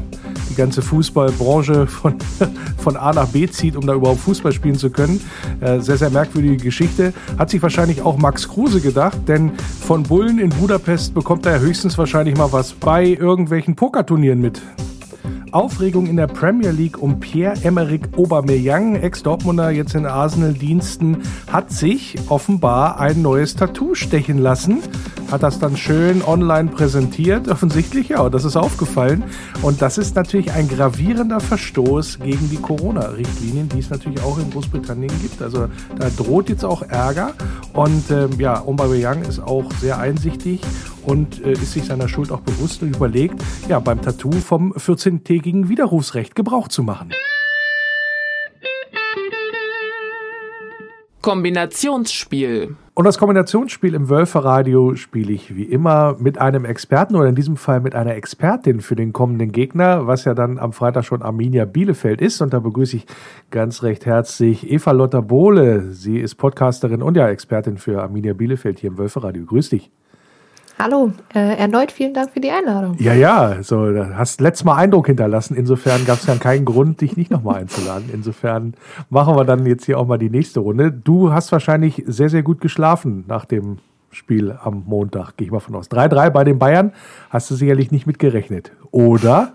die 0.49 0.55
ganze 0.55 0.81
Fußballbranche 0.81 1.87
von, 1.87 2.15
von 2.77 2.97
A 2.97 3.13
nach 3.13 3.27
B 3.27 3.47
zieht, 3.47 3.75
um 3.75 3.87
da 3.87 3.93
überhaupt 3.93 4.19
Fußball 4.21 4.51
spielen 4.51 4.75
zu 4.75 4.89
können. 4.89 5.21
Äh, 5.61 5.79
sehr, 5.79 5.97
sehr 5.97 6.09
merkwürdige 6.09 6.57
Geschichte. 6.57 7.13
Hat 7.37 7.49
sich 7.49 7.61
wahrscheinlich 7.61 8.01
auch 8.01 8.17
Max 8.17 8.47
Kruse 8.47 8.81
gedacht, 8.81 9.17
denn 9.27 9.51
von 9.81 10.03
Bullen 10.03 10.39
in 10.39 10.49
Budapest 10.49 11.13
bekommt 11.13 11.45
er 11.45 11.59
höchstens 11.59 11.97
wahrscheinlich 11.97 12.37
mal 12.37 12.51
was 12.51 12.73
bei 12.73 13.05
irgendwelchen 13.05 13.75
Pokerturnieren 13.75 14.41
mit. 14.41 14.61
Aufregung 15.55 16.07
in 16.07 16.17
der 16.17 16.27
Premier 16.27 16.71
League 16.71 17.01
um 17.01 17.21
Pierre-Emerick 17.21 18.09
Aubameyang, 18.17 18.97
Ex-Dortmunder, 18.97 19.69
jetzt 19.69 19.95
in 19.95 20.05
Arsenal-Diensten, 20.05 21.19
hat 21.49 21.71
sich 21.71 22.17
offenbar 22.27 22.99
ein 22.99 23.21
neues 23.21 23.55
Tattoo 23.55 23.95
stechen 23.95 24.37
lassen. 24.37 24.81
Hat 25.31 25.43
das 25.43 25.59
dann 25.59 25.75
schön 25.75 26.23
online 26.23 26.69
präsentiert, 26.69 27.47
offensichtlich, 27.49 28.09
ja, 28.09 28.29
das 28.29 28.45
ist 28.45 28.55
aufgefallen. 28.55 29.23
Und 29.61 29.81
das 29.81 29.97
ist 29.97 30.15
natürlich 30.15 30.51
ein 30.51 30.67
gravierender 30.67 31.39
Verstoß 31.39 32.19
gegen 32.19 32.49
die 32.49 32.57
Corona-Richtlinien, 32.57 33.69
die 33.69 33.79
es 33.79 33.89
natürlich 33.89 34.21
auch 34.21 34.37
in 34.37 34.51
Großbritannien 34.51 35.11
gibt. 35.21 35.41
Also 35.41 35.67
da 35.97 36.09
droht 36.09 36.49
jetzt 36.49 36.63
auch 36.63 36.83
Ärger. 36.83 37.33
Und 37.73 38.11
ähm, 38.11 38.39
ja, 38.39 38.61
Aubameyang 38.61 39.23
ist 39.23 39.39
auch 39.39 39.71
sehr 39.81 39.97
einsichtig 39.97 40.61
und 41.03 41.43
äh, 41.43 41.53
ist 41.53 41.73
sich 41.73 41.85
seiner 41.85 42.07
Schuld 42.07 42.31
auch 42.31 42.41
bewusst 42.41 42.81
und 42.83 42.95
überlegt, 42.95 43.41
ja, 43.67 43.79
beim 43.79 44.01
Tattoo 44.01 44.31
vom 44.31 44.73
14-tägigen 44.73 45.69
Widerrufsrecht 45.69 46.35
Gebrauch 46.35 46.67
zu 46.67 46.83
machen. 46.83 47.11
Kombinationsspiel. 51.21 52.75
Und 52.97 53.03
das 53.03 53.17
Kombinationsspiel 53.17 53.93
im 53.93 54.07
Wölferadio 54.07 54.95
spiele 54.95 55.33
ich 55.33 55.53
wie 55.53 55.65
immer 55.65 56.15
mit 56.17 56.37
einem 56.37 56.63
Experten 56.63 57.17
oder 57.17 57.27
in 57.27 57.35
diesem 57.35 57.57
Fall 57.57 57.81
mit 57.81 57.93
einer 57.93 58.15
Expertin 58.15 58.79
für 58.79 58.95
den 58.95 59.11
kommenden 59.11 59.51
Gegner, 59.51 60.07
was 60.07 60.23
ja 60.23 60.33
dann 60.33 60.57
am 60.57 60.71
Freitag 60.71 61.03
schon 61.03 61.21
Arminia 61.21 61.65
Bielefeld 61.65 62.21
ist. 62.21 62.39
Und 62.39 62.53
da 62.53 62.61
begrüße 62.61 62.95
ich 62.95 63.05
ganz 63.51 63.83
recht 63.83 64.05
herzlich 64.05 64.71
Eva 64.71 64.91
Lotta 64.91 65.19
Bohle. 65.19 65.91
Sie 65.91 66.19
ist 66.19 66.35
Podcasterin 66.35 67.01
und 67.01 67.17
ja 67.17 67.27
Expertin 67.27 67.77
für 67.77 68.01
Arminia 68.01 68.31
Bielefeld 68.31 68.79
hier 68.79 68.91
im 68.91 68.97
Wölferadio. 68.97 69.43
Grüß 69.43 69.71
dich. 69.71 69.91
Hallo, 70.77 71.13
äh, 71.33 71.57
erneut 71.57 71.89
vielen 71.89 72.13
Dank 72.13 72.31
für 72.31 72.41
die 72.41 72.51
Einladung. 72.51 72.97
Ja, 72.99 73.13
ja, 73.13 73.63
so, 73.63 73.87
hast 74.13 74.41
letztes 74.41 74.65
Mal 74.65 74.75
Eindruck 74.75 75.07
hinterlassen. 75.07 75.55
Insofern 75.55 76.05
gab 76.05 76.19
es 76.19 76.25
ja 76.25 76.35
keinen 76.35 76.65
Grund, 76.65 76.99
dich 76.99 77.15
nicht 77.15 77.31
nochmal 77.31 77.61
einzuladen. 77.61 78.09
Insofern 78.11 78.73
machen 79.09 79.37
wir 79.37 79.45
dann 79.45 79.65
jetzt 79.65 79.85
hier 79.85 79.97
auch 79.97 80.05
mal 80.05 80.17
die 80.17 80.29
nächste 80.29 80.59
Runde. 80.59 80.91
Du 80.91 81.31
hast 81.31 81.53
wahrscheinlich 81.53 82.03
sehr, 82.07 82.29
sehr 82.29 82.43
gut 82.43 82.59
geschlafen 82.59 83.23
nach 83.27 83.45
dem 83.45 83.77
Spiel 84.11 84.51
am 84.61 84.83
Montag, 84.85 85.37
gehe 85.37 85.45
ich 85.45 85.51
mal 85.51 85.59
von 85.59 85.75
aus. 85.75 85.89
3-3 85.89 86.29
bei 86.29 86.43
den 86.43 86.59
Bayern 86.59 86.91
hast 87.29 87.49
du 87.49 87.55
sicherlich 87.55 87.91
nicht 87.91 88.05
mitgerechnet, 88.05 88.73
oder? 88.91 89.53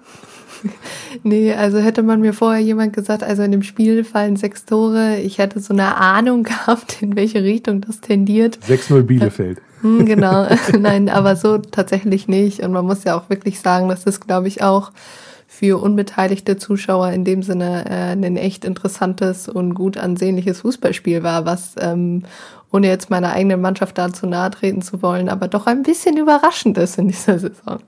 Nee, 1.22 1.52
also 1.52 1.78
hätte 1.78 2.02
man 2.02 2.20
mir 2.20 2.32
vorher 2.32 2.62
jemand 2.62 2.92
gesagt, 2.92 3.22
also 3.22 3.42
in 3.42 3.52
dem 3.52 3.62
Spiel 3.62 4.04
fallen 4.04 4.36
sechs 4.36 4.64
Tore, 4.64 5.18
ich 5.18 5.38
hätte 5.38 5.60
so 5.60 5.72
eine 5.72 5.96
Ahnung 5.96 6.42
gehabt, 6.44 7.02
in 7.02 7.16
welche 7.16 7.42
Richtung 7.42 7.80
das 7.80 8.00
tendiert. 8.00 8.58
6-0 8.68 9.02
Bielefeld. 9.02 9.60
Hm, 9.82 10.06
genau, 10.06 10.46
nein, 10.78 11.08
aber 11.08 11.36
so 11.36 11.58
tatsächlich 11.58 12.28
nicht. 12.28 12.60
Und 12.60 12.72
man 12.72 12.84
muss 12.84 13.04
ja 13.04 13.18
auch 13.18 13.28
wirklich 13.30 13.60
sagen, 13.60 13.88
dass 13.88 14.04
das, 14.04 14.20
glaube 14.20 14.48
ich, 14.48 14.62
auch 14.62 14.92
für 15.46 15.82
unbeteiligte 15.82 16.56
Zuschauer 16.56 17.10
in 17.10 17.24
dem 17.24 17.42
Sinne 17.42 17.84
äh, 17.86 18.12
ein 18.12 18.36
echt 18.36 18.64
interessantes 18.64 19.48
und 19.48 19.74
gut 19.74 19.96
ansehnliches 19.96 20.60
Fußballspiel 20.60 21.22
war, 21.22 21.44
was 21.44 21.74
ähm, 21.78 22.22
ohne 22.72 22.86
jetzt 22.86 23.10
meiner 23.10 23.32
eigenen 23.32 23.60
Mannschaft 23.60 23.98
dazu 23.98 24.26
nahe 24.26 24.50
treten 24.52 24.80
zu 24.80 25.02
wollen, 25.02 25.28
aber 25.28 25.48
doch 25.48 25.66
ein 25.66 25.82
bisschen 25.82 26.16
überraschend 26.16 26.78
ist 26.78 26.98
in 26.98 27.08
dieser 27.08 27.38
Saison. 27.38 27.80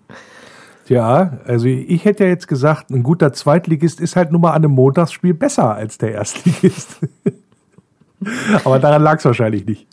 Ja, 0.88 1.38
also 1.44 1.66
ich 1.66 2.04
hätte 2.04 2.24
ja 2.24 2.30
jetzt 2.30 2.48
gesagt, 2.48 2.90
ein 2.90 3.02
guter 3.02 3.32
Zweitligist 3.32 4.00
ist 4.00 4.16
halt 4.16 4.32
nur 4.32 4.40
mal 4.40 4.50
an 4.50 4.64
einem 4.64 4.72
Montagsspiel 4.72 5.34
besser 5.34 5.74
als 5.74 5.98
der 5.98 6.12
Erstligist. 6.12 6.98
aber 8.64 8.78
daran 8.78 9.02
lag 9.02 9.18
es 9.18 9.24
wahrscheinlich 9.24 9.64
nicht. 9.64 9.86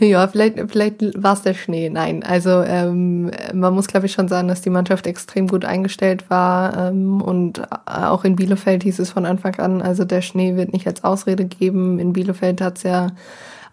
Ja, 0.00 0.26
vielleicht, 0.26 0.58
vielleicht 0.70 1.22
war 1.22 1.34
es 1.34 1.42
der 1.42 1.54
Schnee. 1.54 1.88
Nein, 1.88 2.22
also 2.24 2.62
ähm, 2.62 3.30
man 3.52 3.74
muss, 3.74 3.86
glaube 3.86 4.06
ich, 4.06 4.12
schon 4.12 4.28
sagen, 4.28 4.48
dass 4.48 4.60
die 4.60 4.70
Mannschaft 4.70 5.06
extrem 5.06 5.46
gut 5.46 5.64
eingestellt 5.64 6.30
war. 6.30 6.88
Ähm, 6.88 7.20
und 7.20 7.62
auch 7.86 8.24
in 8.24 8.36
Bielefeld 8.36 8.82
hieß 8.82 8.98
es 8.98 9.10
von 9.10 9.26
Anfang 9.26 9.56
an, 9.56 9.82
also 9.82 10.04
der 10.04 10.22
Schnee 10.22 10.56
wird 10.56 10.72
nicht 10.72 10.86
als 10.86 11.04
Ausrede 11.04 11.44
geben. 11.44 11.98
In 11.98 12.12
Bielefeld 12.12 12.60
hat 12.60 12.78
es 12.78 12.82
ja 12.82 13.08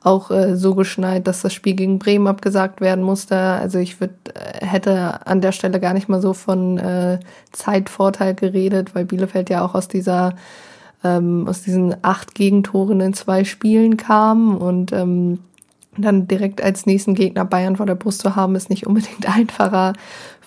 auch 0.04 0.32
äh, 0.32 0.56
so 0.56 0.76
geschneit, 0.76 1.28
dass 1.28 1.42
das 1.42 1.54
Spiel 1.54 1.76
gegen 1.76 2.00
Bremen 2.00 2.28
abgesagt 2.28 2.82
werden 2.82 3.04
musste. 3.04 3.38
Also 3.38 3.80
ich 3.80 4.00
würd, 4.00 4.12
äh, 4.34 4.66
hätte 4.66 5.26
an 5.28 5.42
der 5.42 5.52
Stelle 5.52 5.80
gar 5.80 5.94
nicht 5.94 6.10
mal 6.10 6.22
so 6.22 6.34
von 6.34 6.78
äh, 6.78 7.20
Zeitvorteil 7.52 8.34
geredet, 8.34 8.96
weil 8.96 9.06
Bielefeld 9.06 9.50
ja 9.50 9.64
auch 9.64 9.76
aus 9.76 9.88
dieser 9.88 10.34
ähm, 11.04 11.48
aus 11.48 11.64
diesen 11.64 11.96
acht 12.04 12.36
Gegentoren 12.36 13.02
in 13.02 13.14
zwei 13.14 13.44
Spielen 13.44 13.98
kam 13.98 14.58
und 14.58 14.92
ähm, 14.92 15.40
dann 15.98 16.28
direkt 16.28 16.64
als 16.64 16.86
nächsten 16.86 17.16
Gegner 17.16 17.44
Bayern 17.44 17.76
vor 17.76 17.86
der 17.86 17.96
Brust 17.96 18.22
zu 18.22 18.36
haben, 18.36 18.56
ist 18.56 18.70
nicht 18.70 18.88
unbedingt 18.88 19.28
einfacher. 19.36 19.94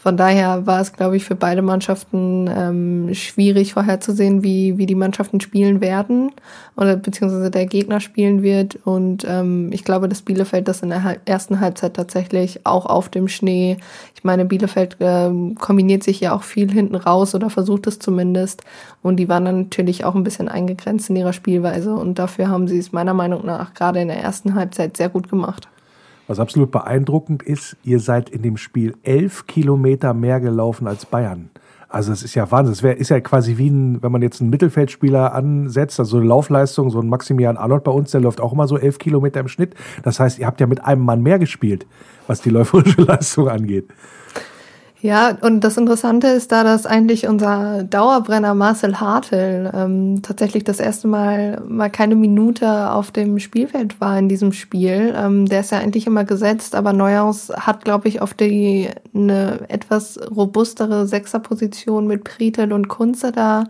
Von 0.05 0.19
daher 0.19 0.67
war 0.67 0.83
es, 0.83 0.93
glaube 0.93 1.17
ich, 1.17 1.25
für 1.25 1.35
beide 1.35 1.63
Mannschaften 1.63 2.47
ähm, 2.55 3.15
schwierig 3.15 3.73
vorherzusehen, 3.73 4.43
wie, 4.43 4.77
wie 4.77 4.85
die 4.85 4.95
Mannschaften 4.95 5.41
spielen 5.41 5.81
werden 5.81 6.31
oder 6.77 6.97
beziehungsweise 6.97 7.51
der 7.51 7.65
Gegner 7.65 8.01
spielen 8.01 8.43
wird. 8.43 8.77
Und 8.85 9.25
ähm, 9.27 9.71
ich 9.73 9.83
glaube, 9.83 10.11
dass 10.11 10.21
Bielefeld 10.21 10.69
das 10.69 10.83
in 10.83 10.91
der 10.91 11.17
ersten 11.25 11.59
Halbzeit 11.59 11.95
tatsächlich 11.95 12.67
auch 12.67 12.85
auf 12.85 13.09
dem 13.09 13.29
Schnee, 13.29 13.79
ich 14.15 14.25
meine, 14.25 14.45
Bielefeld 14.45 14.99
ähm, 15.01 15.55
kombiniert 15.55 16.03
sich 16.03 16.21
ja 16.21 16.35
auch 16.35 16.43
viel 16.43 16.71
hinten 16.71 16.97
raus 16.97 17.35
oder 17.35 17.49
versucht 17.49 17.87
es 17.87 17.99
zumindest. 17.99 18.63
Und 19.01 19.17
die 19.17 19.31
waren 19.31 19.47
dann 19.47 19.61
natürlich 19.63 20.05
auch 20.05 20.15
ein 20.15 20.23
bisschen 20.23 20.51
eingegrenzt 20.51 21.09
in 21.09 21.17
ihrer 21.17 21.33
Spielweise. 21.33 21.95
Und 21.95 22.19
dafür 22.19 22.49
haben 22.49 22.69
sie 22.69 22.77
es 22.77 22.93
meiner 22.93 23.15
Meinung 23.15 23.47
nach 23.47 23.73
gerade 23.73 24.03
in 24.03 24.09
der 24.09 24.19
ersten 24.19 24.55
Halbzeit 24.55 24.99
sehr 24.99 25.09
gut 25.09 25.31
gemacht. 25.31 25.67
Was 26.27 26.41
absolut 26.41 26.71
beeindruckend 26.71 27.43
ist, 27.43 27.77
ihr 27.83 28.01
seid 28.01 28.31
in 28.31 28.43
dem 28.43 28.57
Spiel 28.57 28.95
elf 29.03 29.47
Kilometer 29.47 30.15
mehr 30.15 30.41
gelaufen 30.41 30.87
als 30.87 31.05
Bayern. 31.05 31.51
Also 31.95 32.13
es 32.13 32.25
ist 32.25 32.35
ja 32.35 32.51
Wahnsinn. 32.51 32.73
Es 32.73 32.99
ist 32.99 33.11
ja 33.11 33.21
quasi 33.21 33.57
wie 33.57 33.69
ein, 33.69 34.03
wenn 34.03 34.11
man 34.11 34.21
jetzt 34.21 34.41
einen 34.41 34.51
Mittelfeldspieler 34.51 35.33
ansetzt, 35.33 36.01
also 36.01 36.17
eine 36.17 36.27
Laufleistung, 36.27 36.91
so 36.91 37.01
ein 37.01 37.09
Maximilian 37.09 37.57
Arnold 37.57 37.85
bei 37.85 37.93
uns, 37.93 38.11
der 38.11 38.21
läuft 38.21 38.41
auch 38.41 38.53
immer 38.53 38.67
so 38.67 38.77
elf 38.77 38.99
Kilometer 38.99 39.39
im 39.39 39.47
Schnitt. 39.47 39.75
Das 40.03 40.19
heißt, 40.19 40.41
ihr 40.41 40.47
habt 40.47 40.61
ja 40.61 40.67
mit 40.67 40.85
einem 40.85 41.03
Mann 41.03 41.23
mehr 41.23 41.39
gespielt, 41.39 41.87
was 42.27 42.41
die 42.41 42.51
läuferische 42.51 43.03
Leistung 43.03 43.49
angeht. 43.49 43.87
Ja, 45.05 45.37
und 45.43 45.61
das 45.61 45.77
Interessante 45.77 46.29
ist 46.29 46.51
da, 46.51 46.65
dass 46.65 46.87
eigentlich 46.87 47.29
unser 47.29 47.85
Dauerbrenner 47.85 48.55
Marcel 48.55 49.01
Hartl 49.01 49.71
ähm, 49.75 50.23
tatsächlich 50.23 50.65
das 50.65 50.81
erste 50.81 51.09
Mal 51.09 51.63
mal 51.69 51.91
keine 51.91 52.17
Minute 52.17 52.91
auf 52.91 53.11
dem 53.11 53.39
Spielfeld 53.39 54.01
war 54.01 54.19
in 54.19 54.31
diesem 54.31 54.55
Spiel. 54.55 55.15
Ähm, 55.15 55.45
der 55.45 55.61
ist 55.61 55.73
ja 55.73 55.79
eigentlich 55.79 56.07
immer 56.07 56.25
gesetzt, 56.25 56.75
aber 56.75 56.95
Neuhaus 56.95 57.51
hat, 57.51 57.85
glaube 57.85 58.09
ich, 58.09 58.23
auf 58.23 58.33
die 58.33 58.89
eine 59.15 59.69
etwas 59.69 60.19
robustere 60.35 61.07
Sechserposition 61.07 62.07
mit 62.07 62.25
Pritel 62.25 62.73
und 62.73 62.89
Kunze 62.89 63.31
da 63.31 63.65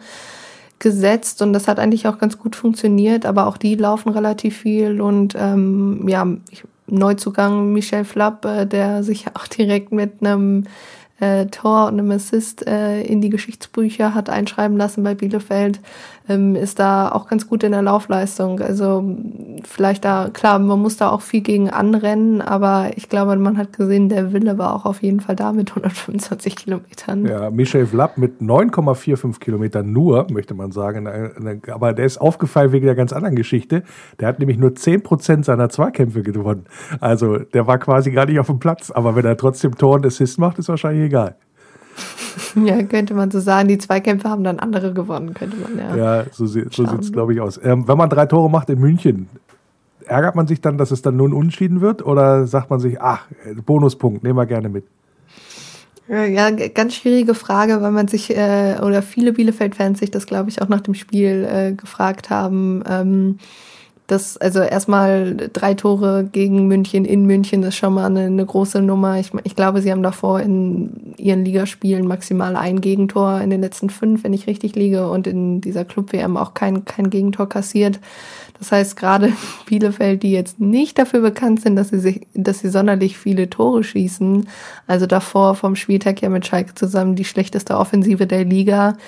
gesetzt 0.78 1.42
und 1.42 1.52
das 1.52 1.66
hat 1.66 1.80
eigentlich 1.80 2.06
auch 2.06 2.18
ganz 2.18 2.38
gut 2.38 2.54
funktioniert, 2.54 3.26
aber 3.26 3.48
auch 3.48 3.56
die 3.56 3.74
laufen 3.74 4.10
relativ 4.10 4.58
viel 4.58 5.00
und 5.00 5.34
ähm, 5.36 6.06
ja, 6.06 6.28
Neuzugang 6.86 7.72
Michel 7.72 8.04
Flapp, 8.04 8.44
äh, 8.44 8.66
der 8.66 9.02
sich 9.02 9.26
auch 9.34 9.48
direkt 9.48 9.90
mit 9.90 10.20
einem 10.20 10.66
äh, 11.20 11.46
Tor 11.46 11.86
und 11.86 11.98
einem 11.98 12.10
Assist 12.10 12.66
äh, 12.66 13.02
in 13.02 13.20
die 13.20 13.30
Geschichtsbücher 13.30 14.14
hat 14.14 14.28
einschreiben 14.28 14.76
lassen 14.76 15.04
bei 15.04 15.14
Bielefeld, 15.14 15.80
ähm, 16.28 16.56
ist 16.56 16.78
da 16.78 17.10
auch 17.12 17.28
ganz 17.28 17.48
gut 17.48 17.62
in 17.62 17.72
der 17.72 17.82
Laufleistung. 17.82 18.60
Also 18.60 19.04
vielleicht 19.64 20.04
da, 20.04 20.30
klar, 20.32 20.58
man 20.58 20.80
muss 20.80 20.96
da 20.96 21.10
auch 21.10 21.20
viel 21.20 21.42
gegen 21.42 21.70
anrennen, 21.70 22.40
aber 22.40 22.90
ich 22.96 23.08
glaube, 23.08 23.36
man 23.36 23.58
hat 23.58 23.76
gesehen, 23.76 24.08
der 24.08 24.32
Wille 24.32 24.56
war 24.56 24.74
auch 24.74 24.84
auf 24.86 25.02
jeden 25.02 25.20
Fall 25.20 25.36
da 25.36 25.52
mit 25.52 25.70
125 25.76 26.56
Kilometern. 26.56 27.26
Ja, 27.26 27.50
Michel 27.50 27.86
Vlapp 27.86 28.16
mit 28.16 28.40
9,45 28.40 29.38
Kilometern 29.38 29.92
nur, 29.92 30.26
möchte 30.30 30.54
man 30.54 30.72
sagen. 30.72 31.06
Aber 31.70 31.92
der 31.92 32.06
ist 32.06 32.18
aufgefallen 32.18 32.72
wegen 32.72 32.86
der 32.86 32.94
ganz 32.94 33.12
anderen 33.12 33.36
Geschichte. 33.36 33.82
Der 34.20 34.28
hat 34.28 34.38
nämlich 34.38 34.58
nur 34.58 34.74
10 34.74 35.02
Prozent 35.02 35.44
seiner 35.44 35.68
Zweikämpfe 35.68 36.22
gewonnen. 36.22 36.64
Also 37.00 37.38
der 37.38 37.66
war 37.66 37.78
quasi 37.78 38.10
gar 38.10 38.26
nicht 38.26 38.38
auf 38.38 38.46
dem 38.46 38.58
Platz. 38.58 38.90
Aber 38.90 39.14
wenn 39.16 39.24
er 39.24 39.36
trotzdem 39.36 39.76
Tor 39.76 39.96
und 39.96 40.06
Assist 40.06 40.38
macht, 40.38 40.58
ist 40.58 40.68
wahrscheinlich 40.68 41.06
egal. 41.06 41.36
Ja, 42.64 42.82
könnte 42.84 43.14
man 43.14 43.30
so 43.30 43.40
sagen. 43.40 43.68
Die 43.68 43.78
Zweikämpfe 43.78 44.28
haben 44.28 44.44
dann 44.44 44.58
andere 44.58 44.92
gewonnen, 44.92 45.34
könnte 45.34 45.56
man 45.56 45.78
ja. 45.78 45.96
Ja, 45.96 46.24
so, 46.30 46.46
so 46.46 46.60
sieht 46.86 47.00
es, 47.00 47.12
glaube 47.12 47.34
ich, 47.34 47.40
aus. 47.40 47.60
Ähm, 47.62 47.88
wenn 47.88 47.98
man 47.98 48.08
drei 48.08 48.26
Tore 48.26 48.48
macht 48.48 48.70
in 48.70 48.78
München, 48.78 49.28
ärgert 50.06 50.34
man 50.34 50.46
sich 50.46 50.60
dann, 50.60 50.78
dass 50.78 50.90
es 50.90 51.02
dann 51.02 51.16
nun 51.16 51.32
unschieden 51.32 51.80
wird? 51.80 52.04
Oder 52.04 52.46
sagt 52.46 52.70
man 52.70 52.80
sich, 52.80 53.00
ach, 53.00 53.26
Bonuspunkt, 53.66 54.22
nehmen 54.22 54.38
wir 54.38 54.46
gerne 54.46 54.68
mit? 54.68 54.84
Ja, 56.06 56.50
ganz 56.50 56.96
schwierige 56.96 57.34
Frage, 57.34 57.80
weil 57.80 57.90
man 57.90 58.08
sich, 58.08 58.36
äh, 58.36 58.76
oder 58.82 59.00
viele 59.00 59.32
Bielefeld-Fans 59.32 59.98
sich 59.98 60.10
das, 60.10 60.26
glaube 60.26 60.50
ich, 60.50 60.60
auch 60.60 60.68
nach 60.68 60.82
dem 60.82 60.92
Spiel 60.92 61.48
äh, 61.50 61.72
gefragt 61.72 62.28
haben. 62.28 62.84
Ähm, 62.86 63.38
das, 64.06 64.36
also 64.36 64.60
erstmal 64.60 65.34
drei 65.34 65.72
Tore 65.72 66.28
gegen 66.30 66.68
München 66.68 67.06
in 67.06 67.24
München 67.24 67.62
ist 67.62 67.76
schon 67.76 67.94
mal 67.94 68.04
eine, 68.04 68.26
eine 68.26 68.44
große 68.44 68.82
Nummer. 68.82 69.18
Ich, 69.18 69.30
ich, 69.44 69.56
glaube, 69.56 69.80
sie 69.80 69.90
haben 69.90 70.02
davor 70.02 70.40
in 70.40 71.14
ihren 71.16 71.42
Ligaspielen 71.42 72.06
maximal 72.06 72.54
ein 72.54 72.82
Gegentor 72.82 73.40
in 73.40 73.48
den 73.48 73.62
letzten 73.62 73.88
fünf, 73.88 74.22
wenn 74.22 74.34
ich 74.34 74.46
richtig 74.46 74.74
liege, 74.74 75.08
und 75.08 75.26
in 75.26 75.62
dieser 75.62 75.86
Club-WM 75.86 76.36
auch 76.36 76.52
kein, 76.52 76.84
kein 76.84 77.08
Gegentor 77.08 77.48
kassiert. 77.48 77.98
Das 78.58 78.72
heißt, 78.72 78.94
gerade 78.98 79.32
Bielefeld, 79.66 80.22
die 80.22 80.32
jetzt 80.32 80.60
nicht 80.60 80.98
dafür 80.98 81.20
bekannt 81.20 81.62
sind, 81.62 81.74
dass 81.76 81.88
sie 81.88 81.98
sich, 81.98 82.26
dass 82.34 82.58
sie 82.58 82.68
sonderlich 82.68 83.16
viele 83.16 83.48
Tore 83.48 83.84
schießen, 83.84 84.46
also 84.86 85.06
davor 85.06 85.54
vom 85.54 85.76
Spieltag 85.76 86.20
ja 86.20 86.28
mit 86.28 86.46
Schalke 86.46 86.74
zusammen 86.74 87.16
die 87.16 87.24
schlechteste 87.24 87.78
Offensive 87.78 88.26
der 88.26 88.44
Liga, 88.44 88.98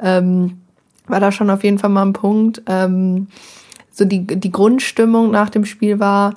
ähm, 0.00 0.58
war 1.06 1.20
da 1.20 1.30
schon 1.30 1.50
auf 1.50 1.62
jeden 1.62 1.78
Fall 1.78 1.90
mal 1.90 2.02
ein 2.02 2.14
Punkt. 2.14 2.62
Ähm, 2.66 3.28
so 3.90 4.04
die, 4.04 4.26
die 4.26 4.52
Grundstimmung 4.52 5.30
nach 5.30 5.50
dem 5.50 5.64
Spiel 5.64 6.00
war, 6.00 6.34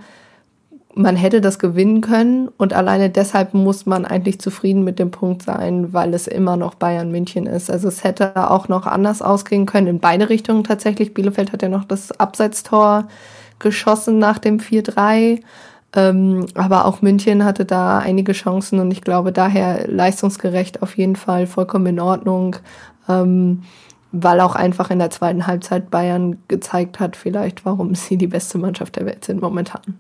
man 0.96 1.16
hätte 1.16 1.42
das 1.42 1.58
gewinnen 1.58 2.02
können 2.02 2.50
und 2.58 2.74
alleine 2.74 3.10
deshalb 3.10 3.54
muss 3.54 3.86
man 3.86 4.06
eigentlich 4.06 4.40
zufrieden 4.40 4.84
mit 4.84 5.00
dem 5.00 5.10
Punkt 5.10 5.42
sein, 5.42 5.92
weil 5.92 6.14
es 6.14 6.28
immer 6.28 6.56
noch 6.56 6.76
Bayern 6.76 7.12
München 7.12 7.48
ist. 7.48 7.72
Also 7.72 7.88
es 7.88 8.04
hätte 8.04 8.52
auch 8.52 8.68
noch 8.68 8.86
anders 8.86 9.22
ausgehen 9.22 9.66
können 9.66 9.88
in 9.88 10.00
beide 10.00 10.30
Richtungen 10.30 10.64
tatsächlich. 10.64 11.14
Bielefeld 11.14 11.52
hat 11.52 11.64
ja 11.64 11.70
noch 11.70 11.86
das 11.86 12.12
Abseitstor 12.20 13.08
geschossen 13.60 14.20
nach 14.20 14.38
dem 14.38 14.60
4-3. 14.60 15.42
Ähm, 15.96 16.46
aber 16.56 16.86
auch 16.86 17.02
München 17.02 17.44
hatte 17.46 17.66
da 17.66 18.00
einige 18.00 18.34
Chancen 18.34 18.80
und 18.80 18.92
ich 18.92 19.02
glaube 19.02 19.32
daher 19.32 19.88
leistungsgerecht 19.88 20.82
auf 20.82 20.98
jeden 20.98 21.16
Fall 21.16 21.48
vollkommen 21.48 21.86
in 21.86 22.00
Ordnung. 22.00 22.56
Ähm, 23.08 23.64
weil 24.14 24.40
auch 24.40 24.56
einfach 24.56 24.92
in 24.92 25.00
der 25.00 25.10
zweiten 25.10 25.48
Halbzeit 25.48 25.90
Bayern 25.90 26.38
gezeigt 26.48 27.00
hat, 27.00 27.18
vielleicht, 27.18 27.66
warum 27.66 27.96
sie 27.96 28.16
die 28.16 28.28
beste 28.28 28.60
Mannschaft 28.60 28.96
der 28.96 29.08
Welt 29.08 29.26
sind 29.26 29.42
momentan. 29.42 30.00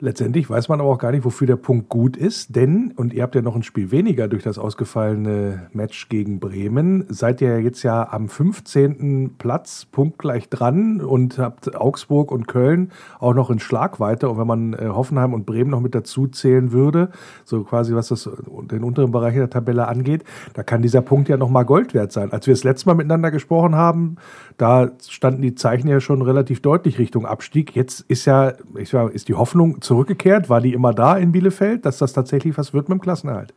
Letztendlich 0.00 0.50
weiß 0.50 0.68
man 0.68 0.80
aber 0.80 0.90
auch 0.90 0.98
gar 0.98 1.12
nicht, 1.12 1.24
wofür 1.24 1.46
der 1.46 1.54
Punkt 1.54 1.88
gut 1.88 2.16
ist, 2.16 2.56
denn, 2.56 2.92
und 2.96 3.14
ihr 3.14 3.22
habt 3.22 3.36
ja 3.36 3.42
noch 3.42 3.54
ein 3.54 3.62
Spiel 3.62 3.92
weniger 3.92 4.26
durch 4.26 4.42
das 4.42 4.58
ausgefallene 4.58 5.68
Match 5.72 6.08
gegen 6.08 6.40
Bremen, 6.40 7.04
seid 7.08 7.40
ihr 7.40 7.60
jetzt 7.60 7.84
ja 7.84 8.12
am 8.12 8.28
15. 8.28 9.36
Platz, 9.38 9.84
punktgleich 9.84 10.48
dran 10.48 11.00
und 11.00 11.38
habt 11.38 11.76
Augsburg 11.76 12.32
und 12.32 12.48
Köln 12.48 12.90
auch 13.20 13.34
noch 13.34 13.50
in 13.50 13.60
Schlagweite. 13.60 14.28
Und 14.28 14.36
wenn 14.36 14.48
man 14.48 14.72
äh, 14.72 14.88
Hoffenheim 14.88 15.32
und 15.32 15.46
Bremen 15.46 15.70
noch 15.70 15.80
mit 15.80 15.94
dazu 15.94 16.26
zählen 16.26 16.72
würde, 16.72 17.10
so 17.44 17.62
quasi 17.62 17.94
was 17.94 18.08
das 18.08 18.28
den 18.70 18.82
unteren 18.82 19.12
Bereich 19.12 19.34
der 19.34 19.48
Tabelle 19.48 19.86
angeht, 19.86 20.24
da 20.54 20.64
kann 20.64 20.82
dieser 20.82 21.02
Punkt 21.02 21.28
ja 21.28 21.36
nochmal 21.36 21.64
Gold 21.64 21.94
wert 21.94 22.10
sein. 22.10 22.32
Als 22.32 22.48
wir 22.48 22.54
das 22.54 22.64
letzte 22.64 22.88
Mal 22.88 22.94
miteinander 22.94 23.30
gesprochen 23.30 23.76
haben, 23.76 24.16
da 24.58 24.90
standen 25.08 25.42
die 25.42 25.54
Zeichen 25.54 25.88
ja 25.88 26.00
schon 26.00 26.22
relativ 26.22 26.60
deutlich 26.60 26.98
Richtung 26.98 27.26
Abstieg. 27.26 27.74
Jetzt 27.74 28.00
ist 28.08 28.24
ja, 28.26 28.52
ich 28.76 28.90
sag, 28.90 29.12
ist 29.12 29.28
die 29.28 29.34
Hoffnung 29.34 29.80
zu 29.80 29.94
zurückgekehrt? 29.94 30.48
War 30.48 30.60
die 30.60 30.72
immer 30.72 30.92
da 30.92 31.16
in 31.16 31.32
Bielefeld, 31.32 31.86
dass 31.86 31.98
das 31.98 32.12
tatsächlich 32.12 32.58
was 32.58 32.74
wird 32.74 32.88
mit 32.88 32.98
dem 32.98 33.00
Klassenerhalt? 33.00 33.54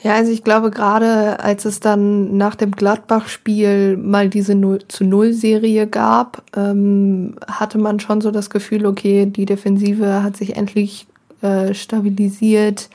Ja, 0.00 0.14
also 0.14 0.32
ich 0.32 0.42
glaube 0.42 0.70
gerade, 0.70 1.38
als 1.40 1.64
es 1.64 1.78
dann 1.78 2.36
nach 2.36 2.56
dem 2.56 2.72
Gladbach-Spiel 2.72 3.96
mal 3.96 4.28
diese 4.28 4.56
0 4.56 4.80
zu 4.88 5.04
0 5.04 5.32
Serie 5.32 5.86
gab, 5.86 6.42
ähm, 6.56 7.36
hatte 7.46 7.78
man 7.78 8.00
schon 8.00 8.20
so 8.20 8.32
das 8.32 8.50
Gefühl, 8.50 8.86
okay, 8.86 9.26
die 9.26 9.44
Defensive 9.44 10.24
hat 10.24 10.36
sich 10.36 10.56
endlich 10.56 11.06
äh, 11.40 11.72
stabilisiert. 11.74 12.90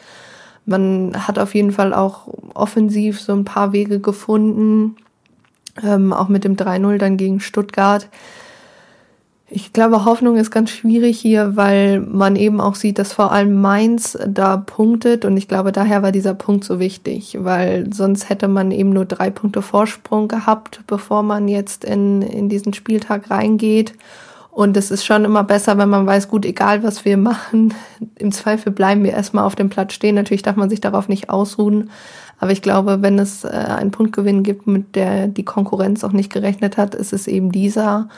Man 0.65 1.13
hat 1.15 1.39
auf 1.39 1.55
jeden 1.55 1.71
Fall 1.71 1.93
auch 1.93 2.27
offensiv 2.53 3.21
so 3.21 3.31
ein 3.31 3.45
paar 3.45 3.71
Wege 3.71 4.01
gefunden, 4.01 4.97
ähm, 5.83 6.13
auch 6.13 6.27
mit 6.27 6.43
dem 6.43 6.55
3-0 6.55 6.97
dann 6.97 7.17
gegen 7.17 7.39
Stuttgart. 7.39 8.09
Ich 9.49 9.71
glaube, 9.71 10.03
Hoffnung 10.03 10.35
ist 10.35 10.51
ganz 10.51 10.71
schwierig 10.71 11.19
hier, 11.19 11.55
weil 11.55 12.01
man 12.01 12.35
eben 12.35 12.59
auch 12.59 12.75
sieht, 12.75 12.99
dass 12.99 13.13
vor 13.13 13.31
allem 13.31 13.61
Mainz 13.61 14.17
da 14.27 14.57
punktet 14.57 15.23
und 15.23 15.37
ich 15.37 15.47
glaube, 15.47 15.71
daher 15.71 16.03
war 16.03 16.11
dieser 16.11 16.33
Punkt 16.33 16.65
so 16.65 16.79
wichtig, 16.79 17.37
weil 17.39 17.93
sonst 17.93 18.27
hätte 18.27 18.49
man 18.49 18.71
eben 18.71 18.89
nur 18.89 19.05
drei 19.05 19.29
Punkte 19.29 19.61
Vorsprung 19.61 20.27
gehabt, 20.27 20.81
bevor 20.85 21.23
man 21.23 21.47
jetzt 21.47 21.85
in, 21.85 22.21
in 22.21 22.49
diesen 22.49 22.73
Spieltag 22.73 23.31
reingeht. 23.31 23.93
Und 24.57 24.75
es 24.75 24.89
ist 24.89 25.05
schon 25.05 25.23
immer 25.23 25.43
besser, 25.43 25.77
wenn 25.77 25.87
man 25.87 26.07
weiß, 26.07 26.29
gut, 26.29 26.43
egal 26.43 26.81
was 26.81 27.05
wir 27.05 27.15
machen, 27.17 27.75
im 28.15 28.31
Zweifel 28.31 28.71
bleiben 28.73 29.03
wir 29.03 29.11
erstmal 29.11 29.45
auf 29.45 29.55
dem 29.55 29.69
Platz 29.69 29.93
stehen. 29.93 30.15
Natürlich 30.15 30.41
darf 30.41 30.55
man 30.55 30.69
sich 30.69 30.81
darauf 30.81 31.07
nicht 31.07 31.29
ausruhen. 31.29 31.91
Aber 32.39 32.51
ich 32.51 32.61
glaube, 32.61 33.01
wenn 33.01 33.19
es 33.19 33.43
äh, 33.43 33.47
einen 33.47 33.91
Punktgewinn 33.91 34.43
gibt, 34.43 34.67
mit 34.67 34.95
der 34.95 35.27
die 35.27 35.45
Konkurrenz 35.45 36.03
auch 36.03 36.11
nicht 36.11 36.31
gerechnet 36.31 36.77
hat, 36.77 36.95
ist 36.95 37.13
es 37.13 37.27
eben 37.27 37.51
dieser. 37.51 38.09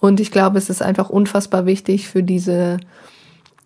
Und 0.00 0.20
ich 0.20 0.30
glaube, 0.30 0.58
es 0.58 0.70
ist 0.70 0.82
einfach 0.82 1.10
unfassbar 1.10 1.66
wichtig 1.66 2.08
für 2.08 2.22
diese 2.22 2.78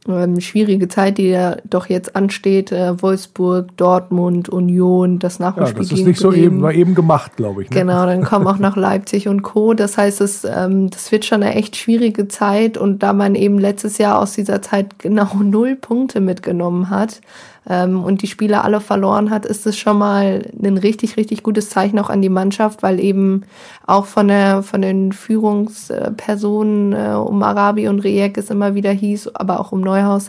ähm, 0.08 0.40
schwierige 0.40 0.88
Zeit, 0.88 1.18
die 1.18 1.28
ja 1.28 1.56
doch 1.64 1.88
jetzt 1.88 2.14
ansteht, 2.16 2.72
äh, 2.72 3.00
Wolfsburg, 3.00 3.76
Dortmund, 3.76 4.48
Union, 4.48 5.18
das 5.18 5.38
Nachholspiel. 5.38 5.82
Ja, 5.82 5.88
das 5.88 5.98
ist 5.98 6.06
nicht 6.06 6.20
so 6.20 6.32
eben, 6.32 6.60
war 6.60 6.72
eben 6.72 6.94
gemacht, 6.94 7.36
glaube 7.36 7.62
ich. 7.62 7.70
Ne? 7.70 7.80
Genau, 7.80 8.04
dann 8.04 8.22
kommen 8.24 8.46
auch 8.46 8.58
noch 8.58 8.76
Leipzig 8.76 9.28
und 9.28 9.42
Co. 9.42 9.74
Das 9.74 9.96
heißt, 9.96 10.20
es, 10.20 10.44
ähm, 10.44 10.90
das 10.90 11.10
wird 11.10 11.24
schon 11.24 11.42
eine 11.42 11.54
echt 11.54 11.76
schwierige 11.76 12.28
Zeit 12.28 12.76
und 12.76 13.02
da 13.02 13.12
man 13.12 13.34
eben 13.34 13.58
letztes 13.58 13.98
Jahr 13.98 14.18
aus 14.18 14.32
dieser 14.32 14.60
Zeit 14.60 14.98
genau 14.98 15.30
null 15.42 15.76
Punkte 15.76 16.20
mitgenommen 16.20 16.90
hat, 16.90 17.20
ähm, 17.68 18.02
und 18.04 18.22
die 18.22 18.26
Spiele 18.26 18.62
alle 18.62 18.80
verloren 18.80 19.30
hat, 19.30 19.46
ist 19.46 19.66
es 19.66 19.78
schon 19.78 19.98
mal 19.98 20.50
ein 20.62 20.78
richtig, 20.78 21.16
richtig 21.16 21.42
gutes 21.42 21.70
Zeichen 21.70 21.98
auch 21.98 22.10
an 22.10 22.22
die 22.22 22.28
Mannschaft, 22.28 22.82
weil 22.82 23.00
eben 23.00 23.42
auch 23.86 24.06
von 24.06 24.28
der 24.28 24.62
von 24.62 24.82
den 24.82 25.12
Führungspersonen 25.12 26.92
äh, 26.92 27.14
um 27.14 27.42
Arabi 27.42 27.88
und 27.88 28.00
Rejek 28.00 28.36
es 28.38 28.50
immer 28.50 28.74
wieder 28.74 28.92
hieß, 28.92 29.34
aber 29.34 29.60
auch 29.60 29.72
um 29.72 29.80
Neuhaus, 29.80 30.28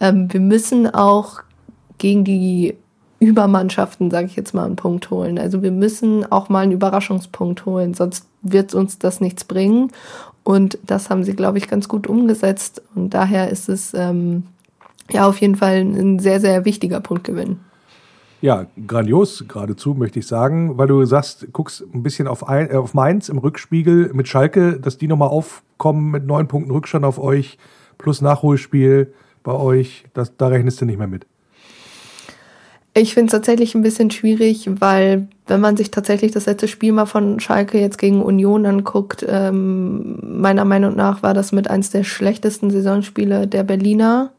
ähm, 0.00 0.32
wir 0.32 0.40
müssen 0.40 0.92
auch 0.92 1.42
gegen 1.98 2.24
die 2.24 2.74
Übermannschaften, 3.20 4.10
sage 4.10 4.26
ich 4.26 4.36
jetzt 4.36 4.54
mal, 4.54 4.64
einen 4.64 4.76
Punkt 4.76 5.10
holen. 5.10 5.38
Also 5.38 5.62
wir 5.62 5.70
müssen 5.70 6.30
auch 6.30 6.48
mal 6.48 6.60
einen 6.60 6.72
Überraschungspunkt 6.72 7.64
holen, 7.64 7.94
sonst 7.94 8.26
wird 8.42 8.74
uns 8.74 8.98
das 8.98 9.20
nichts 9.20 9.44
bringen. 9.44 9.90
Und 10.42 10.78
das 10.86 11.08
haben 11.08 11.24
sie, 11.24 11.34
glaube 11.34 11.56
ich, 11.56 11.68
ganz 11.68 11.88
gut 11.88 12.06
umgesetzt. 12.06 12.82
Und 12.94 13.14
daher 13.14 13.48
ist 13.48 13.70
es 13.70 13.94
ähm, 13.94 14.44
ja 15.10 15.26
auf 15.26 15.40
jeden 15.40 15.56
Fall 15.56 15.80
ein 15.80 16.18
sehr, 16.18 16.40
sehr 16.40 16.64
wichtiger 16.64 17.00
Punktgewinn. 17.00 17.60
Ja, 18.40 18.66
grandios 18.86 19.44
geradezu, 19.48 19.94
möchte 19.94 20.18
ich 20.18 20.26
sagen, 20.26 20.76
weil 20.76 20.86
du 20.86 21.02
sagst, 21.06 21.48
guckst 21.52 21.82
ein 21.94 22.02
bisschen 22.02 22.28
auf, 22.28 22.46
ein, 22.46 22.70
äh, 22.70 22.74
auf 22.74 22.92
Mainz 22.92 23.30
im 23.30 23.38
Rückspiegel 23.38 24.12
mit 24.12 24.28
Schalke, 24.28 24.78
dass 24.78 24.98
die 24.98 25.08
nochmal 25.08 25.30
aufkommen 25.30 26.10
mit 26.10 26.26
neun 26.26 26.46
Punkten 26.46 26.70
Rückstand 26.70 27.06
auf 27.06 27.18
euch, 27.18 27.56
plus 27.96 28.20
Nachholspiel 28.20 29.14
bei 29.42 29.52
euch, 29.52 30.04
das, 30.12 30.36
da 30.36 30.48
rechnest 30.48 30.80
du 30.80 30.84
nicht 30.84 30.98
mehr 30.98 31.06
mit. 31.06 31.26
Ich 32.96 33.14
finde 33.14 33.28
es 33.28 33.32
tatsächlich 33.32 33.74
ein 33.74 33.82
bisschen 33.82 34.10
schwierig, 34.10 34.68
weil 34.78 35.26
wenn 35.46 35.60
man 35.60 35.78
sich 35.78 35.90
tatsächlich 35.90 36.30
das 36.30 36.44
letzte 36.44 36.68
Spiel 36.68 36.92
mal 36.92 37.06
von 37.06 37.40
Schalke 37.40 37.80
jetzt 37.80 37.96
gegen 37.96 38.22
Union 38.22 38.66
anguckt, 38.66 39.24
ähm, 39.26 40.18
meiner 40.22 40.66
Meinung 40.66 40.94
nach 40.94 41.22
war 41.22 41.32
das 41.32 41.50
mit 41.50 41.68
eins 41.68 41.88
der 41.88 42.04
schlechtesten 42.04 42.70
Saisonspiele 42.70 43.48
der 43.48 43.64
Berliner. 43.64 44.33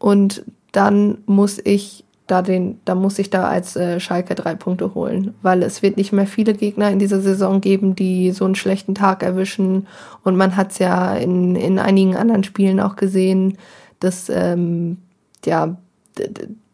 Und 0.00 0.44
dann 0.72 1.18
muss 1.26 1.60
ich 1.62 2.04
da 2.26 2.42
den, 2.42 2.80
da 2.84 2.94
muss 2.94 3.18
ich 3.18 3.30
da 3.30 3.48
als 3.48 3.76
äh, 3.76 4.00
Schalke 4.00 4.34
drei 4.34 4.54
Punkte 4.54 4.94
holen, 4.94 5.34
weil 5.42 5.62
es 5.62 5.82
wird 5.82 5.96
nicht 5.96 6.12
mehr 6.12 6.26
viele 6.26 6.54
Gegner 6.54 6.90
in 6.90 6.98
dieser 6.98 7.20
Saison 7.20 7.60
geben, 7.60 7.94
die 7.94 8.32
so 8.32 8.44
einen 8.44 8.54
schlechten 8.54 8.94
Tag 8.94 9.22
erwischen. 9.22 9.86
Und 10.24 10.36
man 10.36 10.56
hat 10.56 10.72
es 10.72 10.78
ja 10.78 11.14
in, 11.16 11.54
in 11.56 11.78
einigen 11.78 12.16
anderen 12.16 12.44
Spielen 12.44 12.80
auch 12.80 12.96
gesehen, 12.96 13.58
dass 13.98 14.28
ähm, 14.28 14.98
ja 15.44 15.76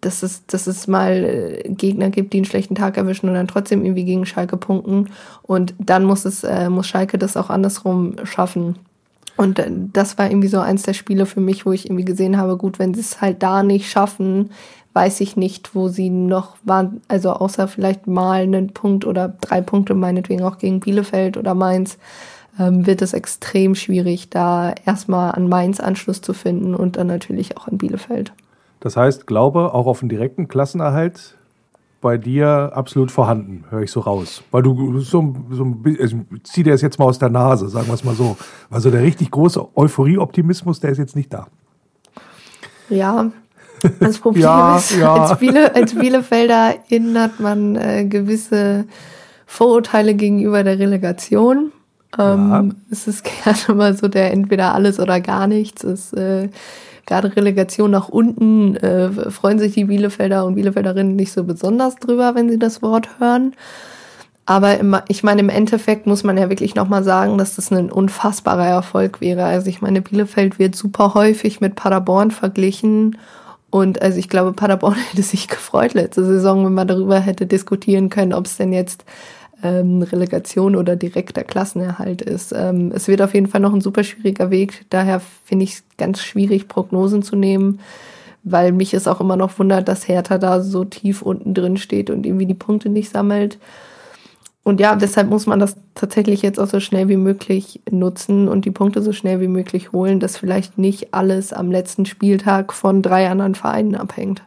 dass 0.01 0.23
es, 0.23 0.47
dass 0.47 0.67
es 0.67 0.87
mal 0.87 1.25
äh, 1.25 1.69
Gegner 1.69 2.11
gibt, 2.11 2.33
die 2.33 2.39
einen 2.39 2.45
schlechten 2.45 2.75
Tag 2.75 2.97
erwischen 2.97 3.29
und 3.29 3.35
dann 3.35 3.49
trotzdem 3.49 3.85
irgendwie 3.85 4.05
gegen 4.05 4.25
Schalke 4.25 4.57
punkten. 4.57 5.11
Und 5.43 5.75
dann 5.79 6.05
muss 6.05 6.25
es, 6.25 6.45
äh, 6.45 6.71
muss 6.71 6.87
Schalke 6.87 7.19
das 7.19 7.37
auch 7.37 7.51
andersrum 7.51 8.15
schaffen. 8.25 8.77
Und 9.37 9.59
äh, 9.59 9.71
das 9.93 10.19
war 10.19 10.31
irgendwie 10.31 10.49
so 10.49 10.61
eins 10.61 10.83
der 10.83 10.95
Spiele 10.95 11.27
für 11.27 11.41
mich, 11.41 11.67
wo 11.67 11.73
ich 11.73 11.87
irgendwie 11.87 12.05
gesehen 12.05 12.37
habe, 12.39 12.57
gut, 12.57 12.79
wenn 12.79 12.95
sie 12.95 13.01
es 13.01 13.21
halt 13.21 13.43
da 13.43 13.63
nicht 13.63 13.91
schaffen, 13.91 14.51
weiß 14.93 15.21
ich 15.21 15.37
nicht, 15.37 15.75
wo 15.75 15.89
sie 15.89 16.09
noch 16.09 16.57
waren, 16.65 17.03
also 17.09 17.33
außer 17.33 17.69
vielleicht 17.69 18.07
mal 18.07 18.43
einen 18.43 18.69
Punkt 18.69 19.05
oder 19.05 19.29
drei 19.29 19.61
Punkte, 19.61 19.95
meinetwegen 19.95 20.43
auch 20.43 20.57
gegen 20.57 20.81
Bielefeld 20.81 21.37
oder 21.37 21.55
Mainz, 21.55 21.99
ähm, 22.59 22.87
wird 22.87 23.03
es 23.03 23.13
extrem 23.13 23.75
schwierig, 23.75 24.31
da 24.31 24.75
erstmal 24.87 25.33
an 25.33 25.51
Mainz 25.51 25.81
Anschluss 25.81 26.23
zu 26.23 26.33
finden 26.33 26.75
und 26.75 26.97
dann 26.97 27.09
natürlich 27.09 27.59
auch 27.59 27.69
an 27.69 27.77
Bielefeld. 27.77 28.33
Das 28.81 28.97
heißt, 28.97 29.27
Glaube 29.27 29.75
auch 29.75 29.87
auf 29.87 30.01
einen 30.01 30.09
direkten 30.09 30.49
Klassenerhalt 30.49 31.36
bei 32.07 32.19
dir 32.19 32.71
absolut 32.73 33.11
vorhanden, 33.11 33.65
höre 33.69 33.83
ich 33.83 33.91
so 33.91 33.99
raus. 33.99 34.45
Weil 34.53 34.63
du 34.63 35.01
so, 35.01 35.35
so 35.51 35.77
also 36.01 36.17
zieh 36.45 36.63
dir 36.63 36.71
das 36.71 36.81
jetzt 36.81 37.01
mal 37.01 37.07
aus 37.07 37.19
der 37.19 37.31
Nase, 37.31 37.69
sagen 37.69 37.89
wir 37.89 37.95
es 37.95 38.05
mal 38.05 38.15
so. 38.15 38.37
Also 38.71 38.93
der 38.93 39.03
richtig 39.03 39.33
große 39.33 39.77
Euphorie-Optimismus, 39.77 40.79
der 40.79 40.91
ist 40.91 40.99
jetzt 40.99 41.17
nicht 41.17 41.35
da. 41.35 41.49
Ja, 42.89 43.33
das 43.99 44.19
Problem 44.19 44.45
Ja, 44.45 44.79
ist, 44.79 44.97
ja. 44.97 45.15
Als, 45.15 45.39
Biele, 45.41 45.75
als 45.75 45.97
Bielefelder 45.97 46.75
hat 47.17 47.41
man 47.41 47.75
äh, 47.75 48.05
gewisse 48.05 48.85
Vorurteile 49.45 50.15
gegenüber 50.15 50.63
der 50.63 50.79
Relegation. 50.79 51.73
Ähm, 52.17 52.51
Ja. 52.51 52.65
Es 52.93 53.09
ist 53.09 53.25
gerne 53.45 53.75
mal 53.77 53.97
so 53.97 54.07
der 54.07 54.31
entweder 54.31 54.75
alles 54.75 55.01
oder 55.01 55.21
gar 55.21 55.49
nichts. 55.49 55.83
Es, 55.83 56.13
äh, 56.13 56.51
gerade 57.07 57.35
Relegation 57.35 57.91
nach 57.91 58.09
unten 58.09 58.77
äh, 58.77 59.31
freuen 59.31 59.59
sich 59.59 59.75
die 59.75 59.85
Bielefelder 59.85 60.45
und 60.45 60.57
Bielefelderinnen 60.57 61.17
nicht 61.17 61.33
so 61.33 61.45
besonders 61.45 61.97
drüber, 61.97 62.35
wenn 62.35 62.51
sie 62.51 62.59
das 62.59 62.83
Wort 62.83 63.09
hören. 63.19 63.55
Aber 64.45 64.79
im, 64.79 64.97
ich 65.09 65.25
meine, 65.25 65.41
im 65.41 65.49
Endeffekt 65.49 66.07
muss 66.07 66.23
man 66.23 66.39
ja 66.39 66.49
wirklich 66.49 66.77
nochmal 66.77 67.03
sagen, 67.03 67.37
dass 67.37 67.57
das 67.57 67.73
ein 67.73 67.91
unfassbarer 67.91 68.67
Erfolg 68.67 69.21
wäre. 69.21 69.45
Also 69.45 69.69
ich 69.69 69.83
meine, 69.83 70.03
Bielefeld 70.03 70.61
wird 70.61 70.77
super 70.77 71.15
häufig 71.15 71.61
mit 71.61 71.75
Paderborn 71.75 72.31
verglichen. 72.31 73.19
Und 73.71 74.01
also 74.03 74.19
ich 74.19 74.29
glaube, 74.29 74.53
Paderborn 74.53 74.95
hätte 75.11 75.23
sich 75.23 75.49
gefreut 75.49 75.95
letzte 75.95 76.25
Saison, 76.25 76.65
wenn 76.65 76.75
man 76.75 76.87
darüber 76.87 77.19
hätte 77.19 77.47
diskutieren 77.47 78.09
können, 78.09 78.33
ob 78.33 78.47
es 78.47 78.57
denn 78.57 78.73
jetzt 78.73 79.05
ähm, 79.63 80.03
Relegation 80.03 80.77
oder 80.77 80.97
direkter 80.97 81.45
Klassenerhalt 81.45 82.23
ist. 82.23 82.53
Ähm, 82.53 82.93
es 82.95 83.09
wird 83.09 83.23
auf 83.23 83.35
jeden 83.35 83.47
Fall 83.47 83.61
noch 83.61 83.73
ein 83.73 83.81
super 83.81 84.05
schwieriger 84.05 84.51
Weg. 84.51 84.85
Daher 84.91 85.21
finde 85.45 85.65
ich 85.65 85.75
es 85.75 85.85
ganz 85.97 86.21
schwierig, 86.21 86.69
Prognosen 86.69 87.23
zu 87.23 87.37
nehmen, 87.37 87.81
weil 88.43 88.73
mich 88.73 88.95
es 88.95 89.09
auch 89.09 89.21
immer 89.21 89.37
noch 89.37 89.59
wundert, 89.59 89.89
dass 89.89 90.09
Hertha 90.09 90.39
da 90.39 90.61
so 90.61 90.85
tief 90.85 91.23
unten 91.23 91.55
drin 91.55 91.77
steht 91.77 92.11
und 92.11 92.27
irgendwie 92.27 92.47
die 92.47 92.55
Punkte 92.55 92.89
nicht 92.89 93.11
sammelt. 93.11 93.59
Und 94.63 94.81
ja, 94.81 94.97
deshalb 94.97 95.31
muss 95.31 95.47
man 95.47 95.61
das 95.61 95.77
tatsächlich 95.95 96.43
jetzt 96.43 96.59
auch 96.59 96.67
so 96.67 96.81
schnell 96.81 97.09
wie 97.09 97.17
möglich 97.17 97.81
nutzen 97.89 98.49
und 98.49 98.65
die 98.65 98.73
Punkte 98.73 99.01
so 99.01 99.13
schnell 99.13 99.41
wie 99.41 99.47
möglich 99.47 99.93
holen, 99.93 100.19
dass 100.19 100.37
vielleicht 100.37 100.77
nicht 100.77 101.15
alles 101.15 101.53
am 101.53 101.71
letzten 101.71 102.05
Spieltag 102.05 102.73
von 102.73 103.01
drei 103.01 103.31
anderen 103.31 103.55
Vereinen 103.55 103.95
abhängt. 103.95 104.43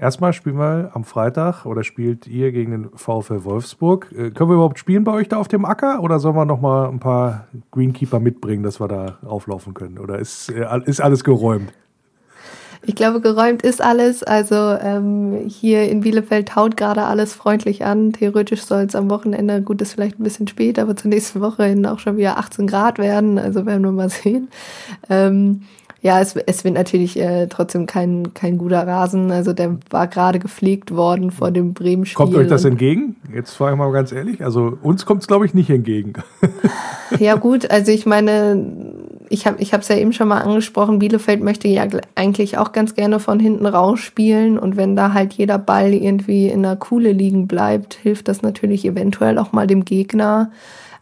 Erstmal 0.00 0.32
spielen 0.32 0.56
wir 0.56 0.92
am 0.94 1.04
Freitag 1.04 1.66
oder 1.66 1.84
spielt 1.84 2.26
ihr 2.26 2.52
gegen 2.52 2.70
den 2.70 2.88
VfL 2.94 3.44
Wolfsburg. 3.44 4.10
Äh, 4.12 4.30
können 4.30 4.48
wir 4.48 4.54
überhaupt 4.54 4.78
spielen 4.78 5.04
bei 5.04 5.12
euch 5.12 5.28
da 5.28 5.36
auf 5.36 5.46
dem 5.46 5.66
Acker 5.66 6.02
oder 6.02 6.18
sollen 6.18 6.36
wir 6.36 6.46
noch 6.46 6.62
mal 6.62 6.88
ein 6.88 7.00
paar 7.00 7.48
Greenkeeper 7.70 8.18
mitbringen, 8.18 8.62
dass 8.62 8.80
wir 8.80 8.88
da 8.88 9.18
auflaufen 9.22 9.74
können? 9.74 9.98
Oder 9.98 10.18
ist, 10.18 10.48
äh, 10.48 10.64
ist 10.86 11.02
alles 11.02 11.22
geräumt? 11.22 11.70
Ich 12.82 12.94
glaube, 12.94 13.20
geräumt 13.20 13.60
ist 13.60 13.82
alles. 13.82 14.22
Also 14.22 14.54
ähm, 14.56 15.44
hier 15.46 15.90
in 15.90 16.00
Bielefeld 16.00 16.48
taut 16.48 16.78
gerade 16.78 17.02
alles 17.02 17.34
freundlich 17.34 17.84
an. 17.84 18.14
Theoretisch 18.14 18.62
soll 18.62 18.84
es 18.84 18.96
am 18.96 19.10
Wochenende, 19.10 19.60
gut, 19.60 19.82
ist 19.82 19.92
vielleicht 19.92 20.18
ein 20.18 20.24
bisschen 20.24 20.48
spät, 20.48 20.78
aber 20.78 20.96
zur 20.96 21.10
nächsten 21.10 21.42
Woche 21.42 21.64
hin 21.64 21.84
auch 21.84 21.98
schon 21.98 22.16
wieder 22.16 22.38
18 22.38 22.66
Grad 22.66 22.98
werden. 22.98 23.38
Also 23.38 23.66
werden 23.66 23.84
wir 23.84 23.92
mal 23.92 24.08
sehen. 24.08 24.48
Ähm, 25.10 25.60
ja, 26.02 26.20
es, 26.20 26.34
es 26.34 26.64
wird 26.64 26.74
natürlich 26.74 27.18
äh, 27.18 27.46
trotzdem 27.48 27.86
kein, 27.86 28.32
kein 28.32 28.56
guter 28.56 28.86
Rasen. 28.86 29.30
Also 29.30 29.52
der 29.52 29.76
war 29.90 30.06
gerade 30.06 30.38
gepflegt 30.38 30.94
worden 30.94 31.30
vor 31.30 31.50
dem 31.50 31.74
Bremen-Spiel. 31.74 32.16
Kommt 32.16 32.36
euch 32.36 32.48
das 32.48 32.64
entgegen? 32.64 33.16
Jetzt 33.34 33.54
frage 33.54 33.72
ich 33.72 33.78
mal 33.78 33.92
ganz 33.92 34.10
ehrlich. 34.10 34.42
Also 34.42 34.78
uns 34.82 35.04
kommt 35.04 35.22
es, 35.22 35.28
glaube 35.28 35.44
ich, 35.44 35.54
nicht 35.54 35.70
entgegen. 35.70 36.14
Ja 37.18 37.34
gut, 37.34 37.70
also 37.70 37.90
ich 37.90 38.06
meine, 38.06 38.64
ich 39.28 39.46
habe 39.46 39.60
ich 39.60 39.72
es 39.72 39.88
ja 39.88 39.96
eben 39.96 40.12
schon 40.12 40.28
mal 40.28 40.42
angesprochen, 40.42 41.00
Bielefeld 41.00 41.42
möchte 41.42 41.66
ja 41.66 41.84
eigentlich 42.14 42.56
auch 42.56 42.70
ganz 42.70 42.94
gerne 42.94 43.18
von 43.18 43.40
hinten 43.40 43.66
raus 43.66 43.98
spielen 43.98 44.58
und 44.58 44.76
wenn 44.76 44.94
da 44.94 45.12
halt 45.12 45.32
jeder 45.32 45.58
Ball 45.58 45.92
irgendwie 45.92 46.48
in 46.48 46.62
der 46.62 46.76
Kuhle 46.76 47.10
liegen 47.10 47.48
bleibt, 47.48 47.94
hilft 47.94 48.28
das 48.28 48.42
natürlich 48.42 48.84
eventuell 48.84 49.38
auch 49.38 49.50
mal 49.52 49.66
dem 49.66 49.84
Gegner. 49.84 50.52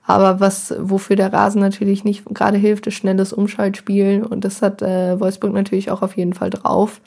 Aber 0.09 0.40
was, 0.40 0.74
wofür 0.78 1.16
der 1.16 1.34
Rasen 1.34 1.61
natürlich 1.61 2.02
nicht 2.02 2.24
gerade 2.24 2.56
hilft, 2.56 2.86
ist 2.86 2.94
schnelles 2.94 3.34
Umschaltspiel 3.34 4.24
und 4.24 4.42
das 4.42 4.62
hat 4.62 4.80
äh, 4.80 5.20
Wolfsburg 5.20 5.52
natürlich 5.52 5.90
auch 5.90 6.00
auf 6.00 6.16
jeden 6.16 6.32
Fall 6.32 6.48
drauf. 6.48 7.02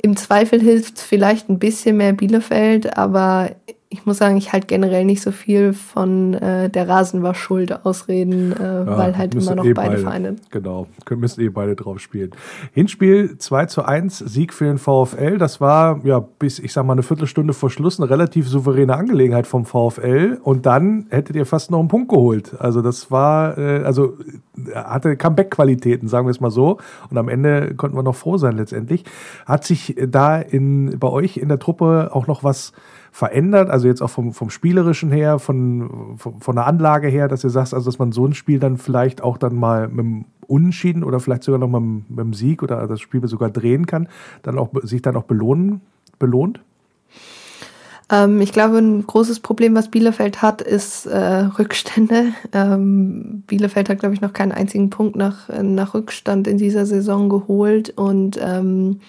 Im 0.00 0.16
Zweifel 0.16 0.60
hilft 0.60 1.00
vielleicht 1.00 1.50
ein 1.50 1.58
bisschen 1.58 1.96
mehr 1.96 2.12
Bielefeld, 2.12 2.96
aber 2.96 3.50
ich 3.92 4.06
muss 4.06 4.18
sagen, 4.18 4.36
ich 4.36 4.52
halte 4.52 4.68
generell 4.68 5.04
nicht 5.04 5.20
so 5.20 5.32
viel 5.32 5.72
von 5.72 6.34
äh, 6.34 6.70
der 6.70 6.88
Rasen 6.88 7.24
war 7.24 7.34
schuld 7.34 7.84
Ausreden, 7.84 8.52
äh, 8.52 8.86
weil 8.86 9.18
halt 9.18 9.34
immer 9.34 9.56
noch 9.56 9.64
eh 9.64 9.72
beide, 9.72 9.98
Vereine. 9.98 10.36
Genau, 10.50 10.86
müssen 11.10 11.40
eh 11.40 11.48
beide 11.48 11.74
drauf 11.74 11.98
spielen. 11.98 12.30
Hinspiel 12.72 13.36
2 13.36 13.66
zu 13.66 13.84
1, 13.84 14.18
Sieg 14.18 14.54
für 14.54 14.66
den 14.66 14.78
VfL. 14.78 15.38
Das 15.38 15.60
war, 15.60 16.00
ja, 16.04 16.20
bis, 16.20 16.60
ich 16.60 16.72
sag 16.72 16.86
mal, 16.86 16.92
eine 16.92 17.02
Viertelstunde 17.02 17.52
vor 17.52 17.68
Schluss 17.68 17.98
eine 17.98 18.08
relativ 18.08 18.48
souveräne 18.48 18.94
Angelegenheit 18.94 19.48
vom 19.48 19.64
VfL. 19.64 20.38
Und 20.40 20.66
dann 20.66 21.06
hättet 21.10 21.34
ihr 21.34 21.44
fast 21.44 21.72
noch 21.72 21.80
einen 21.80 21.88
Punkt 21.88 22.10
geholt. 22.10 22.54
Also 22.60 22.82
das 22.82 23.10
war, 23.10 23.58
äh, 23.58 23.82
also 23.82 24.16
äh, 24.56 24.76
hatte 24.76 25.16
Comeback-Qualitäten, 25.16 26.06
sagen 26.06 26.28
wir 26.28 26.30
es 26.30 26.40
mal 26.40 26.52
so. 26.52 26.78
Und 27.10 27.18
am 27.18 27.28
Ende 27.28 27.74
konnten 27.74 27.96
wir 27.96 28.04
noch 28.04 28.14
froh 28.14 28.36
sein 28.36 28.56
letztendlich. 28.56 29.04
Hat 29.46 29.64
sich 29.64 29.96
da 30.06 30.38
in, 30.38 30.96
bei 31.00 31.08
euch 31.08 31.38
in 31.38 31.48
der 31.48 31.58
Truppe 31.58 32.10
auch 32.12 32.28
noch 32.28 32.44
was 32.44 32.72
verändert? 33.12 33.70
Also 33.70 33.88
jetzt 33.88 34.02
auch 34.02 34.10
vom, 34.10 34.32
vom 34.32 34.50
Spielerischen 34.50 35.10
her, 35.10 35.38
von, 35.38 36.16
von, 36.16 36.40
von 36.40 36.56
der 36.56 36.66
Anlage 36.66 37.08
her, 37.08 37.28
dass 37.28 37.44
ihr 37.44 37.50
sagst, 37.50 37.74
also 37.74 37.90
dass 37.90 37.98
man 37.98 38.12
so 38.12 38.26
ein 38.26 38.34
Spiel 38.34 38.58
dann 38.58 38.76
vielleicht 38.76 39.22
auch 39.22 39.38
dann 39.38 39.56
mal 39.56 39.88
mit 39.88 39.98
dem 39.98 40.24
Unentschieden 40.46 41.04
oder 41.04 41.20
vielleicht 41.20 41.44
sogar 41.44 41.60
noch 41.60 41.68
mal 41.68 41.80
mit 41.80 42.18
dem 42.18 42.34
Sieg 42.34 42.62
oder 42.62 42.86
das 42.86 43.00
Spiel 43.00 43.26
sogar 43.28 43.50
drehen 43.50 43.86
kann, 43.86 44.08
dann 44.42 44.58
auch 44.58 44.70
sich 44.82 45.02
dann 45.02 45.16
auch 45.16 45.24
belohnen, 45.24 45.80
belohnt? 46.18 46.60
Ähm, 48.10 48.40
ich 48.40 48.52
glaube, 48.52 48.78
ein 48.78 49.06
großes 49.06 49.40
Problem, 49.40 49.74
was 49.74 49.88
Bielefeld 49.88 50.42
hat, 50.42 50.60
ist 50.60 51.06
äh, 51.06 51.44
Rückstände. 51.58 52.32
Ähm, 52.52 53.44
Bielefeld 53.46 53.88
hat, 53.88 54.00
glaube 54.00 54.14
ich, 54.14 54.20
noch 54.20 54.32
keinen 54.32 54.52
einzigen 54.52 54.90
Punkt 54.90 55.16
nach, 55.16 55.48
nach 55.62 55.94
Rückstand 55.94 56.48
in 56.48 56.58
dieser 56.58 56.86
Saison 56.86 57.28
geholt 57.28 57.90
und 57.96 58.38
ähm, 58.42 59.00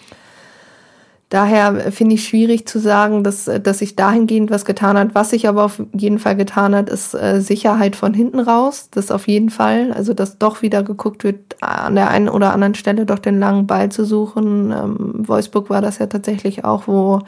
Daher 1.32 1.94
finde 1.94 2.16
ich 2.16 2.28
schwierig 2.28 2.68
zu 2.68 2.78
sagen, 2.78 3.24
dass, 3.24 3.46
dass 3.46 3.80
sich 3.80 3.96
dahingehend 3.96 4.52
was 4.52 4.66
getan 4.66 4.98
hat. 4.98 5.16
Was 5.16 5.30
sich 5.30 5.48
aber 5.48 5.64
auf 5.64 5.82
jeden 5.94 6.20
Fall 6.20 6.36
getan 6.36 6.76
hat, 6.76 6.90
ist 6.90 7.14
äh, 7.14 7.40
Sicherheit 7.40 7.96
von 7.96 8.14
hinten 8.14 8.42
raus. 8.42 8.90
Das 8.92 9.12
auf 9.12 9.30
jeden 9.30 9.50
Fall. 9.50 9.94
Also, 9.94 10.14
dass 10.14 10.40
doch 10.40 10.62
wieder 10.62 10.84
geguckt 10.84 11.24
wird, 11.24 11.56
an 11.62 11.96
der 11.96 12.10
einen 12.10 12.28
oder 12.28 12.52
anderen 12.52 12.76
Stelle 12.76 13.06
doch 13.06 13.18
den 13.18 13.40
langen 13.40 13.66
Ball 13.66 13.88
zu 13.88 14.04
suchen. 14.04 14.74
Ähm, 14.74 15.26
Wolfsburg 15.26 15.70
war 15.70 15.82
das 15.82 16.00
ja 16.00 16.08
tatsächlich 16.08 16.66
auch, 16.66 16.88
wo 16.88 17.22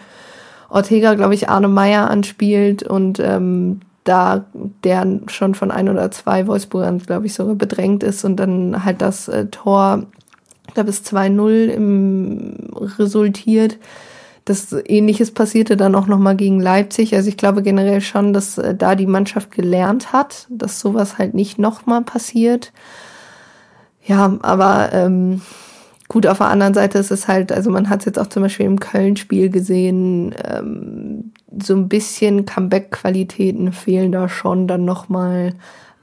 Ortega, 0.67 1.13
glaube 1.13 1.35
ich, 1.35 1.47
Arne 1.47 1.69
Meyer 1.69 2.09
anspielt 2.09 2.83
und 2.83 3.21
ähm, 3.21 3.79
da 4.03 4.43
der 4.83 5.07
schon 5.27 5.55
von 5.55 5.71
ein 5.71 5.87
oder 5.87 6.11
zwei 6.11 6.45
Wolfsburgern, 6.45 6.99
glaube 6.99 7.27
ich, 7.27 7.33
sogar 7.33 7.55
bedrängt 7.55 8.03
ist 8.03 8.25
und 8.25 8.35
dann 8.35 8.83
halt 8.83 9.01
das 9.01 9.29
äh, 9.29 9.45
Tor 9.45 10.03
ich 10.67 10.73
glaube, 10.75 10.89
es 10.89 11.05
2-0 11.05 11.67
im 11.67 12.52
resultiert. 12.99 13.77
Das 14.45 14.73
ähnliches 14.73 15.31
passierte 15.31 15.77
dann 15.77 15.95
auch 15.95 16.07
nochmal 16.07 16.35
gegen 16.35 16.59
Leipzig. 16.59 17.15
Also 17.15 17.29
ich 17.29 17.37
glaube 17.37 17.63
generell 17.63 18.01
schon, 18.01 18.33
dass 18.33 18.57
äh, 18.57 18.75
da 18.75 18.95
die 18.95 19.07
Mannschaft 19.07 19.51
gelernt 19.51 20.11
hat, 20.11 20.47
dass 20.49 20.79
sowas 20.79 21.17
halt 21.17 21.33
nicht 21.33 21.59
nochmal 21.59 22.01
passiert. 22.01 22.73
Ja, 24.05 24.37
aber 24.41 24.89
ähm, 24.91 25.41
gut, 26.09 26.27
auf 26.27 26.39
der 26.39 26.47
anderen 26.47 26.73
Seite 26.73 26.97
ist 26.97 27.11
es 27.11 27.29
halt, 27.29 27.53
also 27.53 27.71
man 27.71 27.89
hat 27.89 27.99
es 27.99 28.05
jetzt 28.05 28.19
auch 28.19 28.27
zum 28.27 28.43
Beispiel 28.43 28.65
im 28.65 28.79
Köln-Spiel 28.79 29.49
gesehen, 29.49 30.35
ähm, 30.43 31.31
so 31.61 31.75
ein 31.75 31.87
bisschen 31.87 32.45
Comeback-Qualitäten 32.45 33.71
fehlen 33.71 34.11
da 34.11 34.27
schon 34.27 34.67
dann 34.67 34.83
nochmal 34.83 35.53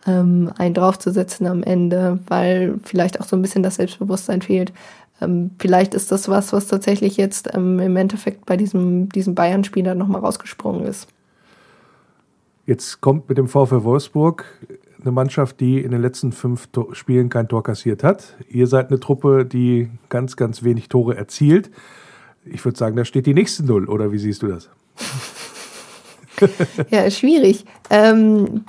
ähm, 0.07 0.51
einen 0.57 0.75
draufzusetzen 0.75 1.47
am 1.47 1.63
Ende, 1.63 2.19
weil 2.27 2.79
vielleicht 2.85 3.21
auch 3.21 3.27
so 3.27 3.37
ein 3.37 3.43
bisschen 3.43 3.63
das 3.63 3.75
Selbstbewusstsein 3.77 4.43
fehlt. 4.43 4.73
Ähm, 5.21 5.51
vielleicht 5.59 5.95
ist 5.95 6.13
das 6.13 6.29
was, 6.29 6.53
was 6.53 6.67
tatsächlich 6.67 7.17
jetzt 7.17 7.55
ähm, 7.55 7.79
im 7.79 7.97
Endeffekt 7.97 8.47
bei 8.47 8.57
diesem, 8.57 9.09
diesem 9.09 9.35
Bayern-Spiel 9.35 9.85
dann 9.85 9.99
nochmal 9.99 10.21
rausgesprungen 10.21 10.85
ist. 10.85 11.09
Jetzt 12.67 13.01
kommt 13.01 13.29
mit 13.29 13.39
dem 13.39 13.49
VfL 13.49 13.85
Wolfsburg 13.85 14.45
eine 15.01 15.13
Mannschaft, 15.13 15.61
die 15.61 15.81
in 15.81 15.91
den 15.91 16.03
letzten 16.03 16.33
fünf 16.33 16.67
Tor 16.69 16.95
Spielen 16.95 17.29
kein 17.29 17.49
Tor 17.49 17.63
kassiert 17.63 18.05
hat. 18.05 18.37
Ihr 18.49 18.67
seid 18.67 18.89
eine 18.89 19.01
Truppe, 19.01 19.45
die 19.45 19.91
ganz, 20.09 20.37
ganz 20.37 20.63
wenig 20.63 20.89
Tore 20.89 21.17
erzielt. 21.17 21.71
Ich 22.45 22.65
würde 22.65 22.79
sagen, 22.79 22.97
da 22.97 23.05
steht 23.05 23.27
die 23.27 23.35
nächste 23.35 23.65
Null, 23.65 23.89
oder 23.89 24.13
wie 24.13 24.19
siehst 24.19 24.43
du 24.43 24.49
das? 24.49 24.69
ja, 26.91 27.11
schwierig. 27.11 27.65
Ähm, 27.91 28.65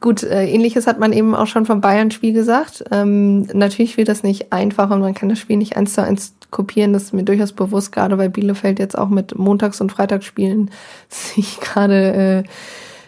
gut, 0.00 0.22
äh, 0.22 0.46
ähnliches 0.46 0.86
hat 0.86 0.98
man 0.98 1.12
eben 1.12 1.34
auch 1.34 1.46
schon 1.46 1.66
vom 1.66 1.80
Bayern-Spiel 1.80 2.32
gesagt. 2.32 2.84
Ähm, 2.90 3.42
natürlich 3.52 3.96
wird 3.96 4.08
das 4.08 4.22
nicht 4.22 4.52
einfach 4.52 4.90
und 4.90 5.00
man 5.00 5.14
kann 5.14 5.28
das 5.28 5.38
Spiel 5.38 5.56
nicht 5.56 5.76
eins 5.76 5.94
zu 5.94 6.02
eins 6.02 6.34
kopieren. 6.50 6.92
Das 6.92 7.04
ist 7.04 7.14
mir 7.14 7.24
durchaus 7.24 7.52
bewusst, 7.52 7.92
gerade 7.92 8.16
weil 8.18 8.30
Bielefeld 8.30 8.78
jetzt 8.78 8.96
auch 8.96 9.08
mit 9.08 9.36
Montags- 9.36 9.80
und 9.80 9.92
Freitagsspielen 9.92 10.70
sich 11.08 11.60
gerade 11.60 12.44
äh, 12.44 12.48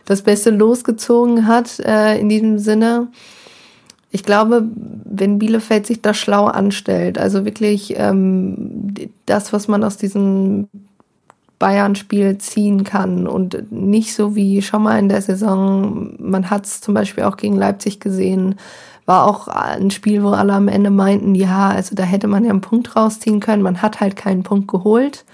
das 0.04 0.22
Beste 0.22 0.50
losgezogen 0.50 1.46
hat 1.46 1.78
äh, 1.80 2.18
in 2.18 2.28
diesem 2.28 2.58
Sinne. 2.58 3.08
Ich 4.10 4.24
glaube, 4.24 4.64
wenn 4.74 5.38
Bielefeld 5.38 5.86
sich 5.86 6.02
da 6.02 6.14
schlau 6.14 6.46
anstellt, 6.46 7.16
also 7.16 7.44
wirklich 7.44 7.94
ähm, 7.96 8.92
das, 9.24 9.52
was 9.52 9.68
man 9.68 9.84
aus 9.84 9.96
diesem 9.96 10.68
Bayern-Spiel 11.60 12.38
ziehen 12.38 12.82
kann 12.82 13.28
und 13.28 13.70
nicht 13.70 14.14
so 14.14 14.34
wie 14.34 14.62
schon 14.62 14.82
mal 14.82 14.98
in 14.98 15.08
der 15.08 15.22
Saison, 15.22 16.14
man 16.18 16.50
hat 16.50 16.66
es 16.66 16.80
zum 16.80 16.94
Beispiel 16.94 17.22
auch 17.24 17.36
gegen 17.36 17.54
Leipzig 17.54 18.00
gesehen, 18.00 18.56
war 19.06 19.26
auch 19.26 19.46
ein 19.46 19.90
Spiel, 19.90 20.24
wo 20.24 20.30
alle 20.30 20.54
am 20.54 20.68
Ende 20.68 20.90
meinten, 20.90 21.34
ja, 21.34 21.68
also 21.68 21.94
da 21.94 22.02
hätte 22.02 22.28
man 22.28 22.44
ja 22.44 22.50
einen 22.50 22.62
Punkt 22.62 22.96
rausziehen 22.96 23.40
können, 23.40 23.62
man 23.62 23.82
hat 23.82 24.00
halt 24.00 24.16
keinen 24.16 24.42
Punkt 24.42 24.68
geholt. 24.68 25.24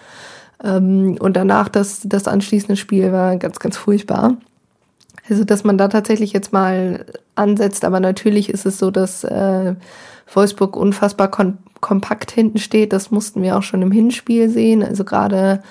Ähm, 0.62 1.16
und 1.20 1.36
danach 1.36 1.68
das, 1.68 2.00
das 2.04 2.26
anschließende 2.26 2.76
Spiel 2.76 3.12
war 3.12 3.36
ganz, 3.36 3.60
ganz 3.60 3.76
furchtbar. 3.76 4.36
Also, 5.28 5.44
dass 5.44 5.64
man 5.64 5.78
da 5.78 5.88
tatsächlich 5.88 6.32
jetzt 6.32 6.52
mal 6.52 7.06
ansetzt, 7.34 7.84
aber 7.84 8.00
natürlich 8.00 8.48
ist 8.48 8.66
es 8.66 8.78
so, 8.78 8.90
dass 8.90 9.22
äh, 9.24 9.74
Wolfsburg 10.32 10.76
unfassbar 10.76 11.30
kompakt 11.80 12.30
hinten 12.30 12.58
steht. 12.58 12.92
Das 12.92 13.10
mussten 13.10 13.42
wir 13.42 13.56
auch 13.56 13.62
schon 13.62 13.82
im 13.82 13.92
Hinspiel 13.92 14.48
sehen. 14.48 14.82
Also 14.82 15.04
gerade 15.04 15.62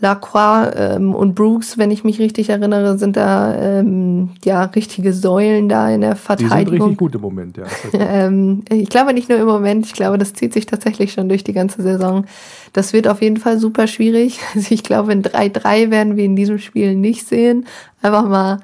Lacroix 0.00 0.70
ähm, 0.76 1.14
und 1.14 1.34
Brooks, 1.34 1.76
wenn 1.76 1.90
ich 1.90 2.04
mich 2.04 2.20
richtig 2.20 2.50
erinnere, 2.50 2.98
sind 2.98 3.16
da 3.16 3.54
ähm, 3.54 4.30
ja 4.44 4.62
richtige 4.64 5.12
Säulen 5.12 5.68
da 5.68 5.90
in 5.90 6.02
der 6.02 6.14
Verteidigung. 6.14 6.64
Die 6.64 6.70
sind 6.70 6.82
richtig 6.82 6.98
gut 6.98 7.14
im 7.16 7.20
Moment, 7.20 7.56
ja. 7.56 7.64
ähm, 7.92 8.62
ich 8.70 8.88
glaube 8.88 9.12
nicht 9.12 9.28
nur 9.28 9.38
im 9.38 9.46
Moment, 9.46 9.86
ich 9.86 9.92
glaube, 9.92 10.16
das 10.16 10.34
zieht 10.34 10.52
sich 10.52 10.66
tatsächlich 10.66 11.12
schon 11.12 11.28
durch 11.28 11.42
die 11.42 11.52
ganze 11.52 11.82
Saison. 11.82 12.26
Das 12.72 12.92
wird 12.92 13.08
auf 13.08 13.22
jeden 13.22 13.38
Fall 13.38 13.58
super 13.58 13.86
schwierig. 13.86 14.40
Also 14.54 14.74
ich 14.74 14.82
glaube, 14.82 15.12
in 15.12 15.22
3-3 15.22 15.90
werden 15.90 16.16
wir 16.16 16.24
in 16.24 16.34
diesem 16.34 16.58
Spiel 16.58 16.96
nicht 16.96 17.28
sehen. 17.28 17.66
Einfach 18.02 18.26
mal 18.26 18.58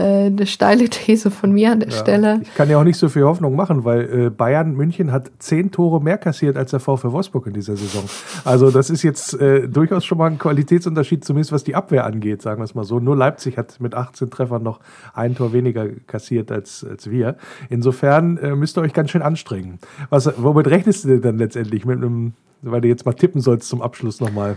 äh, 0.00 0.26
eine 0.26 0.46
steile 0.46 0.88
These 0.88 1.30
von 1.30 1.52
mir 1.52 1.72
an 1.72 1.80
der 1.80 1.90
ja, 1.90 1.96
Stelle. 1.96 2.40
Ich 2.42 2.54
kann 2.54 2.70
ja 2.70 2.78
auch 2.78 2.84
nicht 2.84 2.96
so 2.96 3.08
viel 3.08 3.24
Hoffnung 3.24 3.54
machen, 3.54 3.84
weil 3.84 4.26
äh, 4.26 4.30
Bayern 4.30 4.74
München 4.74 5.12
hat 5.12 5.30
zehn 5.38 5.70
Tore 5.70 6.02
mehr 6.02 6.18
kassiert 6.18 6.56
als 6.56 6.70
der 6.70 6.80
VfL 6.80 7.12
Wolfsburg 7.12 7.46
in 7.46 7.52
dieser 7.52 7.76
Saison. 7.76 8.04
Also 8.44 8.70
das 8.70 8.90
ist 8.90 9.02
jetzt 9.02 9.34
äh, 9.40 9.68
durchaus 9.68 10.04
schon 10.04 10.18
mal 10.18 10.30
ein 10.30 10.38
Qualitätsunterschied, 10.38 11.24
zumindest 11.24 11.52
was 11.52 11.64
die 11.64 11.74
Abwehr 11.74 12.06
angeht, 12.06 12.42
sagen 12.42 12.60
wir 12.60 12.64
es 12.64 12.74
mal 12.74 12.84
so. 12.84 12.98
Nur 12.98 13.16
Leipzig 13.16 13.58
hat 13.58 13.80
mit 13.80 13.94
18 13.94 14.30
Treffern 14.30 14.62
noch 14.62 14.80
ein 15.14 15.34
Tor 15.34 15.52
weniger 15.52 15.86
kassiert 16.06 16.50
als, 16.50 16.84
als 16.88 17.10
wir. 17.10 17.36
Insofern 17.68 18.38
äh, 18.38 18.56
müsst 18.56 18.78
ihr 18.78 18.82
euch 18.82 18.94
ganz 18.94 19.10
schön 19.10 19.22
anstrengen. 19.22 19.78
Was, 20.08 20.30
womit 20.36 20.68
rechnest 20.68 21.04
du 21.04 21.08
denn 21.08 21.22
dann 21.22 21.38
letztendlich? 21.38 21.84
Mit 21.84 21.98
einem, 21.98 22.32
weil 22.62 22.80
du 22.80 22.88
jetzt 22.88 23.04
mal 23.04 23.12
tippen 23.12 23.40
sollst 23.40 23.68
zum 23.68 23.82
Abschluss 23.82 24.20
nochmal. 24.20 24.56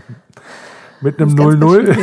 Mit 1.04 1.20
einem 1.20 1.34
0-0? 1.34 1.98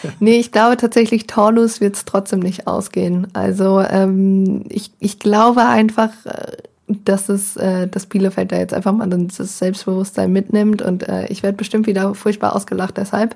nee, 0.20 0.36
ich 0.38 0.52
glaube 0.52 0.76
tatsächlich, 0.76 1.26
torlos 1.26 1.80
wird 1.80 1.96
es 1.96 2.04
trotzdem 2.04 2.40
nicht 2.40 2.66
ausgehen. 2.66 3.26
Also 3.32 3.80
ähm, 3.80 4.64
ich, 4.68 4.92
ich 5.00 5.18
glaube 5.18 5.64
einfach, 5.64 6.10
äh, 6.26 6.58
dass 6.86 7.30
es 7.30 7.56
äh, 7.56 7.88
das 7.88 8.04
Bielefeld 8.04 8.52
da 8.52 8.58
jetzt 8.58 8.74
einfach 8.74 8.92
mal 8.92 9.08
das 9.08 9.58
Selbstbewusstsein 9.58 10.30
mitnimmt 10.30 10.82
und 10.82 11.08
äh, 11.08 11.26
ich 11.28 11.42
werde 11.42 11.56
bestimmt 11.56 11.86
wieder 11.86 12.14
furchtbar 12.14 12.54
ausgelacht 12.54 12.98
deshalb. 12.98 13.34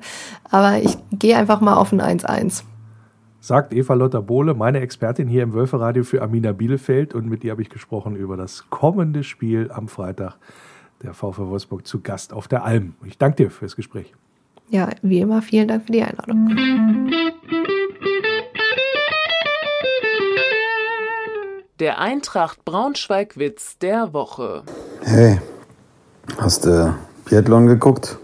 Aber 0.50 0.76
ich 0.76 0.98
gehe 1.10 1.38
einfach 1.38 1.62
mal 1.62 1.74
auf 1.74 1.92
ein 1.92 2.02
1-1 2.02 2.62
sagt 3.40 3.72
Eva 3.72 3.94
Lotta 3.94 4.20
Bohle, 4.20 4.54
meine 4.54 4.80
Expertin 4.80 5.28
hier 5.28 5.44
im 5.44 5.52
Wölferadio 5.52 6.02
für 6.02 6.20
Amina 6.20 6.50
Bielefeld. 6.50 7.14
Und 7.14 7.28
mit 7.28 7.44
ihr 7.44 7.52
habe 7.52 7.62
ich 7.62 7.70
gesprochen 7.70 8.16
über 8.16 8.36
das 8.36 8.68
kommende 8.70 9.22
Spiel 9.22 9.70
am 9.70 9.86
Freitag 9.86 10.34
der 11.02 11.14
VfW 11.14 11.46
Wolfsburg 11.46 11.86
zu 11.86 12.00
Gast 12.00 12.32
auf 12.32 12.48
der 12.48 12.64
Alm. 12.64 12.94
Ich 13.04 13.18
danke 13.18 13.44
dir 13.44 13.50
fürs 13.50 13.76
Gespräch. 13.76 14.14
Ja, 14.68 14.88
wie 15.02 15.20
immer, 15.20 15.42
vielen 15.42 15.68
Dank 15.68 15.86
für 15.86 15.92
die 15.92 16.02
Einladung. 16.02 17.10
Der 21.78 22.00
Eintracht 22.00 22.64
Braunschweig-Witz 22.64 23.78
der 23.78 24.12
Woche. 24.12 24.62
Hey, 25.02 25.40
hast 26.38 26.64
du 26.64 26.94
Biathlon 27.26 27.66
geguckt? 27.66 28.18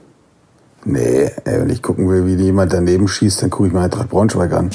Nee, 0.85 1.31
ey, 1.45 1.61
wenn 1.61 1.71
ich 1.71 1.83
gucken 1.83 2.09
will, 2.09 2.27
wie 2.27 2.43
jemand 2.43 2.73
daneben 2.73 3.07
schießt, 3.07 3.43
dann 3.43 3.51
gucke 3.51 3.69
ich 3.69 3.73
mir 3.73 3.83
Eintracht 3.83 4.09
Braunschweig 4.09 4.53
an. 4.53 4.71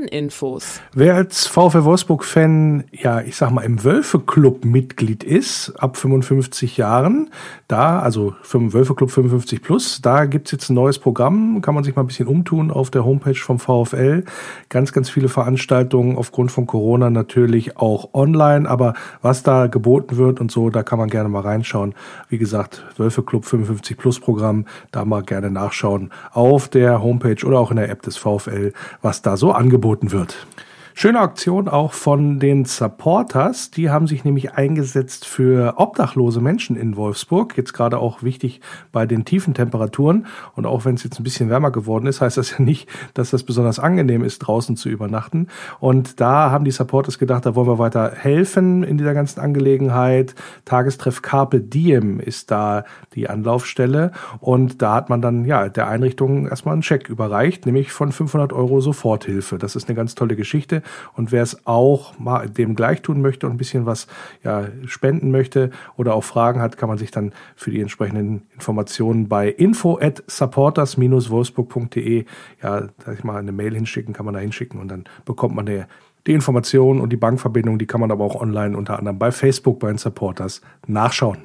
Faninfos. 0.00 0.80
Wer 0.94 1.14
als 1.14 1.46
VfL 1.46 1.84
Wolfsburg-Fan, 1.84 2.84
ja, 2.92 3.20
ich 3.20 3.36
sag 3.36 3.50
mal, 3.50 3.62
im 3.62 3.84
Wölfe-Club 3.84 4.64
Mitglied 4.64 5.24
ist, 5.24 5.74
ab 5.78 5.96
55 5.96 6.76
Jahren, 6.76 7.30
da, 7.68 8.00
also 8.00 8.34
Wölfe-Club 8.52 9.10
55 9.10 9.62
plus, 9.62 10.00
da 10.02 10.26
gibt's 10.26 10.52
jetzt 10.52 10.70
ein 10.70 10.74
neues 10.74 10.98
Programm, 10.98 11.60
kann 11.62 11.74
man 11.74 11.84
sich 11.84 11.96
mal 11.96 12.02
ein 12.02 12.06
bisschen 12.06 12.28
umtun 12.28 12.70
auf 12.70 12.90
der 12.90 13.04
Homepage 13.04 13.34
vom 13.34 13.58
VfL. 13.58 14.24
Ganz, 14.68 14.92
ganz 14.92 15.10
viele 15.10 15.28
Veranstaltungen 15.28 16.16
aufgrund 16.16 16.50
von 16.50 16.66
Corona 16.66 17.10
natürlich 17.10 17.76
auch 17.76 18.14
online, 18.14 18.68
aber 18.68 18.94
was 19.22 19.42
da 19.42 19.66
geboten 19.66 20.16
wird 20.16 20.40
und 20.40 20.50
so, 20.50 20.70
da 20.70 20.82
kann 20.82 20.98
man 20.98 21.08
gerne 21.08 21.28
mal 21.28 21.42
reinschauen. 21.42 21.94
Wie 22.28 22.38
gesagt, 22.38 22.84
Wölfe-Club 22.96 23.44
55 23.44 23.96
plus 23.96 24.20
Programm, 24.20 24.66
da 24.92 25.04
mal 25.04 25.22
gerne 25.22 25.50
nachschauen 25.50 26.10
auf 26.32 26.68
der 26.68 27.02
Homepage 27.02 27.44
oder 27.46 27.58
auch 27.58 27.70
in 27.70 27.76
der 27.76 27.88
App 27.88 28.02
des 28.02 28.16
VfL, 28.16 28.72
was 29.02 29.22
da 29.22 29.36
so 29.36 29.52
angeht 29.52 29.80
angeboten 29.90 30.12
wird. 30.12 30.46
Schöne 30.94 31.20
Aktion 31.20 31.68
auch 31.68 31.92
von 31.92 32.40
den 32.40 32.64
Supporters. 32.64 33.70
Die 33.70 33.90
haben 33.90 34.06
sich 34.06 34.24
nämlich 34.24 34.54
eingesetzt 34.54 35.24
für 35.24 35.74
obdachlose 35.76 36.40
Menschen 36.40 36.76
in 36.76 36.96
Wolfsburg. 36.96 37.56
Jetzt 37.56 37.72
gerade 37.72 37.98
auch 37.98 38.22
wichtig 38.22 38.60
bei 38.90 39.06
den 39.06 39.24
tiefen 39.24 39.54
Temperaturen. 39.54 40.26
Und 40.56 40.66
auch 40.66 40.84
wenn 40.84 40.96
es 40.96 41.04
jetzt 41.04 41.18
ein 41.20 41.22
bisschen 41.22 41.48
wärmer 41.48 41.70
geworden 41.70 42.06
ist, 42.06 42.20
heißt 42.20 42.36
das 42.36 42.50
ja 42.50 42.62
nicht, 42.62 42.88
dass 43.14 43.30
das 43.30 43.44
besonders 43.44 43.78
angenehm 43.78 44.24
ist, 44.24 44.40
draußen 44.40 44.76
zu 44.76 44.88
übernachten. 44.88 45.46
Und 45.78 46.20
da 46.20 46.50
haben 46.50 46.64
die 46.64 46.70
Supporters 46.70 47.18
gedacht, 47.18 47.46
da 47.46 47.54
wollen 47.54 47.68
wir 47.68 47.78
weiter 47.78 48.12
helfen 48.14 48.82
in 48.82 48.98
dieser 48.98 49.14
ganzen 49.14 49.40
Angelegenheit. 49.40 50.34
Tagestreff 50.64 51.22
Carpe 51.22 51.60
Diem 51.60 52.18
ist 52.20 52.50
da 52.50 52.84
die 53.14 53.30
Anlaufstelle. 53.30 54.10
Und 54.40 54.82
da 54.82 54.96
hat 54.96 55.08
man 55.08 55.22
dann, 55.22 55.44
ja, 55.44 55.68
der 55.68 55.88
Einrichtung 55.88 56.48
erstmal 56.48 56.72
einen 56.72 56.82
Scheck 56.82 57.08
überreicht, 57.08 57.64
nämlich 57.64 57.92
von 57.92 58.10
500 58.12 58.52
Euro 58.52 58.80
Soforthilfe. 58.80 59.56
Das 59.56 59.76
ist 59.76 59.88
eine 59.88 59.96
ganz 59.96 60.14
tolle 60.14 60.36
Geschichte. 60.36 60.79
Und 61.14 61.32
wer 61.32 61.42
es 61.42 61.66
auch 61.66 62.18
mal 62.18 62.48
dem 62.48 62.74
gleich 62.74 63.02
tun 63.02 63.20
möchte 63.20 63.46
und 63.46 63.54
ein 63.54 63.58
bisschen 63.58 63.86
was 63.86 64.06
ja, 64.42 64.66
spenden 64.86 65.30
möchte 65.30 65.70
oder 65.96 66.14
auch 66.14 66.24
Fragen 66.24 66.60
hat, 66.60 66.76
kann 66.76 66.88
man 66.88 66.98
sich 66.98 67.10
dann 67.10 67.32
für 67.56 67.70
die 67.70 67.80
entsprechenden 67.80 68.42
Informationen 68.54 69.28
bei 69.28 69.48
info 69.48 69.98
at 70.00 70.22
supporters-wolfsburg.de 70.26 72.24
ja, 72.62 72.88
sag 73.04 73.14
ich 73.14 73.24
mal, 73.24 73.38
eine 73.38 73.52
Mail 73.52 73.74
hinschicken, 73.74 74.14
kann 74.14 74.24
man 74.24 74.34
da 74.34 74.40
hinschicken 74.40 74.80
und 74.80 74.88
dann 74.88 75.04
bekommt 75.24 75.54
man 75.54 75.66
der 75.66 75.86
die 76.26 76.32
Informationen 76.32 77.00
und 77.00 77.10
die 77.10 77.16
Bankverbindung, 77.16 77.78
die 77.78 77.86
kann 77.86 78.00
man 78.00 78.10
aber 78.10 78.24
auch 78.24 78.34
online 78.34 78.76
unter 78.76 78.98
anderem 78.98 79.18
bei 79.18 79.32
Facebook 79.32 79.78
bei 79.78 79.88
den 79.88 79.98
Supporters 79.98 80.60
nachschauen. 80.86 81.38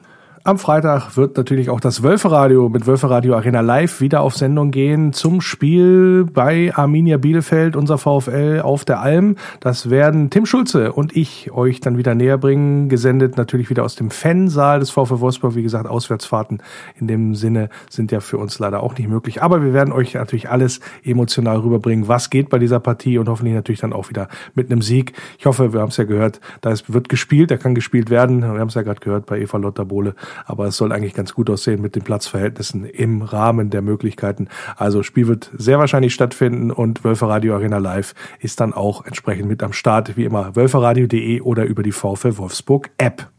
Am 0.48 0.60
Freitag 0.60 1.18
wird 1.18 1.38
natürlich 1.38 1.72
auch 1.72 1.80
das 1.80 2.04
Wölferadio 2.04 2.70
mit 2.70 2.86
Wölferadio 2.86 3.34
Arena 3.34 3.62
Live 3.62 4.00
wieder 4.00 4.22
auf 4.22 4.36
Sendung 4.36 4.70
gehen 4.70 5.12
zum 5.12 5.42
Spiel 5.42 6.24
bei 6.24 6.72
Arminia 6.72 7.18
Bielefeld, 7.18 7.76
unser 7.76 7.98
VfL 7.98 8.62
auf 8.64 8.86
der 8.86 9.00
Alm. 9.00 9.38
Das 9.60 9.90
werden 9.90 10.30
Tim 10.30 10.46
Schulze 10.46 10.94
und 10.94 11.18
ich 11.18 11.52
euch 11.52 11.80
dann 11.80 11.98
wieder 11.98 12.14
näher 12.14 12.38
bringen. 12.38 12.90
Gesendet 12.90 13.38
natürlich 13.38 13.72
wieder 13.72 13.84
aus 13.84 13.96
dem 13.96 14.12
Fansaal 14.12 14.82
des 14.82 14.92
VfL 14.92 15.20
Wolfsburg. 15.20 15.56
Wie 15.56 15.64
gesagt, 15.64 15.90
Auswärtsfahrten 15.90 16.62
in 17.00 17.08
dem 17.08 17.34
Sinne 17.34 17.70
sind 17.90 18.12
ja 18.12 18.20
für 18.20 18.38
uns 18.38 18.60
leider 18.60 18.84
auch 18.84 18.96
nicht 18.96 19.10
möglich. 19.10 19.42
Aber 19.42 19.64
wir 19.64 19.74
werden 19.74 19.92
euch 19.92 20.14
natürlich 20.14 20.52
alles 20.52 20.80
emotional 21.04 21.58
rüberbringen, 21.58 22.08
was 22.08 22.30
geht 22.30 22.50
bei 22.50 22.60
dieser 22.60 22.80
Partie 22.80 23.18
und 23.18 23.30
hoffentlich 23.30 23.56
natürlich 23.56 23.82
dann 23.82 23.94
auch 23.94 24.10
wieder 24.10 24.28
mit 24.54 24.72
einem 24.72 24.84
Sieg. 24.84 25.14
Ich 25.40 25.48
hoffe, 25.48 25.74
wir 25.74 25.82
haben 25.82 25.90
es 25.90 25.98
ja 25.98 26.04
gehört, 26.04 26.40
da 26.62 26.72
wird 26.86 27.10
gespielt, 27.10 27.50
da 27.50 27.58
kann 27.58 27.74
gespielt 27.74 28.12
werden. 28.12 28.44
Wir 28.44 28.60
haben 28.60 28.68
es 28.68 28.76
ja 28.76 28.84
gerade 28.84 29.00
gehört 29.00 29.26
bei 29.26 29.40
Eva 29.40 29.58
Lotter 29.58 29.86
Bohle 29.86 30.14
aber 30.46 30.66
es 30.66 30.78
soll 30.78 30.92
eigentlich 30.92 31.14
ganz 31.14 31.34
gut 31.34 31.50
aussehen 31.50 31.82
mit 31.82 31.96
den 31.96 32.04
Platzverhältnissen 32.04 32.86
im 32.86 33.22
Rahmen 33.22 33.70
der 33.70 33.82
Möglichkeiten. 33.82 34.48
Also 34.78 35.04
Spiel 35.04 35.28
wird 35.28 35.52
sehr 35.58 35.80
wahrscheinlich 35.80 36.14
stattfinden 36.14 36.72
und 36.72 37.04
Wölfe 37.04 37.28
Radio 37.28 37.56
Arena 37.56 37.78
Live 37.78 38.14
ist 38.40 38.60
dann 38.60 38.74
auch 38.74 39.06
entsprechend 39.06 39.48
mit 39.48 39.64
am 39.64 39.74
Start, 39.74 40.18
wie 40.18 40.26
immer, 40.26 40.56
wölferadio.de 40.56 41.42
oder 41.42 41.66
über 41.66 41.84
die 41.84 41.92
VfL 41.92 42.38
Wolfsburg 42.38 42.90
App. 42.98 43.30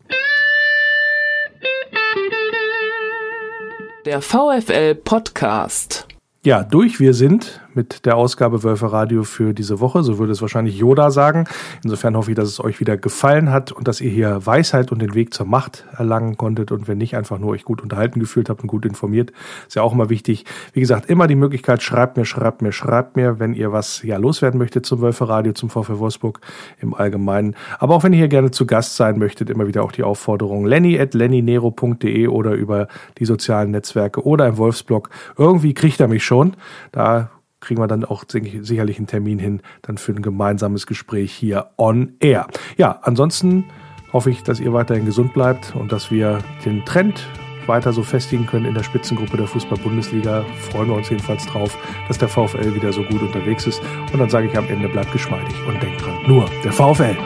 Der 4.05 4.22
VfL 4.22 4.94
Podcast. 4.94 6.07
Ja, 6.44 6.62
durch 6.62 7.01
wir 7.01 7.12
sind 7.12 7.61
mit 7.77 8.07
der 8.07 8.16
Ausgabe 8.16 8.62
Wölfe 8.62 8.91
Radio 8.91 9.22
für 9.22 9.55
diese 9.55 9.81
Woche. 9.81 10.03
So 10.03 10.18
würde 10.18 10.33
es 10.33 10.43
wahrscheinlich 10.43 10.77
Yoda 10.79 11.11
sagen. 11.11 11.45
Insofern 11.85 12.16
hoffe 12.16 12.33
ich, 12.33 12.37
dass 12.37 12.49
es 12.49 12.59
euch 12.59 12.81
wieder 12.81 12.97
gefallen 12.97 13.53
hat 13.53 13.70
und 13.70 13.87
dass 13.87 14.01
ihr 14.01 14.11
hier 14.11 14.45
Weisheit 14.45 14.91
und 14.91 15.01
den 15.01 15.14
Weg 15.14 15.33
zur 15.35 15.47
Macht 15.47 15.85
erlangen 15.97 16.37
konntet 16.37 16.72
und 16.72 16.89
wenn 16.89 16.99
nicht, 16.99 17.16
einfach 17.16 17.39
nur 17.39 17.51
euch 17.51 17.64
gut 17.64 17.83
unterhalten 17.83 18.18
gefühlt 18.18 18.49
habt 18.49 18.62
und 18.62 18.68
gut 18.68 18.85
informiert. 18.87 19.33
Ist 19.66 19.77
ja 19.77 19.83
auch 19.83 19.93
immer 19.93 20.09
wichtig. 20.11 20.45
Wie 20.72 20.81
gesagt, 20.81 21.09
immer 21.11 21.27
die 21.27 21.37
Möglichkeit, 21.37 21.83
schreibt 21.83 22.16
mir, 22.16 22.24
schreibt 22.24 22.62
mir, 22.62 22.72
schreibt 22.72 23.16
mir, 23.16 23.39
wenn 23.39 23.55
ihr 23.55 23.72
was 23.72 24.03
ja 24.03 24.16
loswerden 24.16 24.59
möchtet 24.59 24.87
zum 24.87 25.01
Wölfe 25.01 25.29
Radio, 25.29 25.53
zum 25.53 25.70
VfL 25.70 25.99
Wolfsburg 25.99 26.41
im 26.81 26.95
Allgemeinen. 26.95 27.55
Aber 27.79 27.95
auch 27.95 28.03
wenn 28.03 28.12
ihr 28.12 28.18
hier 28.18 28.29
gerne 28.29 28.51
zu 28.51 28.66
Gast 28.66 28.97
sein 28.97 29.18
möchtet, 29.18 29.51
immer 29.51 29.66
wieder 29.66 29.83
auch 29.83 29.93
die 29.93 30.03
Aufforderung 30.03 30.66
lenny 30.66 30.99
at 30.99 31.14
lennynero.de 31.14 32.29
oder 32.29 32.53
über 32.53 32.89
die 33.18 33.27
sozialen 33.27 33.70
Netzwerke 33.70 34.24
oder 34.24 34.47
im 34.47 34.57
Wolfsblog. 34.57 35.11
Irgendwie 35.37 35.74
kriegt 35.74 36.01
er 36.01 36.09
mich 36.09 36.24
schon. 36.24 36.55
Da 36.93 37.31
kriegen 37.67 37.81
wir 37.81 37.89
dann 37.89 38.05
auch 38.05 38.25
sicherlich 38.29 38.99
einen 38.99 39.09
Termin 39.09 39.41
hin, 39.41 39.61
dann 39.83 39.99
für 39.99 40.12
ein 40.12 40.23
gemeinsames 40.23 40.87
Gespräch 40.87 41.33
hier 41.33 41.71
on 41.77 42.14
air. 42.21 42.47
Ja, 42.77 43.01
ansonsten 43.03 43.64
hoffe 44.12 44.31
ich, 44.31 44.45
dass 44.45 44.61
ihr 44.61 44.73
weiterhin 44.73 45.05
gesund 45.05 45.35
bleibt 45.35 45.75
und 45.75 45.91
dass 45.91 46.12
wir 46.12 46.39
den 46.64 46.85
Trend 46.85 47.27
weiter 47.67 47.93
so 47.93 48.05
festigen 48.05 48.47
können 48.47 48.67
in 48.67 48.75
der 48.75 48.85
Spitzengruppe 48.85 49.37
der 49.37 49.49
Fußball-Bundesliga. 49.49 50.45
Freuen 50.71 50.91
wir 50.91 50.95
uns 50.95 51.11
jedenfalls 51.11 51.45
drauf, 51.47 51.77
dass 52.07 52.19
der 52.19 52.29
VfL 52.29 52.73
wieder 52.77 52.93
so 52.93 53.03
gut 53.03 53.21
unterwegs 53.21 53.67
ist. 53.67 53.83
Und 54.12 54.21
dann 54.21 54.31
sage 54.31 54.47
ich 54.47 54.57
am 54.57 54.69
Ende, 54.69 54.89
bleibt 54.89 55.11
geschmeidig 55.11 55.57
und 55.67 55.83
denkt 55.83 56.01
dran, 56.05 56.14
nur 56.29 56.49
der 56.62 56.73
VfL. 56.73 57.17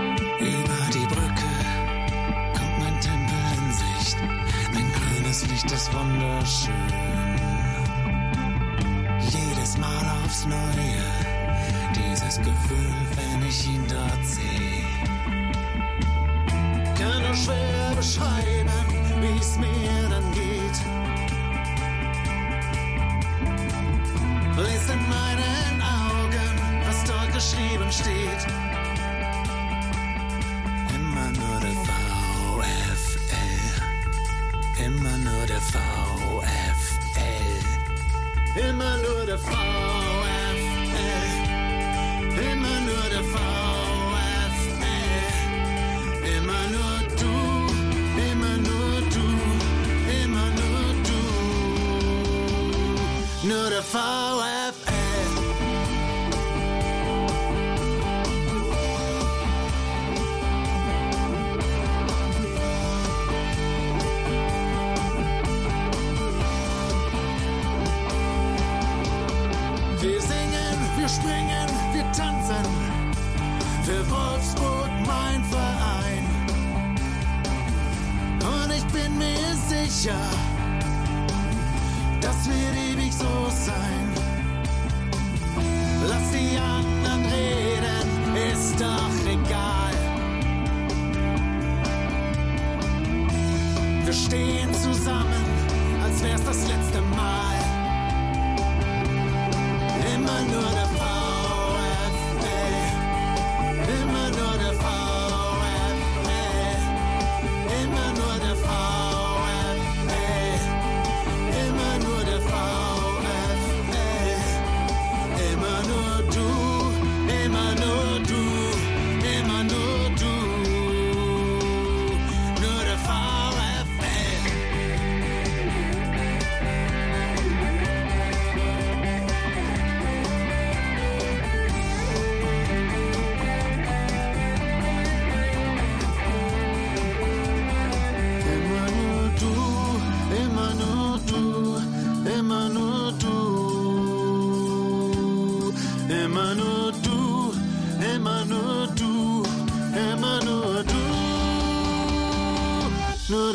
Nur 10.46 10.89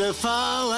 der 0.06 0.14
VfL. 0.14 0.75